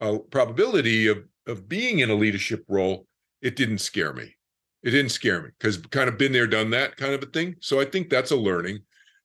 a 0.00 0.18
probability 0.18 1.08
of 1.08 1.24
of 1.46 1.68
being 1.68 2.00
in 2.00 2.10
a 2.10 2.14
leadership 2.14 2.64
role, 2.68 3.06
it 3.42 3.56
didn't 3.56 3.78
scare 3.78 4.12
me. 4.12 4.34
It 4.82 4.90
didn't 4.90 5.10
scare 5.10 5.42
me 5.42 5.50
because 5.58 5.76
kind 5.76 6.08
of 6.08 6.16
been 6.18 6.32
there, 6.32 6.46
done 6.46 6.70
that 6.70 6.96
kind 6.96 7.12
of 7.12 7.22
a 7.22 7.26
thing. 7.26 7.56
So 7.60 7.80
I 7.80 7.84
think 7.84 8.08
that's 8.08 8.30
a 8.30 8.36
learning 8.36 8.80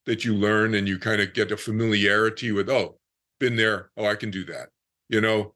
that 0.05 0.25
you 0.25 0.35
learn 0.35 0.75
and 0.75 0.87
you 0.87 0.99
kind 0.99 1.21
of 1.21 1.33
get 1.33 1.51
a 1.51 1.57
familiarity 1.57 2.51
with, 2.51 2.69
oh, 2.69 2.97
been 3.39 3.55
there. 3.55 3.91
Oh, 3.97 4.05
I 4.05 4.15
can 4.15 4.31
do 4.31 4.43
that. 4.45 4.69
You 5.09 5.21
know, 5.21 5.53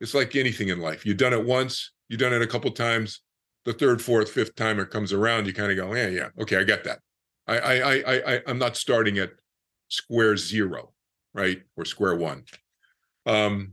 it's 0.00 0.14
like 0.14 0.36
anything 0.36 0.68
in 0.68 0.80
life. 0.80 1.04
You've 1.04 1.16
done 1.16 1.32
it 1.32 1.44
once, 1.44 1.92
you've 2.08 2.20
done 2.20 2.32
it 2.32 2.42
a 2.42 2.46
couple 2.46 2.70
times. 2.70 3.20
The 3.64 3.72
third, 3.72 4.00
fourth, 4.00 4.30
fifth 4.30 4.54
time 4.54 4.78
it 4.78 4.90
comes 4.90 5.12
around, 5.12 5.46
you 5.46 5.52
kind 5.52 5.72
of 5.72 5.76
go, 5.76 5.92
yeah, 5.94 6.06
yeah, 6.06 6.28
okay, 6.40 6.56
I 6.56 6.62
get 6.62 6.84
that. 6.84 7.00
I, 7.48 7.58
I, 7.58 7.74
I, 7.74 8.34
I, 8.34 8.42
I'm 8.46 8.58
not 8.58 8.76
starting 8.76 9.18
at 9.18 9.30
square 9.88 10.36
zero 10.36 10.92
right 11.32 11.62
or 11.76 11.84
square 11.84 12.16
one 12.16 12.42
um 13.26 13.72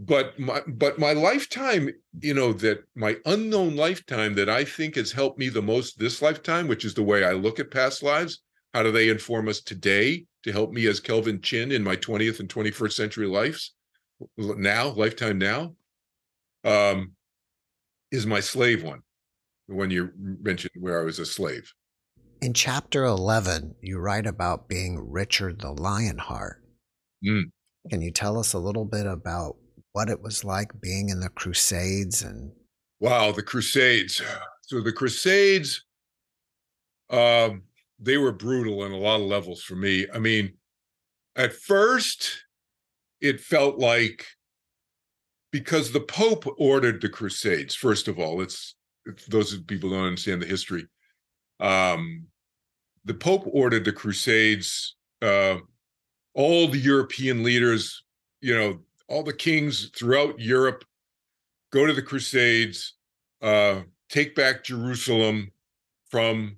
but 0.00 0.38
my 0.40 0.62
but 0.66 0.98
my 0.98 1.12
lifetime 1.12 1.90
you 2.20 2.32
know 2.32 2.54
that 2.54 2.82
my 2.94 3.16
unknown 3.26 3.76
lifetime 3.76 4.34
that 4.34 4.48
i 4.48 4.64
think 4.64 4.96
has 4.96 5.12
helped 5.12 5.38
me 5.38 5.48
the 5.50 5.60
most 5.60 5.98
this 5.98 6.22
lifetime 6.22 6.66
which 6.66 6.86
is 6.86 6.94
the 6.94 7.02
way 7.02 7.22
i 7.22 7.32
look 7.32 7.60
at 7.60 7.70
past 7.70 8.02
lives 8.02 8.40
how 8.72 8.82
do 8.82 8.90
they 8.90 9.10
inform 9.10 9.46
us 9.46 9.60
today 9.60 10.24
to 10.42 10.52
help 10.52 10.72
me 10.72 10.86
as 10.86 11.00
kelvin 11.00 11.40
chin 11.42 11.70
in 11.70 11.84
my 11.84 11.94
20th 11.96 12.40
and 12.40 12.48
21st 12.48 12.92
century 12.92 13.26
lives 13.26 13.74
now 14.36 14.88
lifetime 14.90 15.38
now? 15.38 15.74
Um 16.64 17.12
is 18.10 18.26
my 18.26 18.40
slave 18.40 18.82
one 18.82 19.02
the 19.68 19.74
one 19.74 19.90
you 19.90 20.10
mentioned 20.16 20.72
where 20.78 21.00
i 21.00 21.04
was 21.04 21.18
a 21.18 21.26
slave. 21.26 21.72
In 22.40 22.54
chapter 22.54 23.04
11 23.04 23.74
you 23.82 23.98
write 23.98 24.26
about 24.26 24.68
being 24.68 24.98
richard 24.98 25.60
the 25.60 25.72
lionheart. 25.72 26.62
Mm. 27.26 27.50
Can 27.88 28.02
you 28.02 28.10
tell 28.10 28.38
us 28.38 28.52
a 28.52 28.58
little 28.58 28.84
bit 28.84 29.06
about 29.06 29.56
what 29.92 30.08
it 30.08 30.20
was 30.20 30.44
like 30.44 30.68
being 30.80 31.08
in 31.08 31.20
the 31.20 31.30
Crusades 31.30 32.22
and? 32.22 32.52
Wow, 33.00 33.32
the 33.32 33.42
Crusades. 33.42 34.20
So 34.62 34.80
the 34.80 34.92
Crusades, 34.92 35.84
um, 37.10 37.64
they 37.98 38.18
were 38.18 38.30
brutal 38.30 38.84
in 38.84 38.92
a 38.92 38.96
lot 38.96 39.20
of 39.20 39.26
levels 39.26 39.64
for 39.64 39.74
me. 39.74 40.06
I 40.14 40.20
mean, 40.20 40.52
at 41.34 41.52
first, 41.52 42.44
it 43.20 43.40
felt 43.40 43.80
like 43.80 44.24
because 45.50 45.90
the 45.90 46.02
Pope 46.02 46.46
ordered 46.56 47.00
the 47.00 47.08
Crusades. 47.08 47.74
First 47.74 48.06
of 48.06 48.20
all, 48.20 48.40
it's, 48.42 48.76
those 49.26 49.58
people 49.62 49.90
don't 49.90 50.04
understand 50.04 50.40
the 50.40 50.46
history. 50.46 50.86
Um, 51.58 52.26
the 53.04 53.14
Pope 53.14 53.48
ordered 53.52 53.84
the 53.84 53.92
Crusades 53.92 54.94
uh, 55.20 55.56
all 56.34 56.68
the 56.68 56.78
European 56.78 57.42
leaders, 57.42 58.04
you 58.40 58.56
know, 58.56 58.78
all 59.10 59.22
the 59.22 59.32
kings 59.32 59.90
throughout 59.94 60.38
Europe 60.38 60.84
go 61.72 61.86
to 61.86 61.92
the 61.92 62.00
Crusades, 62.02 62.94
uh, 63.42 63.80
take 64.08 64.34
back 64.34 64.64
Jerusalem 64.64 65.50
from, 66.10 66.56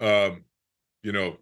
uh, 0.00 0.30
you 1.02 1.12
know, 1.12 1.36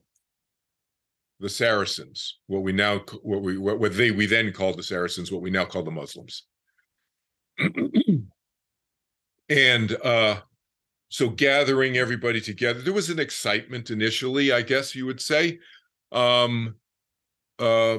the 1.41 1.49
Saracens, 1.49 2.39
what 2.47 2.62
we 2.62 2.72
now 2.72 3.01
what 3.22 3.43
we 3.43 3.57
what, 3.57 3.81
what 3.81 3.97
they 3.97 4.11
we 4.11 4.26
then 4.26 4.53
called 4.53 4.78
the 4.78 4.83
Saracens, 4.83 5.33
what 5.33 5.41
we 5.43 5.51
now 5.51 5.64
call 5.64 5.83
the 5.83 5.91
Muslims. 5.91 6.45
and 9.51 9.97
uh 10.05 10.41
so 11.09 11.28
gathering 11.28 11.99
everybody 11.99 12.41
together 12.41 12.81
there 12.81 12.93
was 12.93 13.11
an 13.11 13.18
excitement 13.18 13.91
initially 13.91 14.53
i 14.53 14.62
guess 14.62 14.95
you 14.95 15.05
would 15.05 15.20
say 15.20 15.59
um 16.12 16.74
uh 17.59 17.99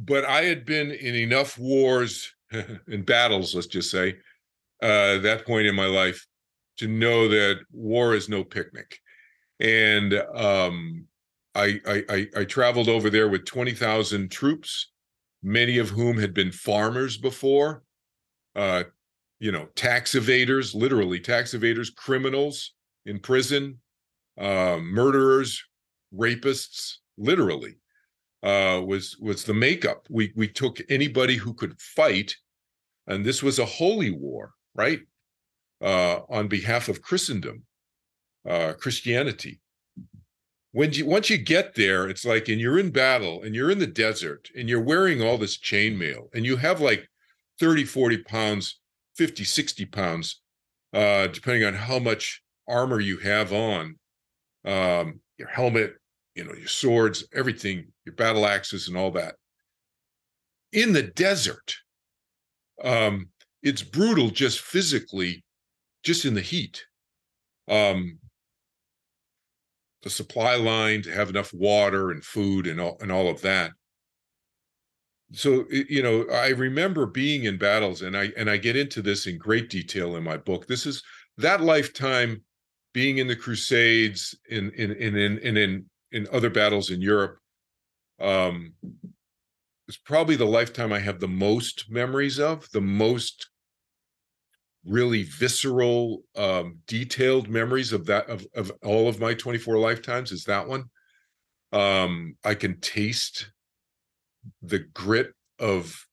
but 0.00 0.24
i 0.24 0.42
had 0.42 0.64
been 0.64 0.90
in 0.90 1.14
enough 1.14 1.58
wars 1.58 2.34
and 2.52 3.06
battles 3.06 3.54
let's 3.54 3.66
just 3.66 3.90
say 3.90 4.16
uh 4.82 5.18
that 5.18 5.44
point 5.46 5.66
in 5.66 5.74
my 5.74 5.86
life 5.86 6.26
to 6.80 6.88
know 6.88 7.28
that 7.28 7.60
war 7.72 8.14
is 8.14 8.30
no 8.30 8.42
picnic. 8.42 8.98
And 9.60 10.14
um 10.34 11.04
I, 11.54 11.78
I 11.86 12.28
I 12.36 12.44
traveled 12.44 12.88
over 12.88 13.10
there 13.10 13.28
with 13.28 13.44
20,000 13.44 14.30
troops, 14.30 14.92
many 15.42 15.78
of 15.78 15.90
whom 15.90 16.16
had 16.16 16.32
been 16.32 16.52
farmers 16.52 17.18
before, 17.18 17.82
uh, 18.54 18.84
you 19.40 19.50
know, 19.50 19.66
tax 19.74 20.14
evaders, 20.14 20.74
literally 20.74 21.18
tax 21.20 21.52
evaders, 21.52 21.94
criminals 21.94 22.72
in 23.04 23.18
prison, 23.18 23.80
uh, 24.38 24.78
murderers, 24.80 25.62
rapists, 26.14 26.94
literally, 27.18 27.74
uh, 28.42 28.80
was 28.84 29.16
was 29.20 29.44
the 29.44 29.54
makeup. 29.54 30.06
We 30.08 30.32
we 30.36 30.48
took 30.48 30.80
anybody 30.88 31.36
who 31.36 31.54
could 31.54 31.80
fight, 31.80 32.36
and 33.06 33.24
this 33.24 33.42
was 33.42 33.58
a 33.58 33.64
holy 33.64 34.10
war, 34.10 34.52
right? 34.74 35.00
Uh, 35.82 36.20
on 36.28 36.48
behalf 36.48 36.88
of 36.88 37.02
Christendom, 37.02 37.64
uh, 38.48 38.74
Christianity 38.74 39.60
when 40.72 40.92
you 40.92 41.06
once 41.06 41.28
you 41.28 41.38
get 41.38 41.74
there 41.74 42.08
it's 42.08 42.24
like 42.24 42.48
and 42.48 42.60
you're 42.60 42.78
in 42.78 42.90
battle 42.90 43.42
and 43.42 43.54
you're 43.54 43.70
in 43.70 43.78
the 43.78 43.86
desert 43.86 44.48
and 44.56 44.68
you're 44.68 44.80
wearing 44.80 45.22
all 45.22 45.36
this 45.36 45.58
chainmail 45.58 46.28
and 46.34 46.44
you 46.44 46.56
have 46.56 46.80
like 46.80 47.08
30 47.58 47.84
40 47.84 48.18
pounds 48.18 48.80
50 49.16 49.44
60 49.44 49.86
pounds 49.86 50.40
uh 50.94 51.26
depending 51.26 51.64
on 51.64 51.74
how 51.74 51.98
much 51.98 52.42
armor 52.68 53.00
you 53.00 53.18
have 53.18 53.52
on 53.52 53.96
um 54.64 55.20
your 55.38 55.48
helmet 55.48 55.94
you 56.34 56.44
know 56.44 56.54
your 56.54 56.68
swords 56.68 57.24
everything 57.34 57.86
your 58.04 58.14
battle 58.14 58.46
axes 58.46 58.88
and 58.88 58.96
all 58.96 59.10
that. 59.12 59.36
In 60.72 60.92
the 60.92 61.02
desert 61.02 61.74
um 62.84 63.28
it's 63.62 63.82
brutal 63.82 64.30
just 64.30 64.60
physically 64.60 65.44
just 66.02 66.24
in 66.24 66.34
the 66.34 66.40
heat. 66.40 66.84
Um 67.68 68.18
the 70.02 70.10
supply 70.10 70.56
line 70.56 71.02
to 71.02 71.12
have 71.12 71.28
enough 71.28 71.52
water 71.52 72.10
and 72.10 72.24
food 72.24 72.66
and 72.66 72.80
all 72.80 72.96
and 73.00 73.12
all 73.12 73.28
of 73.28 73.42
that. 73.42 73.72
So 75.32 75.64
you 75.70 76.02
know 76.02 76.26
i 76.32 76.48
remember 76.48 77.06
being 77.06 77.44
in 77.44 77.56
battles 77.56 78.02
and 78.02 78.16
i 78.16 78.30
and 78.36 78.50
i 78.50 78.56
get 78.56 78.74
into 78.74 79.00
this 79.00 79.26
in 79.26 79.38
great 79.38 79.70
detail 79.70 80.16
in 80.16 80.24
my 80.24 80.36
book. 80.36 80.66
This 80.66 80.86
is 80.86 81.02
that 81.36 81.60
lifetime 81.60 82.42
being 82.92 83.18
in 83.18 83.26
the 83.26 83.36
crusades 83.36 84.36
in 84.48 84.70
in 84.70 84.92
in 84.92 85.16
in 85.16 85.38
in 85.38 85.56
in, 85.56 85.89
in 86.12 86.26
other 86.32 86.50
battles 86.50 86.90
in 86.90 87.00
europe 87.00 87.38
um 88.20 88.72
it's 89.88 89.96
probably 89.96 90.36
the 90.36 90.44
lifetime 90.44 90.92
i 90.92 90.98
have 90.98 91.20
the 91.20 91.28
most 91.28 91.90
memories 91.90 92.38
of 92.38 92.68
the 92.72 92.80
most 92.80 93.48
really 94.84 95.24
visceral 95.24 96.22
um 96.36 96.78
detailed 96.86 97.48
memories 97.48 97.92
of 97.92 98.06
that 98.06 98.28
of, 98.28 98.46
of 98.54 98.72
all 98.82 99.08
of 99.08 99.20
my 99.20 99.34
24 99.34 99.76
lifetimes 99.76 100.32
is 100.32 100.44
that 100.44 100.66
one. 100.66 100.84
Um 101.72 102.36
i 102.44 102.54
can 102.54 102.80
taste 102.80 103.50
the 104.62 104.78
grit 104.78 105.34
of 105.58 106.06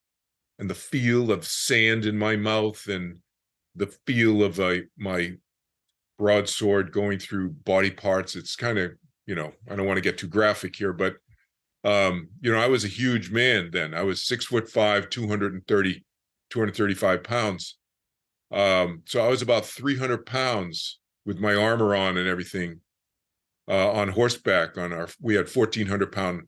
and 0.60 0.70
the 0.70 0.76
feel 0.76 1.32
of 1.32 1.46
sand 1.46 2.06
in 2.06 2.18
my 2.18 2.36
mouth 2.36 2.88
and 2.88 3.20
the 3.76 3.88
feel 4.06 4.44
of 4.44 4.60
a 4.60 4.84
my 4.98 5.34
broadsword 6.18 6.92
going 6.92 7.20
through 7.20 7.50
body 7.50 7.92
parts. 7.92 8.36
It's 8.36 8.56
kind 8.56 8.80
of 8.80 8.92
you 9.28 9.36
know 9.36 9.52
i 9.70 9.76
don't 9.76 9.86
want 9.86 9.98
to 9.98 10.02
get 10.02 10.18
too 10.18 10.28
graphic 10.28 10.76
here 10.76 10.94
but 10.94 11.16
um 11.84 12.28
you 12.42 12.52
know 12.52 12.60
i 12.60 12.68
was 12.68 12.84
a 12.84 12.90
huge 12.90 13.30
man 13.30 13.70
then 13.72 13.94
i 13.94 14.02
was 14.02 14.26
six 14.26 14.46
foot 14.46 14.68
five 14.68 15.10
230 15.10 16.04
235 16.50 17.24
pounds 17.24 17.78
um, 18.52 19.02
so 19.06 19.24
I 19.24 19.28
was 19.28 19.42
about 19.42 19.66
300 19.66 20.26
pounds 20.26 21.00
with 21.26 21.40
my 21.40 21.56
armor 21.56 21.96
on 21.96 22.18
and 22.18 22.28
everything 22.28 22.80
uh, 23.68 23.92
on 23.92 24.10
horseback. 24.10 24.78
On 24.78 24.94
our, 24.94 25.10
we 25.22 25.36
had 25.36 25.54
1,400 25.54 26.12
pound 26.12 26.44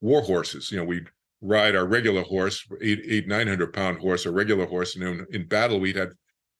war 0.00 0.22
horses. 0.22 0.70
You 0.70 0.78
know, 0.78 0.84
we'd 0.84 1.08
ride 1.40 1.76
our 1.76 1.86
regular 1.86 2.22
horse, 2.22 2.66
eight, 2.82 3.02
eight, 3.06 3.28
900 3.28 3.72
pound 3.72 3.98
horse, 3.98 4.26
a 4.26 4.32
regular 4.32 4.66
horse. 4.66 4.96
And 4.96 5.04
in, 5.04 5.26
in 5.30 5.48
battle, 5.48 5.78
we'd 5.78 5.96
had 5.96 6.12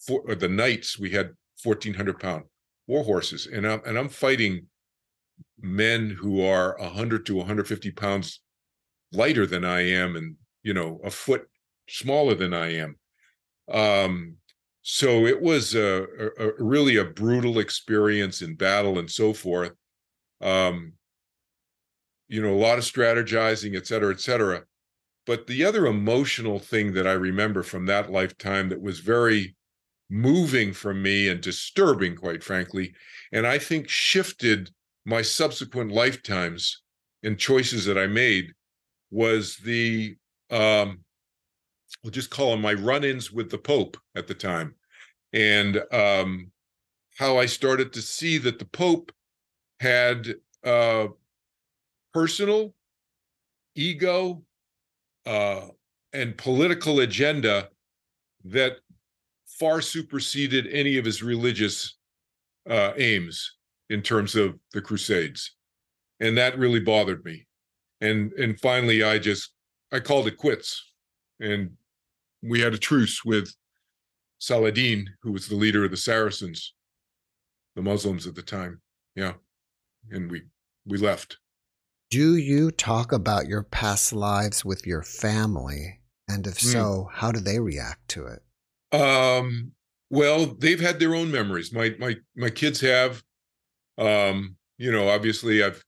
four, 0.07 0.31
uh, 0.31 0.35
the 0.35 0.49
knights, 0.49 0.99
we 0.99 1.11
had 1.11 1.33
1,400 1.62 2.20
pound 2.20 2.45
war 2.87 3.03
horses. 3.03 3.47
And 3.47 3.66
I'm, 3.66 3.81
and 3.85 3.99
I'm 3.99 4.09
fighting 4.09 4.66
men 5.61 6.11
who 6.11 6.45
are 6.45 6.76
100 6.78 7.26
to 7.26 7.37
150 7.37 7.91
pounds 7.93 8.41
lighter 9.12 9.47
than 9.47 9.64
I 9.64 9.80
am 9.80 10.16
and, 10.16 10.37
you 10.62 10.74
know, 10.74 11.01
a 11.05 11.11
foot 11.11 11.49
smaller 11.89 12.35
than 12.35 12.53
I 12.53 12.74
am. 12.74 12.97
Um, 13.70 14.37
so 14.87 15.24
it 15.24 15.41
was 15.41 15.74
a, 15.74 16.05
a, 16.39 16.49
a, 16.49 16.53
really 16.62 16.97
a 16.97 17.05
brutal 17.05 17.59
experience 17.59 18.43
in 18.43 18.55
battle 18.55 18.99
and 18.99 19.11
so 19.11 19.32
forth 19.32 19.72
um 20.43 20.93
you 22.28 22.41
know 22.41 22.53
a 22.53 22.61
lot 22.61 22.78
of 22.78 22.85
strategizing 22.85 23.76
et 23.76 23.87
cetera 23.87 24.12
et 24.12 24.20
cetera 24.20 24.62
but 25.26 25.47
the 25.47 25.64
other 25.64 25.87
emotional 25.87 26.59
thing 26.59 26.93
that 26.93 27.07
i 27.07 27.12
remember 27.12 27.62
from 27.62 27.87
that 27.87 28.12
lifetime 28.12 28.68
that 28.68 28.80
was 28.80 29.01
very 29.01 29.57
moving 30.11 30.72
for 30.72 30.93
me 30.93 31.28
and 31.28 31.41
disturbing 31.41 32.14
quite 32.14 32.45
frankly 32.45 32.93
and 33.32 33.47
i 33.47 33.59
think 33.59 33.89
shifted 33.89 34.70
my 35.05 35.23
subsequent 35.23 35.93
lifetimes 35.93 36.83
and 37.23 37.39
choices 37.39 37.85
that 37.85 37.99
i 37.99 38.07
made 38.07 38.53
was 39.11 39.57
the 39.59 40.17
um 40.51 41.05
we'll 42.03 42.11
just 42.11 42.31
call 42.31 42.51
them 42.51 42.61
my 42.61 42.75
run-ins 42.75 43.33
with 43.33 43.51
the 43.51 43.59
Pope 43.59 43.97
at 44.15 44.27
the 44.27 44.35
time, 44.35 44.75
and 45.33 45.83
um, 45.93 46.51
how 47.17 47.39
I 47.39 47.47
started 47.47 47.93
to 47.93 48.03
see 48.03 48.39
that 48.39 48.59
the 48.59 48.65
Pope 48.67 49.13
had 49.81 50.35
uh, 50.65 51.09
personal 52.13 52.75
ego 53.75 54.43
uh, 55.27 55.63
and 56.13 56.37
political 56.37 57.01
agenda 57.01 57.69
that 58.45 58.77
far 59.47 59.81
superseded 59.81 60.67
any 60.71 60.99
of 60.99 61.05
his 61.05 61.23
religious 61.23 61.97
uh, 62.69 62.93
aims 62.97 63.54
in 63.91 64.03
terms 64.03 64.35
of 64.35 64.59
the 64.72 64.80
Crusades, 64.80 65.55
and 66.20 66.37
that 66.39 66.59
really 66.59 66.80
bothered 66.80 67.24
me. 67.24 67.47
And 68.01 68.32
and 68.32 68.59
finally, 68.61 69.03
I 69.03 69.18
just 69.18 69.53
I 69.93 70.01
called 70.01 70.26
it 70.26 70.37
quits, 70.37 70.93
and 71.41 71.70
we 72.43 72.61
had 72.61 72.74
a 72.74 72.78
truce 72.78 73.24
with 73.24 73.55
Saladin, 74.39 75.09
who 75.22 75.32
was 75.32 75.49
the 75.49 75.55
leader 75.55 75.85
of 75.85 75.91
the 75.91 75.97
Saracens, 75.97 76.74
the 77.74 77.82
Muslims 77.82 78.26
at 78.26 78.35
the 78.35 78.43
time. 78.43 78.80
Yeah. 79.16 79.35
And 80.11 80.30
we 80.30 80.43
we 80.87 80.99
left. 80.99 81.39
Do 82.11 82.37
you 82.37 82.70
talk 82.70 83.12
about 83.12 83.49
your 83.49 83.62
past 83.62 84.12
lives 84.12 84.64
with 84.64 84.87
your 84.87 85.03
family? 85.03 86.01
And 86.28 86.47
if 86.47 86.61
hmm. 86.61 86.68
so, 86.68 86.78
mm. 86.78 87.12
how 87.12 87.32
do 87.32 87.41
they 87.41 87.59
react 87.59 88.09
to 88.11 88.26
it? 88.26 88.43
Um, 88.95 89.72
well, 90.11 90.47
they've 90.47 90.80
had 90.80 90.99
their 91.01 91.14
own 91.14 91.30
memories. 91.30 91.72
My 91.72 91.95
my 91.99 92.16
my 92.37 92.51
kids 92.51 92.80
have. 92.82 93.22
Um, 93.99 94.57
you 94.78 94.90
know, 94.90 95.09
obviously 95.09 95.62
I've 95.62 95.84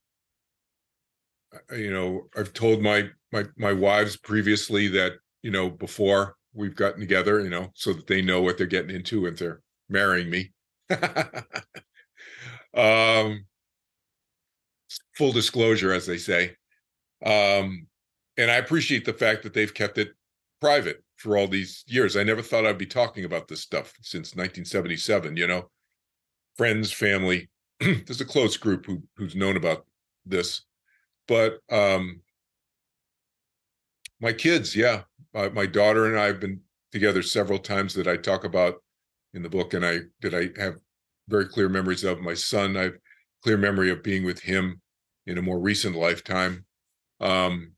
you 1.73 1.91
know, 1.91 2.29
I've 2.37 2.53
told 2.53 2.83
my 2.83 3.09
my 3.33 3.45
my 3.57 3.73
wives 3.73 4.17
previously 4.17 4.89
that, 4.89 5.13
you 5.43 5.51
know, 5.51 5.71
before 5.71 6.37
we've 6.55 6.75
gotten 6.75 7.01
together, 7.01 7.41
you 7.41 7.51
know, 7.51 7.71
so 7.75 7.93
that 7.93 8.07
they 8.07 8.23
know 8.23 8.43
what 8.43 8.59
they're 8.59 8.67
getting 8.67 8.95
into 8.95 9.27
if 9.27 9.39
they're 9.39 9.61
marrying 9.89 10.31
me. 10.31 10.53
um, 12.75 13.45
full 15.17 15.33
disclosure, 15.33 15.93
as 15.93 16.07
they 16.07 16.19
say. 16.19 16.55
Um, 17.25 17.87
and 18.37 18.51
I 18.51 18.57
appreciate 18.57 19.05
the 19.05 19.13
fact 19.13 19.43
that 19.43 19.55
they've 19.55 19.73
kept 19.73 19.99
it 19.99 20.11
private 20.61 21.03
for 21.17 21.37
all 21.37 21.49
these 21.49 21.85
years. 21.87 22.17
I 22.17 22.23
never 22.23 22.43
thought 22.43 22.67
I'd 22.67 22.79
be 22.79 22.87
talking 22.87 23.25
about 23.25 23.49
this 23.49 23.63
stuff 23.63 23.95
since 24.03 24.37
1977, 24.37 25.37
you 25.37 25.47
know. 25.47 25.71
Friends, 26.57 26.93
family, 26.93 27.49
there's 27.81 28.21
a 28.21 28.25
close 28.25 28.57
group 28.57 28.87
who 28.87 29.03
who's 29.17 29.37
known 29.37 29.57
about 29.57 29.87
this. 30.25 30.63
But 31.29 31.59
um 31.71 32.21
my 34.21 34.33
kids, 34.33 34.75
yeah, 34.75 35.03
my 35.35 35.67
daughter 35.67 36.07
and 36.07 36.19
I 36.19 36.27
have 36.27 36.41
been 36.41 36.61
together 36.93 37.23
several 37.23 37.59
times 37.59 37.95
that 37.95 38.07
I 38.07 38.17
talk 38.17 38.45
about 38.45 38.77
in 39.35 39.43
the 39.43 39.51
book, 39.51 39.75
and 39.75 39.85
I 39.85 40.01
that 40.23 40.35
I 40.35 40.61
have 40.61 40.77
very 41.29 41.47
clear 41.47 41.69
memories 41.69 42.05
of. 42.05 42.21
My 42.21 42.35
son, 42.35 42.77
I 42.77 42.85
have 42.85 42.97
clear 43.43 43.59
memory 43.59 43.91
of 43.91 44.03
being 44.03 44.25
with 44.25 44.41
him 44.41 44.81
in 45.27 45.39
a 45.39 45.43
more 45.43 45.59
recent 45.59 45.97
lifetime. 45.97 46.65
Um, 47.21 47.73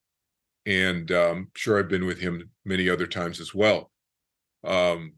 and 0.66 1.10
um, 1.10 1.48
sure, 1.56 1.78
I've 1.78 1.88
been 1.88 2.06
with 2.06 2.20
him 2.20 2.50
many 2.64 2.88
other 2.88 3.06
times 3.06 3.40
as 3.40 3.54
well. 3.54 3.90
Um, 4.64 5.14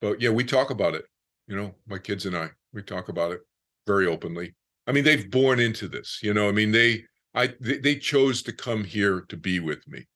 but 0.00 0.20
yeah, 0.20 0.30
we 0.30 0.44
talk 0.44 0.70
about 0.70 0.94
it. 0.94 1.06
You 1.48 1.56
know, 1.56 1.74
my 1.88 1.98
kids 1.98 2.26
and 2.26 2.36
I, 2.36 2.50
we 2.72 2.82
talk 2.82 3.08
about 3.08 3.32
it 3.32 3.40
very 3.86 4.06
openly. 4.06 4.54
I 4.86 4.92
mean, 4.92 5.04
they've 5.04 5.30
born 5.30 5.60
into 5.60 5.88
this. 5.88 6.20
You 6.22 6.34
know, 6.34 6.48
I 6.48 6.52
mean, 6.52 6.72
they, 6.72 7.04
I, 7.34 7.52
they, 7.60 7.78
they 7.78 7.96
chose 7.96 8.42
to 8.42 8.52
come 8.52 8.84
here 8.84 9.24
to 9.28 9.36
be 9.36 9.60
with 9.60 9.86
me. 9.88 10.06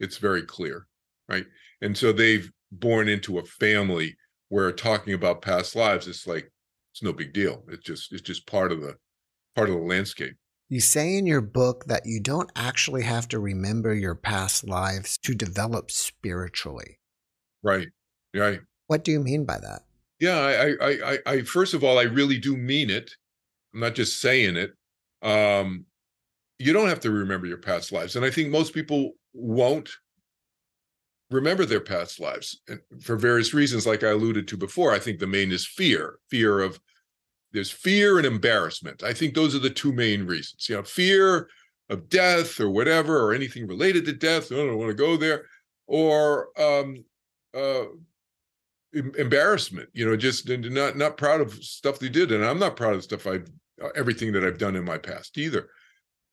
It's 0.00 0.18
very 0.18 0.42
clear, 0.42 0.86
right? 1.28 1.46
And 1.80 1.96
so 1.96 2.12
they've 2.12 2.50
born 2.72 3.08
into 3.08 3.38
a 3.38 3.44
family 3.44 4.16
where 4.48 4.72
talking 4.72 5.14
about 5.14 5.42
past 5.42 5.76
lives, 5.76 6.08
it's 6.08 6.26
like 6.26 6.50
it's 6.92 7.02
no 7.02 7.12
big 7.12 7.32
deal. 7.32 7.64
It's 7.68 7.84
just 7.84 8.12
it's 8.12 8.22
just 8.22 8.46
part 8.46 8.72
of 8.72 8.80
the 8.80 8.94
part 9.54 9.68
of 9.68 9.76
the 9.76 9.82
landscape. 9.82 10.36
You 10.68 10.80
say 10.80 11.16
in 11.16 11.26
your 11.26 11.40
book 11.40 11.84
that 11.86 12.02
you 12.06 12.20
don't 12.20 12.50
actually 12.56 13.02
have 13.02 13.28
to 13.28 13.38
remember 13.38 13.94
your 13.94 14.14
past 14.14 14.66
lives 14.66 15.18
to 15.18 15.34
develop 15.34 15.90
spiritually. 15.90 16.98
Right. 17.62 17.88
Right. 18.34 18.60
What 18.86 19.04
do 19.04 19.12
you 19.12 19.20
mean 19.20 19.44
by 19.44 19.58
that? 19.58 19.82
Yeah, 20.24 20.38
I, 20.38 20.68
I, 20.80 20.90
I, 21.12 21.18
I 21.26 21.42
first 21.42 21.74
of 21.74 21.84
all, 21.84 21.98
I 21.98 22.04
really 22.04 22.38
do 22.38 22.56
mean 22.56 22.88
it. 22.88 23.10
I'm 23.74 23.80
not 23.80 23.94
just 23.94 24.20
saying 24.20 24.56
it. 24.56 24.72
Um, 25.20 25.84
you 26.58 26.72
don't 26.72 26.88
have 26.88 27.00
to 27.00 27.10
remember 27.10 27.46
your 27.46 27.58
past 27.58 27.92
lives, 27.92 28.16
and 28.16 28.24
I 28.24 28.30
think 28.30 28.48
most 28.48 28.72
people 28.72 29.12
won't 29.34 29.90
remember 31.30 31.66
their 31.66 31.80
past 31.80 32.20
lives 32.20 32.60
and 32.68 32.80
for 33.02 33.16
various 33.16 33.52
reasons, 33.52 33.86
like 33.86 34.02
I 34.02 34.10
alluded 34.10 34.48
to 34.48 34.56
before. 34.56 34.92
I 34.92 34.98
think 34.98 35.18
the 35.18 35.26
main 35.26 35.52
is 35.52 35.66
fear, 35.66 36.18
fear 36.30 36.60
of 36.60 36.80
there's 37.52 37.70
fear 37.70 38.16
and 38.16 38.26
embarrassment. 38.26 39.02
I 39.02 39.12
think 39.12 39.34
those 39.34 39.54
are 39.54 39.60
the 39.60 39.68
two 39.68 39.92
main 39.92 40.24
reasons. 40.24 40.70
You 40.70 40.76
know, 40.76 40.84
fear 40.84 41.50
of 41.90 42.08
death 42.08 42.60
or 42.60 42.70
whatever, 42.70 43.20
or 43.20 43.34
anything 43.34 43.66
related 43.66 44.06
to 44.06 44.14
death. 44.14 44.50
I 44.50 44.56
don't 44.56 44.78
want 44.78 44.88
to 44.88 44.94
go 44.94 45.18
there, 45.18 45.44
or 45.86 46.48
um, 46.58 47.04
uh, 47.52 47.84
embarrassment. 48.94 49.88
You 49.92 50.06
know, 50.06 50.16
just 50.16 50.48
not 50.48 50.96
not 50.96 51.16
proud 51.16 51.40
of 51.40 51.52
stuff 51.54 51.98
they 51.98 52.08
did, 52.08 52.32
and 52.32 52.44
I'm 52.44 52.58
not 52.58 52.76
proud 52.76 52.94
of 52.94 53.04
stuff 53.04 53.26
I 53.26 53.40
uh, 53.82 53.88
everything 53.94 54.32
that 54.32 54.44
I've 54.44 54.58
done 54.58 54.76
in 54.76 54.84
my 54.84 54.98
past 54.98 55.38
either. 55.38 55.68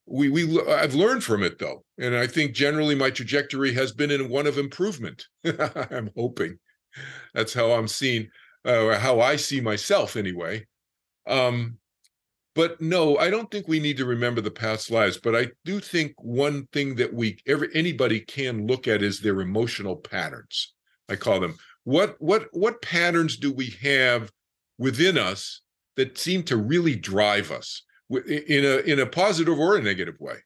We 0.06 0.30
we 0.30 0.62
I've 0.68 0.96
learned 0.96 1.24
from 1.24 1.44
it 1.44 1.60
though, 1.60 1.84
and 1.98 2.16
I 2.16 2.28
think 2.28 2.54
generally 2.54 2.96
my 2.96 3.10
trajectory 3.10 3.74
has 3.74 3.92
been 3.92 4.12
in 4.12 4.30
one 4.30 4.48
of 4.48 4.58
improvement. 4.58 5.26
I'm 5.46 6.10
hoping 6.16 6.58
that's 7.34 7.54
how 7.54 7.72
I'm 7.72 7.88
seeing, 7.88 8.28
uh, 8.66 8.98
how 8.98 9.22
I 9.22 9.36
see 9.38 9.62
myself 9.62 10.16
anyway. 10.16 10.66
Um, 11.28 11.78
but 12.54 12.82
no, 12.82 13.18
I 13.18 13.30
don't 13.30 13.50
think 13.50 13.68
we 13.68 13.80
need 13.80 13.98
to 13.98 14.06
remember 14.06 14.42
the 14.42 14.52
past 14.52 14.92
lives. 14.92 15.18
But 15.18 15.36
I 15.36 15.48
do 15.64 15.80
think 15.80 16.14
one 16.18 16.68
thing 16.74 16.96
that 16.96 17.14
we 17.14 17.38
every 17.48 17.70
anybody 17.74 18.20
can 18.20 18.68
look 18.68 18.88
at 18.88 19.02
is 19.02 19.20
their 19.20 19.40
emotional 19.40 19.96
patterns. 19.96 20.74
I 21.08 21.16
call 21.16 21.40
them 21.40 21.58
what 21.84 22.16
what 22.20 22.48
what 22.52 22.82
patterns 22.82 23.38
do 23.38 23.52
we 23.52 23.74
have 23.82 24.32
within 24.78 25.18
us 25.18 25.62
that 25.98 26.18
seem 26.18 26.44
to 26.44 26.58
really 26.58 26.96
drive 26.96 27.52
us 27.52 27.84
in 28.10 28.66
a 28.66 28.78
in 28.80 29.00
a 29.00 29.06
positive 29.06 29.58
or 29.58 29.78
a 29.78 29.82
negative 29.82 30.20
way? 30.20 30.38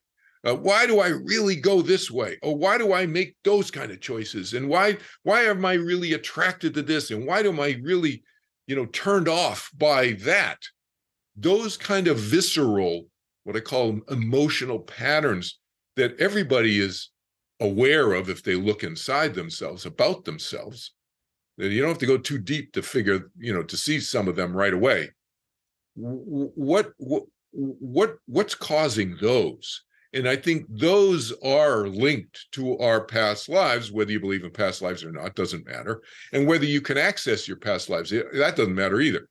Uh, 0.46 0.54
why 0.54 0.86
do 0.86 1.00
I 1.00 1.08
really 1.08 1.56
go 1.56 1.82
this 1.82 2.10
way? 2.10 2.38
Or 2.42 2.56
why 2.56 2.78
do 2.78 2.92
I 2.92 3.04
make 3.04 3.34
those 3.42 3.70
kind 3.70 3.90
of 3.90 4.00
choices? 4.00 4.54
And 4.54 4.68
why 4.68 4.98
why 5.24 5.42
am 5.42 5.64
I 5.64 5.74
really 5.74 6.12
attracted 6.12 6.74
to 6.74 6.82
this? 6.82 7.10
And 7.10 7.26
why 7.26 7.40
am 7.40 7.60
I 7.60 7.78
really, 7.82 8.22
you 8.66 8.76
know, 8.76 8.86
turned 8.86 9.28
off 9.28 9.70
by 9.76 10.12
that? 10.22 10.58
Those 11.36 11.76
kind 11.76 12.08
of 12.08 12.18
visceral, 12.18 13.06
what 13.44 13.56
I 13.56 13.60
call 13.60 14.00
emotional 14.08 14.78
patterns 14.78 15.58
that 15.96 16.18
everybody 16.18 16.78
is 16.78 17.10
aware 17.60 18.12
of 18.12 18.30
if 18.30 18.42
they 18.42 18.54
look 18.54 18.84
inside 18.84 19.34
themselves 19.34 19.84
about 19.84 20.24
themselves 20.24 20.92
you 21.56 21.80
don't 21.80 21.90
have 21.90 21.98
to 21.98 22.06
go 22.06 22.18
too 22.18 22.38
deep 22.38 22.72
to 22.72 22.82
figure, 22.82 23.30
you 23.38 23.52
know, 23.52 23.62
to 23.62 23.76
see 23.76 24.00
some 24.00 24.28
of 24.28 24.36
them 24.36 24.54
right 24.54 24.74
away. 24.74 25.10
What 25.94 26.92
what 26.98 27.24
what 27.50 28.16
what's 28.26 28.54
causing 28.54 29.16
those? 29.20 29.82
And 30.12 30.28
I 30.28 30.36
think 30.36 30.66
those 30.68 31.32
are 31.44 31.88
linked 31.88 32.46
to 32.52 32.78
our 32.78 33.04
past 33.04 33.48
lives, 33.48 33.92
whether 33.92 34.12
you 34.12 34.20
believe 34.20 34.44
in 34.44 34.50
past 34.50 34.80
lives 34.80 35.04
or 35.04 35.12
not, 35.12 35.34
doesn't 35.34 35.66
matter. 35.66 36.02
And 36.32 36.46
whether 36.46 36.64
you 36.64 36.80
can 36.80 36.96
access 36.96 37.48
your 37.48 37.58
past 37.58 37.90
lives, 37.90 38.10
that 38.10 38.54
doesn't 38.56 38.74
matter 38.74 39.00
either. 39.00 39.28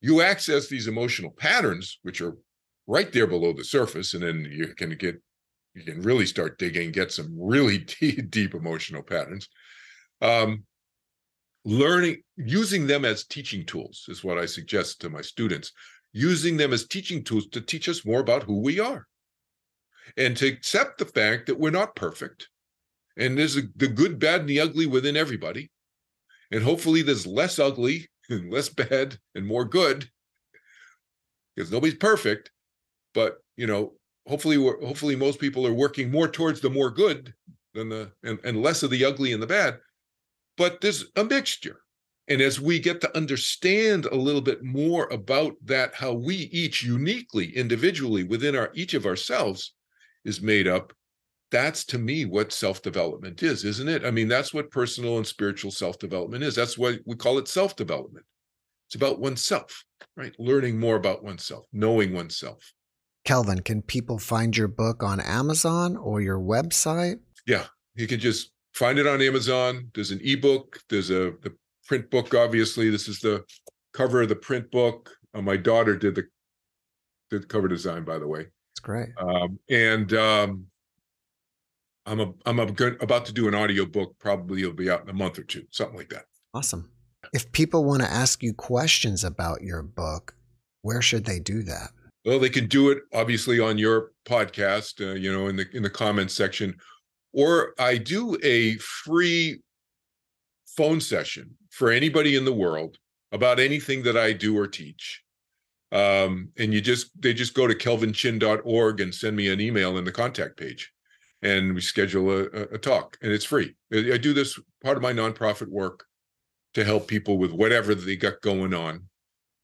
You 0.00 0.22
access 0.22 0.68
these 0.68 0.86
emotional 0.86 1.32
patterns, 1.32 1.98
which 2.02 2.20
are 2.20 2.36
right 2.86 3.12
there 3.12 3.26
below 3.26 3.52
the 3.52 3.64
surface, 3.64 4.14
and 4.14 4.22
then 4.22 4.48
you 4.50 4.74
can 4.74 4.96
get 4.96 5.20
you 5.74 5.84
can 5.84 6.02
really 6.02 6.26
start 6.26 6.58
digging, 6.58 6.90
get 6.90 7.12
some 7.12 7.36
really 7.38 7.78
deep, 8.00 8.30
deep 8.30 8.54
emotional 8.54 9.02
patterns. 9.02 9.48
Um, 10.20 10.64
learning 11.64 12.22
using 12.36 12.86
them 12.86 13.04
as 13.04 13.24
teaching 13.24 13.64
tools 13.64 14.06
is 14.08 14.24
what 14.24 14.38
i 14.38 14.46
suggest 14.46 15.00
to 15.00 15.10
my 15.10 15.20
students. 15.20 15.72
Using 16.12 16.56
them 16.56 16.72
as 16.72 16.86
teaching 16.86 17.22
tools 17.22 17.48
to 17.48 17.60
teach 17.60 17.88
us 17.88 18.04
more 18.04 18.20
about 18.20 18.42
who 18.42 18.60
we 18.60 18.80
are. 18.80 19.06
And 20.16 20.36
to 20.38 20.46
accept 20.46 20.98
the 20.98 21.04
fact 21.04 21.46
that 21.46 21.58
we're 21.58 21.70
not 21.70 21.94
perfect. 21.94 22.48
And 23.18 23.36
there's 23.36 23.56
a, 23.56 23.62
the 23.76 23.88
good 23.88 24.18
bad 24.18 24.40
and 24.40 24.48
the 24.48 24.60
ugly 24.60 24.86
within 24.86 25.16
everybody. 25.16 25.70
And 26.50 26.62
hopefully 26.62 27.02
there's 27.02 27.26
less 27.26 27.58
ugly 27.58 28.08
and 28.30 28.50
less 28.50 28.70
bad 28.70 29.18
and 29.34 29.46
more 29.46 29.66
good. 29.66 30.08
Because 31.54 31.70
nobody's 31.70 31.96
perfect 31.96 32.50
but 33.18 33.38
you 33.56 33.66
know 33.66 33.92
hopefully 34.28 34.56
hopefully 34.56 35.16
most 35.16 35.40
people 35.40 35.66
are 35.66 35.74
working 35.74 36.10
more 36.10 36.28
towards 36.28 36.60
the 36.60 36.70
more 36.70 36.90
good 36.90 37.34
than 37.74 37.88
the 37.88 38.10
and, 38.22 38.38
and 38.44 38.62
less 38.62 38.82
of 38.82 38.90
the 38.90 39.04
ugly 39.04 39.32
and 39.32 39.42
the 39.42 39.46
bad 39.46 39.78
but 40.58 40.80
there's 40.80 41.06
a 41.16 41.24
mixture. 41.24 41.80
And 42.28 42.42
as 42.42 42.60
we 42.60 42.78
get 42.78 43.00
to 43.00 43.16
understand 43.16 44.04
a 44.04 44.14
little 44.14 44.42
bit 44.42 44.62
more 44.62 45.08
about 45.10 45.54
that, 45.64 45.94
how 45.94 46.12
we 46.12 46.34
each 46.34 46.82
uniquely, 46.82 47.56
individually 47.56 48.24
within 48.24 48.54
our 48.54 48.70
each 48.74 48.92
of 48.92 49.06
ourselves 49.06 49.72
is 50.26 50.42
made 50.42 50.68
up, 50.68 50.92
that's 51.50 51.86
to 51.86 51.98
me 51.98 52.26
what 52.26 52.52
self-development 52.52 53.42
is, 53.42 53.64
isn't 53.64 53.88
it? 53.88 54.04
I 54.04 54.10
mean, 54.10 54.28
that's 54.28 54.52
what 54.52 54.70
personal 54.70 55.16
and 55.16 55.26
spiritual 55.26 55.70
self-development 55.70 56.44
is. 56.44 56.54
That's 56.54 56.76
why 56.76 56.98
we 57.06 57.14
call 57.16 57.38
it 57.38 57.48
self-development. 57.48 58.26
It's 58.88 58.96
about 58.96 59.20
oneself, 59.20 59.84
right? 60.14 60.34
Learning 60.38 60.78
more 60.78 60.96
about 60.96 61.24
oneself, 61.24 61.64
knowing 61.72 62.12
oneself. 62.12 62.74
Kelvin, 63.24 63.60
can 63.60 63.80
people 63.80 64.18
find 64.18 64.54
your 64.54 64.68
book 64.68 65.02
on 65.02 65.20
Amazon 65.20 65.96
or 65.96 66.20
your 66.20 66.38
website? 66.38 67.20
Yeah, 67.46 67.64
you 67.94 68.06
can 68.06 68.20
just 68.20 68.50
find 68.78 68.98
it 68.98 69.06
on 69.06 69.20
Amazon. 69.20 69.90
There's 69.94 70.12
an 70.12 70.20
ebook. 70.22 70.80
There's 70.88 71.10
a 71.10 71.32
the 71.42 71.52
print 71.86 72.10
book. 72.10 72.34
Obviously, 72.34 72.90
this 72.90 73.08
is 73.08 73.18
the 73.18 73.44
cover 73.92 74.22
of 74.22 74.28
the 74.28 74.36
print 74.36 74.70
book. 74.70 75.10
Uh, 75.34 75.42
my 75.42 75.56
daughter 75.56 75.96
did 75.96 76.14
the 76.14 76.24
did 77.30 77.42
the 77.42 77.46
cover 77.46 77.68
design, 77.68 78.04
by 78.04 78.18
the 78.18 78.28
way. 78.28 78.46
It's 78.72 78.80
great. 78.80 79.08
Um, 79.18 79.58
and 79.68 80.12
um, 80.14 80.66
I'm 82.06 82.20
a, 82.20 82.32
I'm 82.46 82.60
a, 82.60 82.70
good, 82.70 83.02
about 83.02 83.26
to 83.26 83.32
do 83.32 83.48
an 83.48 83.54
audio 83.54 83.84
book. 83.84 84.14
Probably 84.18 84.60
it'll 84.60 84.72
be 84.72 84.88
out 84.88 85.02
in 85.02 85.10
a 85.10 85.14
month 85.14 85.38
or 85.38 85.42
two, 85.42 85.64
something 85.70 85.96
like 85.96 86.08
that. 86.10 86.24
Awesome. 86.54 86.90
If 87.34 87.50
people 87.52 87.84
want 87.84 88.02
to 88.02 88.10
ask 88.10 88.42
you 88.42 88.54
questions 88.54 89.24
about 89.24 89.62
your 89.62 89.82
book, 89.82 90.34
where 90.82 91.02
should 91.02 91.26
they 91.26 91.40
do 91.40 91.62
that? 91.64 91.90
Well, 92.24 92.38
they 92.38 92.48
can 92.48 92.66
do 92.66 92.90
it 92.90 92.98
obviously 93.12 93.58
on 93.58 93.76
your 93.76 94.12
podcast. 94.24 95.04
Uh, 95.04 95.14
you 95.14 95.32
know, 95.32 95.48
in 95.48 95.56
the 95.56 95.66
in 95.74 95.82
the 95.82 95.90
comments 95.90 96.34
section, 96.34 96.74
or 97.32 97.74
I 97.78 97.96
do 97.96 98.36
a 98.42 98.76
free 98.78 99.60
phone 100.66 101.00
session 101.00 101.56
for 101.70 101.90
anybody 101.90 102.36
in 102.36 102.44
the 102.44 102.52
world 102.52 102.98
about 103.32 103.60
anything 103.60 104.02
that 104.04 104.16
I 104.16 104.32
do 104.32 104.56
or 104.56 104.66
teach. 104.66 105.22
Um, 105.90 106.50
and 106.58 106.72
you 106.74 106.80
just 106.80 107.10
they 107.20 107.32
just 107.32 107.54
go 107.54 107.66
to 107.66 107.74
kelvinchin.org 107.74 109.00
and 109.00 109.14
send 109.14 109.36
me 109.36 109.48
an 109.48 109.60
email 109.60 109.96
in 109.96 110.04
the 110.04 110.12
contact 110.12 110.58
page 110.58 110.92
and 111.40 111.74
we 111.74 111.80
schedule 111.80 112.30
a, 112.30 112.44
a 112.44 112.78
talk 112.78 113.16
and 113.22 113.32
it's 113.32 113.44
free. 113.44 113.74
I 113.92 114.18
do 114.18 114.32
this 114.32 114.58
part 114.82 114.96
of 114.96 115.02
my 115.02 115.12
nonprofit 115.12 115.68
work 115.68 116.04
to 116.74 116.84
help 116.84 117.08
people 117.08 117.38
with 117.38 117.52
whatever 117.52 117.94
they 117.94 118.16
got 118.16 118.40
going 118.42 118.74
on. 118.74 119.04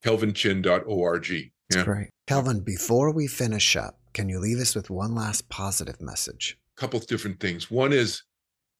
kelvinchin.org. 0.05 1.29
Yeah. 1.29 1.39
That's 1.71 1.85
great. 1.85 2.09
Kelvin, 2.27 2.61
before 2.61 3.13
we 3.13 3.27
finish 3.27 3.77
up, 3.77 3.99
can 4.13 4.29
you 4.29 4.39
leave 4.39 4.59
us 4.59 4.75
with 4.75 4.91
one 4.91 5.15
last 5.15 5.49
positive 5.49 6.01
message? 6.01 6.59
Couple 6.77 6.99
of 6.99 7.07
different 7.07 7.41
things. 7.41 7.71
One 7.71 7.93
is 7.93 8.23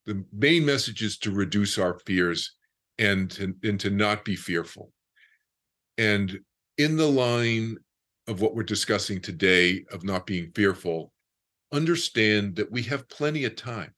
the 0.05 0.23
main 0.31 0.65
message 0.65 1.01
is 1.01 1.17
to 1.19 1.31
reduce 1.31 1.77
our 1.77 1.99
fears 2.05 2.55
and 2.97 3.29
to, 3.31 3.53
and 3.63 3.79
to 3.79 3.89
not 3.89 4.23
be 4.23 4.35
fearful. 4.35 4.91
And 5.97 6.39
in 6.77 6.97
the 6.97 7.09
line 7.09 7.77
of 8.27 8.41
what 8.41 8.55
we're 8.55 8.63
discussing 8.63 9.21
today 9.21 9.85
of 9.91 10.03
not 10.03 10.25
being 10.25 10.51
fearful, 10.55 11.11
understand 11.71 12.55
that 12.55 12.71
we 12.71 12.83
have 12.83 13.09
plenty 13.09 13.45
of 13.45 13.55
time. 13.55 13.93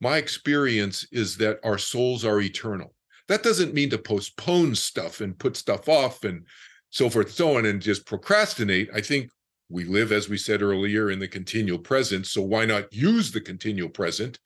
My 0.00 0.16
experience 0.16 1.06
is 1.12 1.36
that 1.38 1.58
our 1.62 1.78
souls 1.78 2.24
are 2.24 2.40
eternal. 2.40 2.94
That 3.28 3.42
doesn't 3.42 3.74
mean 3.74 3.90
to 3.90 3.98
postpone 3.98 4.74
stuff 4.74 5.20
and 5.20 5.38
put 5.38 5.56
stuff 5.56 5.88
off 5.88 6.24
and 6.24 6.44
so 6.90 7.08
forth 7.08 7.30
so 7.30 7.56
on 7.56 7.66
and 7.66 7.80
just 7.80 8.06
procrastinate. 8.06 8.90
I 8.94 9.00
think 9.00 9.30
We 9.72 9.84
live, 9.84 10.12
as 10.12 10.28
we 10.28 10.36
said 10.36 10.60
earlier, 10.60 11.10
in 11.10 11.18
the 11.18 11.26
continual 11.26 11.78
present. 11.78 12.26
So 12.26 12.42
why 12.42 12.66
not 12.66 12.92
use 12.92 13.32
the 13.32 13.40
continual 13.40 13.88
present 13.88 14.38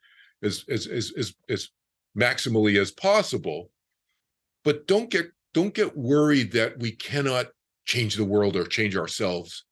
as 0.42 0.64
as 0.70 0.86
as 0.86 1.12
as, 1.18 1.34
as 1.48 1.68
maximally 2.16 2.80
as 2.80 2.92
possible? 2.92 3.70
But 4.64 4.86
don't 4.86 5.10
get 5.10 5.26
don't 5.52 5.74
get 5.74 5.96
worried 5.96 6.52
that 6.52 6.78
we 6.78 6.92
cannot 6.92 7.46
change 7.86 8.14
the 8.14 8.24
world 8.24 8.56
or 8.56 8.64
change 8.66 8.96
ourselves 8.96 9.64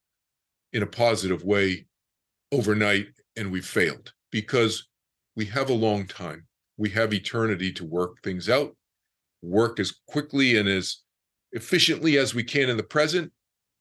in 0.72 0.82
a 0.82 0.86
positive 0.86 1.44
way 1.44 1.86
overnight 2.50 3.06
and 3.36 3.50
we've 3.50 3.66
failed 3.66 4.12
because 4.30 4.88
we 5.36 5.44
have 5.46 5.70
a 5.70 5.74
long 5.74 6.06
time. 6.06 6.46
We 6.76 6.90
have 6.90 7.12
eternity 7.12 7.72
to 7.74 7.84
work 7.84 8.22
things 8.22 8.48
out, 8.48 8.76
work 9.42 9.78
as 9.78 9.92
quickly 10.08 10.56
and 10.56 10.68
as 10.68 10.98
efficiently 11.52 12.18
as 12.18 12.34
we 12.34 12.42
can 12.42 12.68
in 12.68 12.76
the 12.76 12.82
present. 12.82 13.32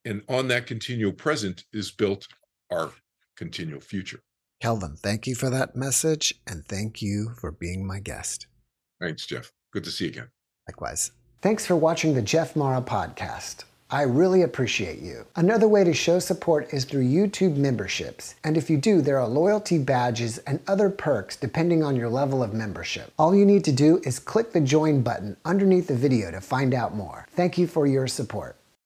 And 0.06 0.24
on 0.28 0.48
that 0.50 0.68
continual 0.68 1.14
present 1.14 1.66
is 1.72 1.92
built 1.92 2.28
our 2.72 2.92
continual 3.38 3.82
future. 3.82 4.20
Kelvin, 4.62 4.96
thank 4.96 5.28
you 5.28 5.36
for 5.36 5.50
that 5.50 5.76
message 5.76 6.34
and 6.48 6.66
thank 6.66 7.02
you 7.02 7.32
for 7.40 7.52
being 7.52 7.86
my 7.86 8.00
guest. 8.00 8.48
Thanks, 9.02 9.26
Jeff. 9.26 9.52
Good 9.72 9.84
to 9.84 9.92
see 9.92 10.06
you 10.06 10.12
again. 10.12 10.30
Likewise. 10.68 11.12
Thanks 11.42 11.66
for 11.66 11.76
watching 11.76 12.14
the 12.14 12.22
Jeff 12.22 12.56
Mara 12.56 12.82
podcast. 12.82 13.66
I 13.90 14.04
really 14.04 14.42
appreciate 14.42 15.00
you. 15.00 15.26
Another 15.36 15.68
way 15.68 15.84
to 15.84 15.94
show 15.94 16.18
support 16.18 16.74
is 16.74 16.86
through 16.86 17.04
YouTube 17.04 17.58
memberships. 17.58 18.36
And 18.44 18.58
if 18.58 18.70
you 18.70 18.78
do, 18.78 19.02
there 19.02 19.20
are 19.20 19.28
loyalty 19.28 19.78
badges 19.78 20.38
and 20.40 20.62
other 20.68 20.90
perks 20.90 21.36
depending 21.36 21.84
on 21.84 21.96
your 21.96 22.10
level 22.10 22.42
of 22.42 22.54
membership. 22.54 23.12
All 23.20 23.36
you 23.36 23.46
need 23.46 23.64
to 23.66 23.72
do 23.72 24.02
is 24.04 24.18
click 24.18 24.52
the 24.52 24.62
join 24.62 25.02
button 25.02 25.38
underneath 25.46 25.88
the 25.88 25.96
video 25.96 26.32
to 26.32 26.42
find 26.42 26.74
out 26.74 26.96
more. 26.96 27.28
Thank 27.36 27.58
you 27.58 27.68
for 27.68 27.86
your 27.86 28.08
support. 28.08 28.56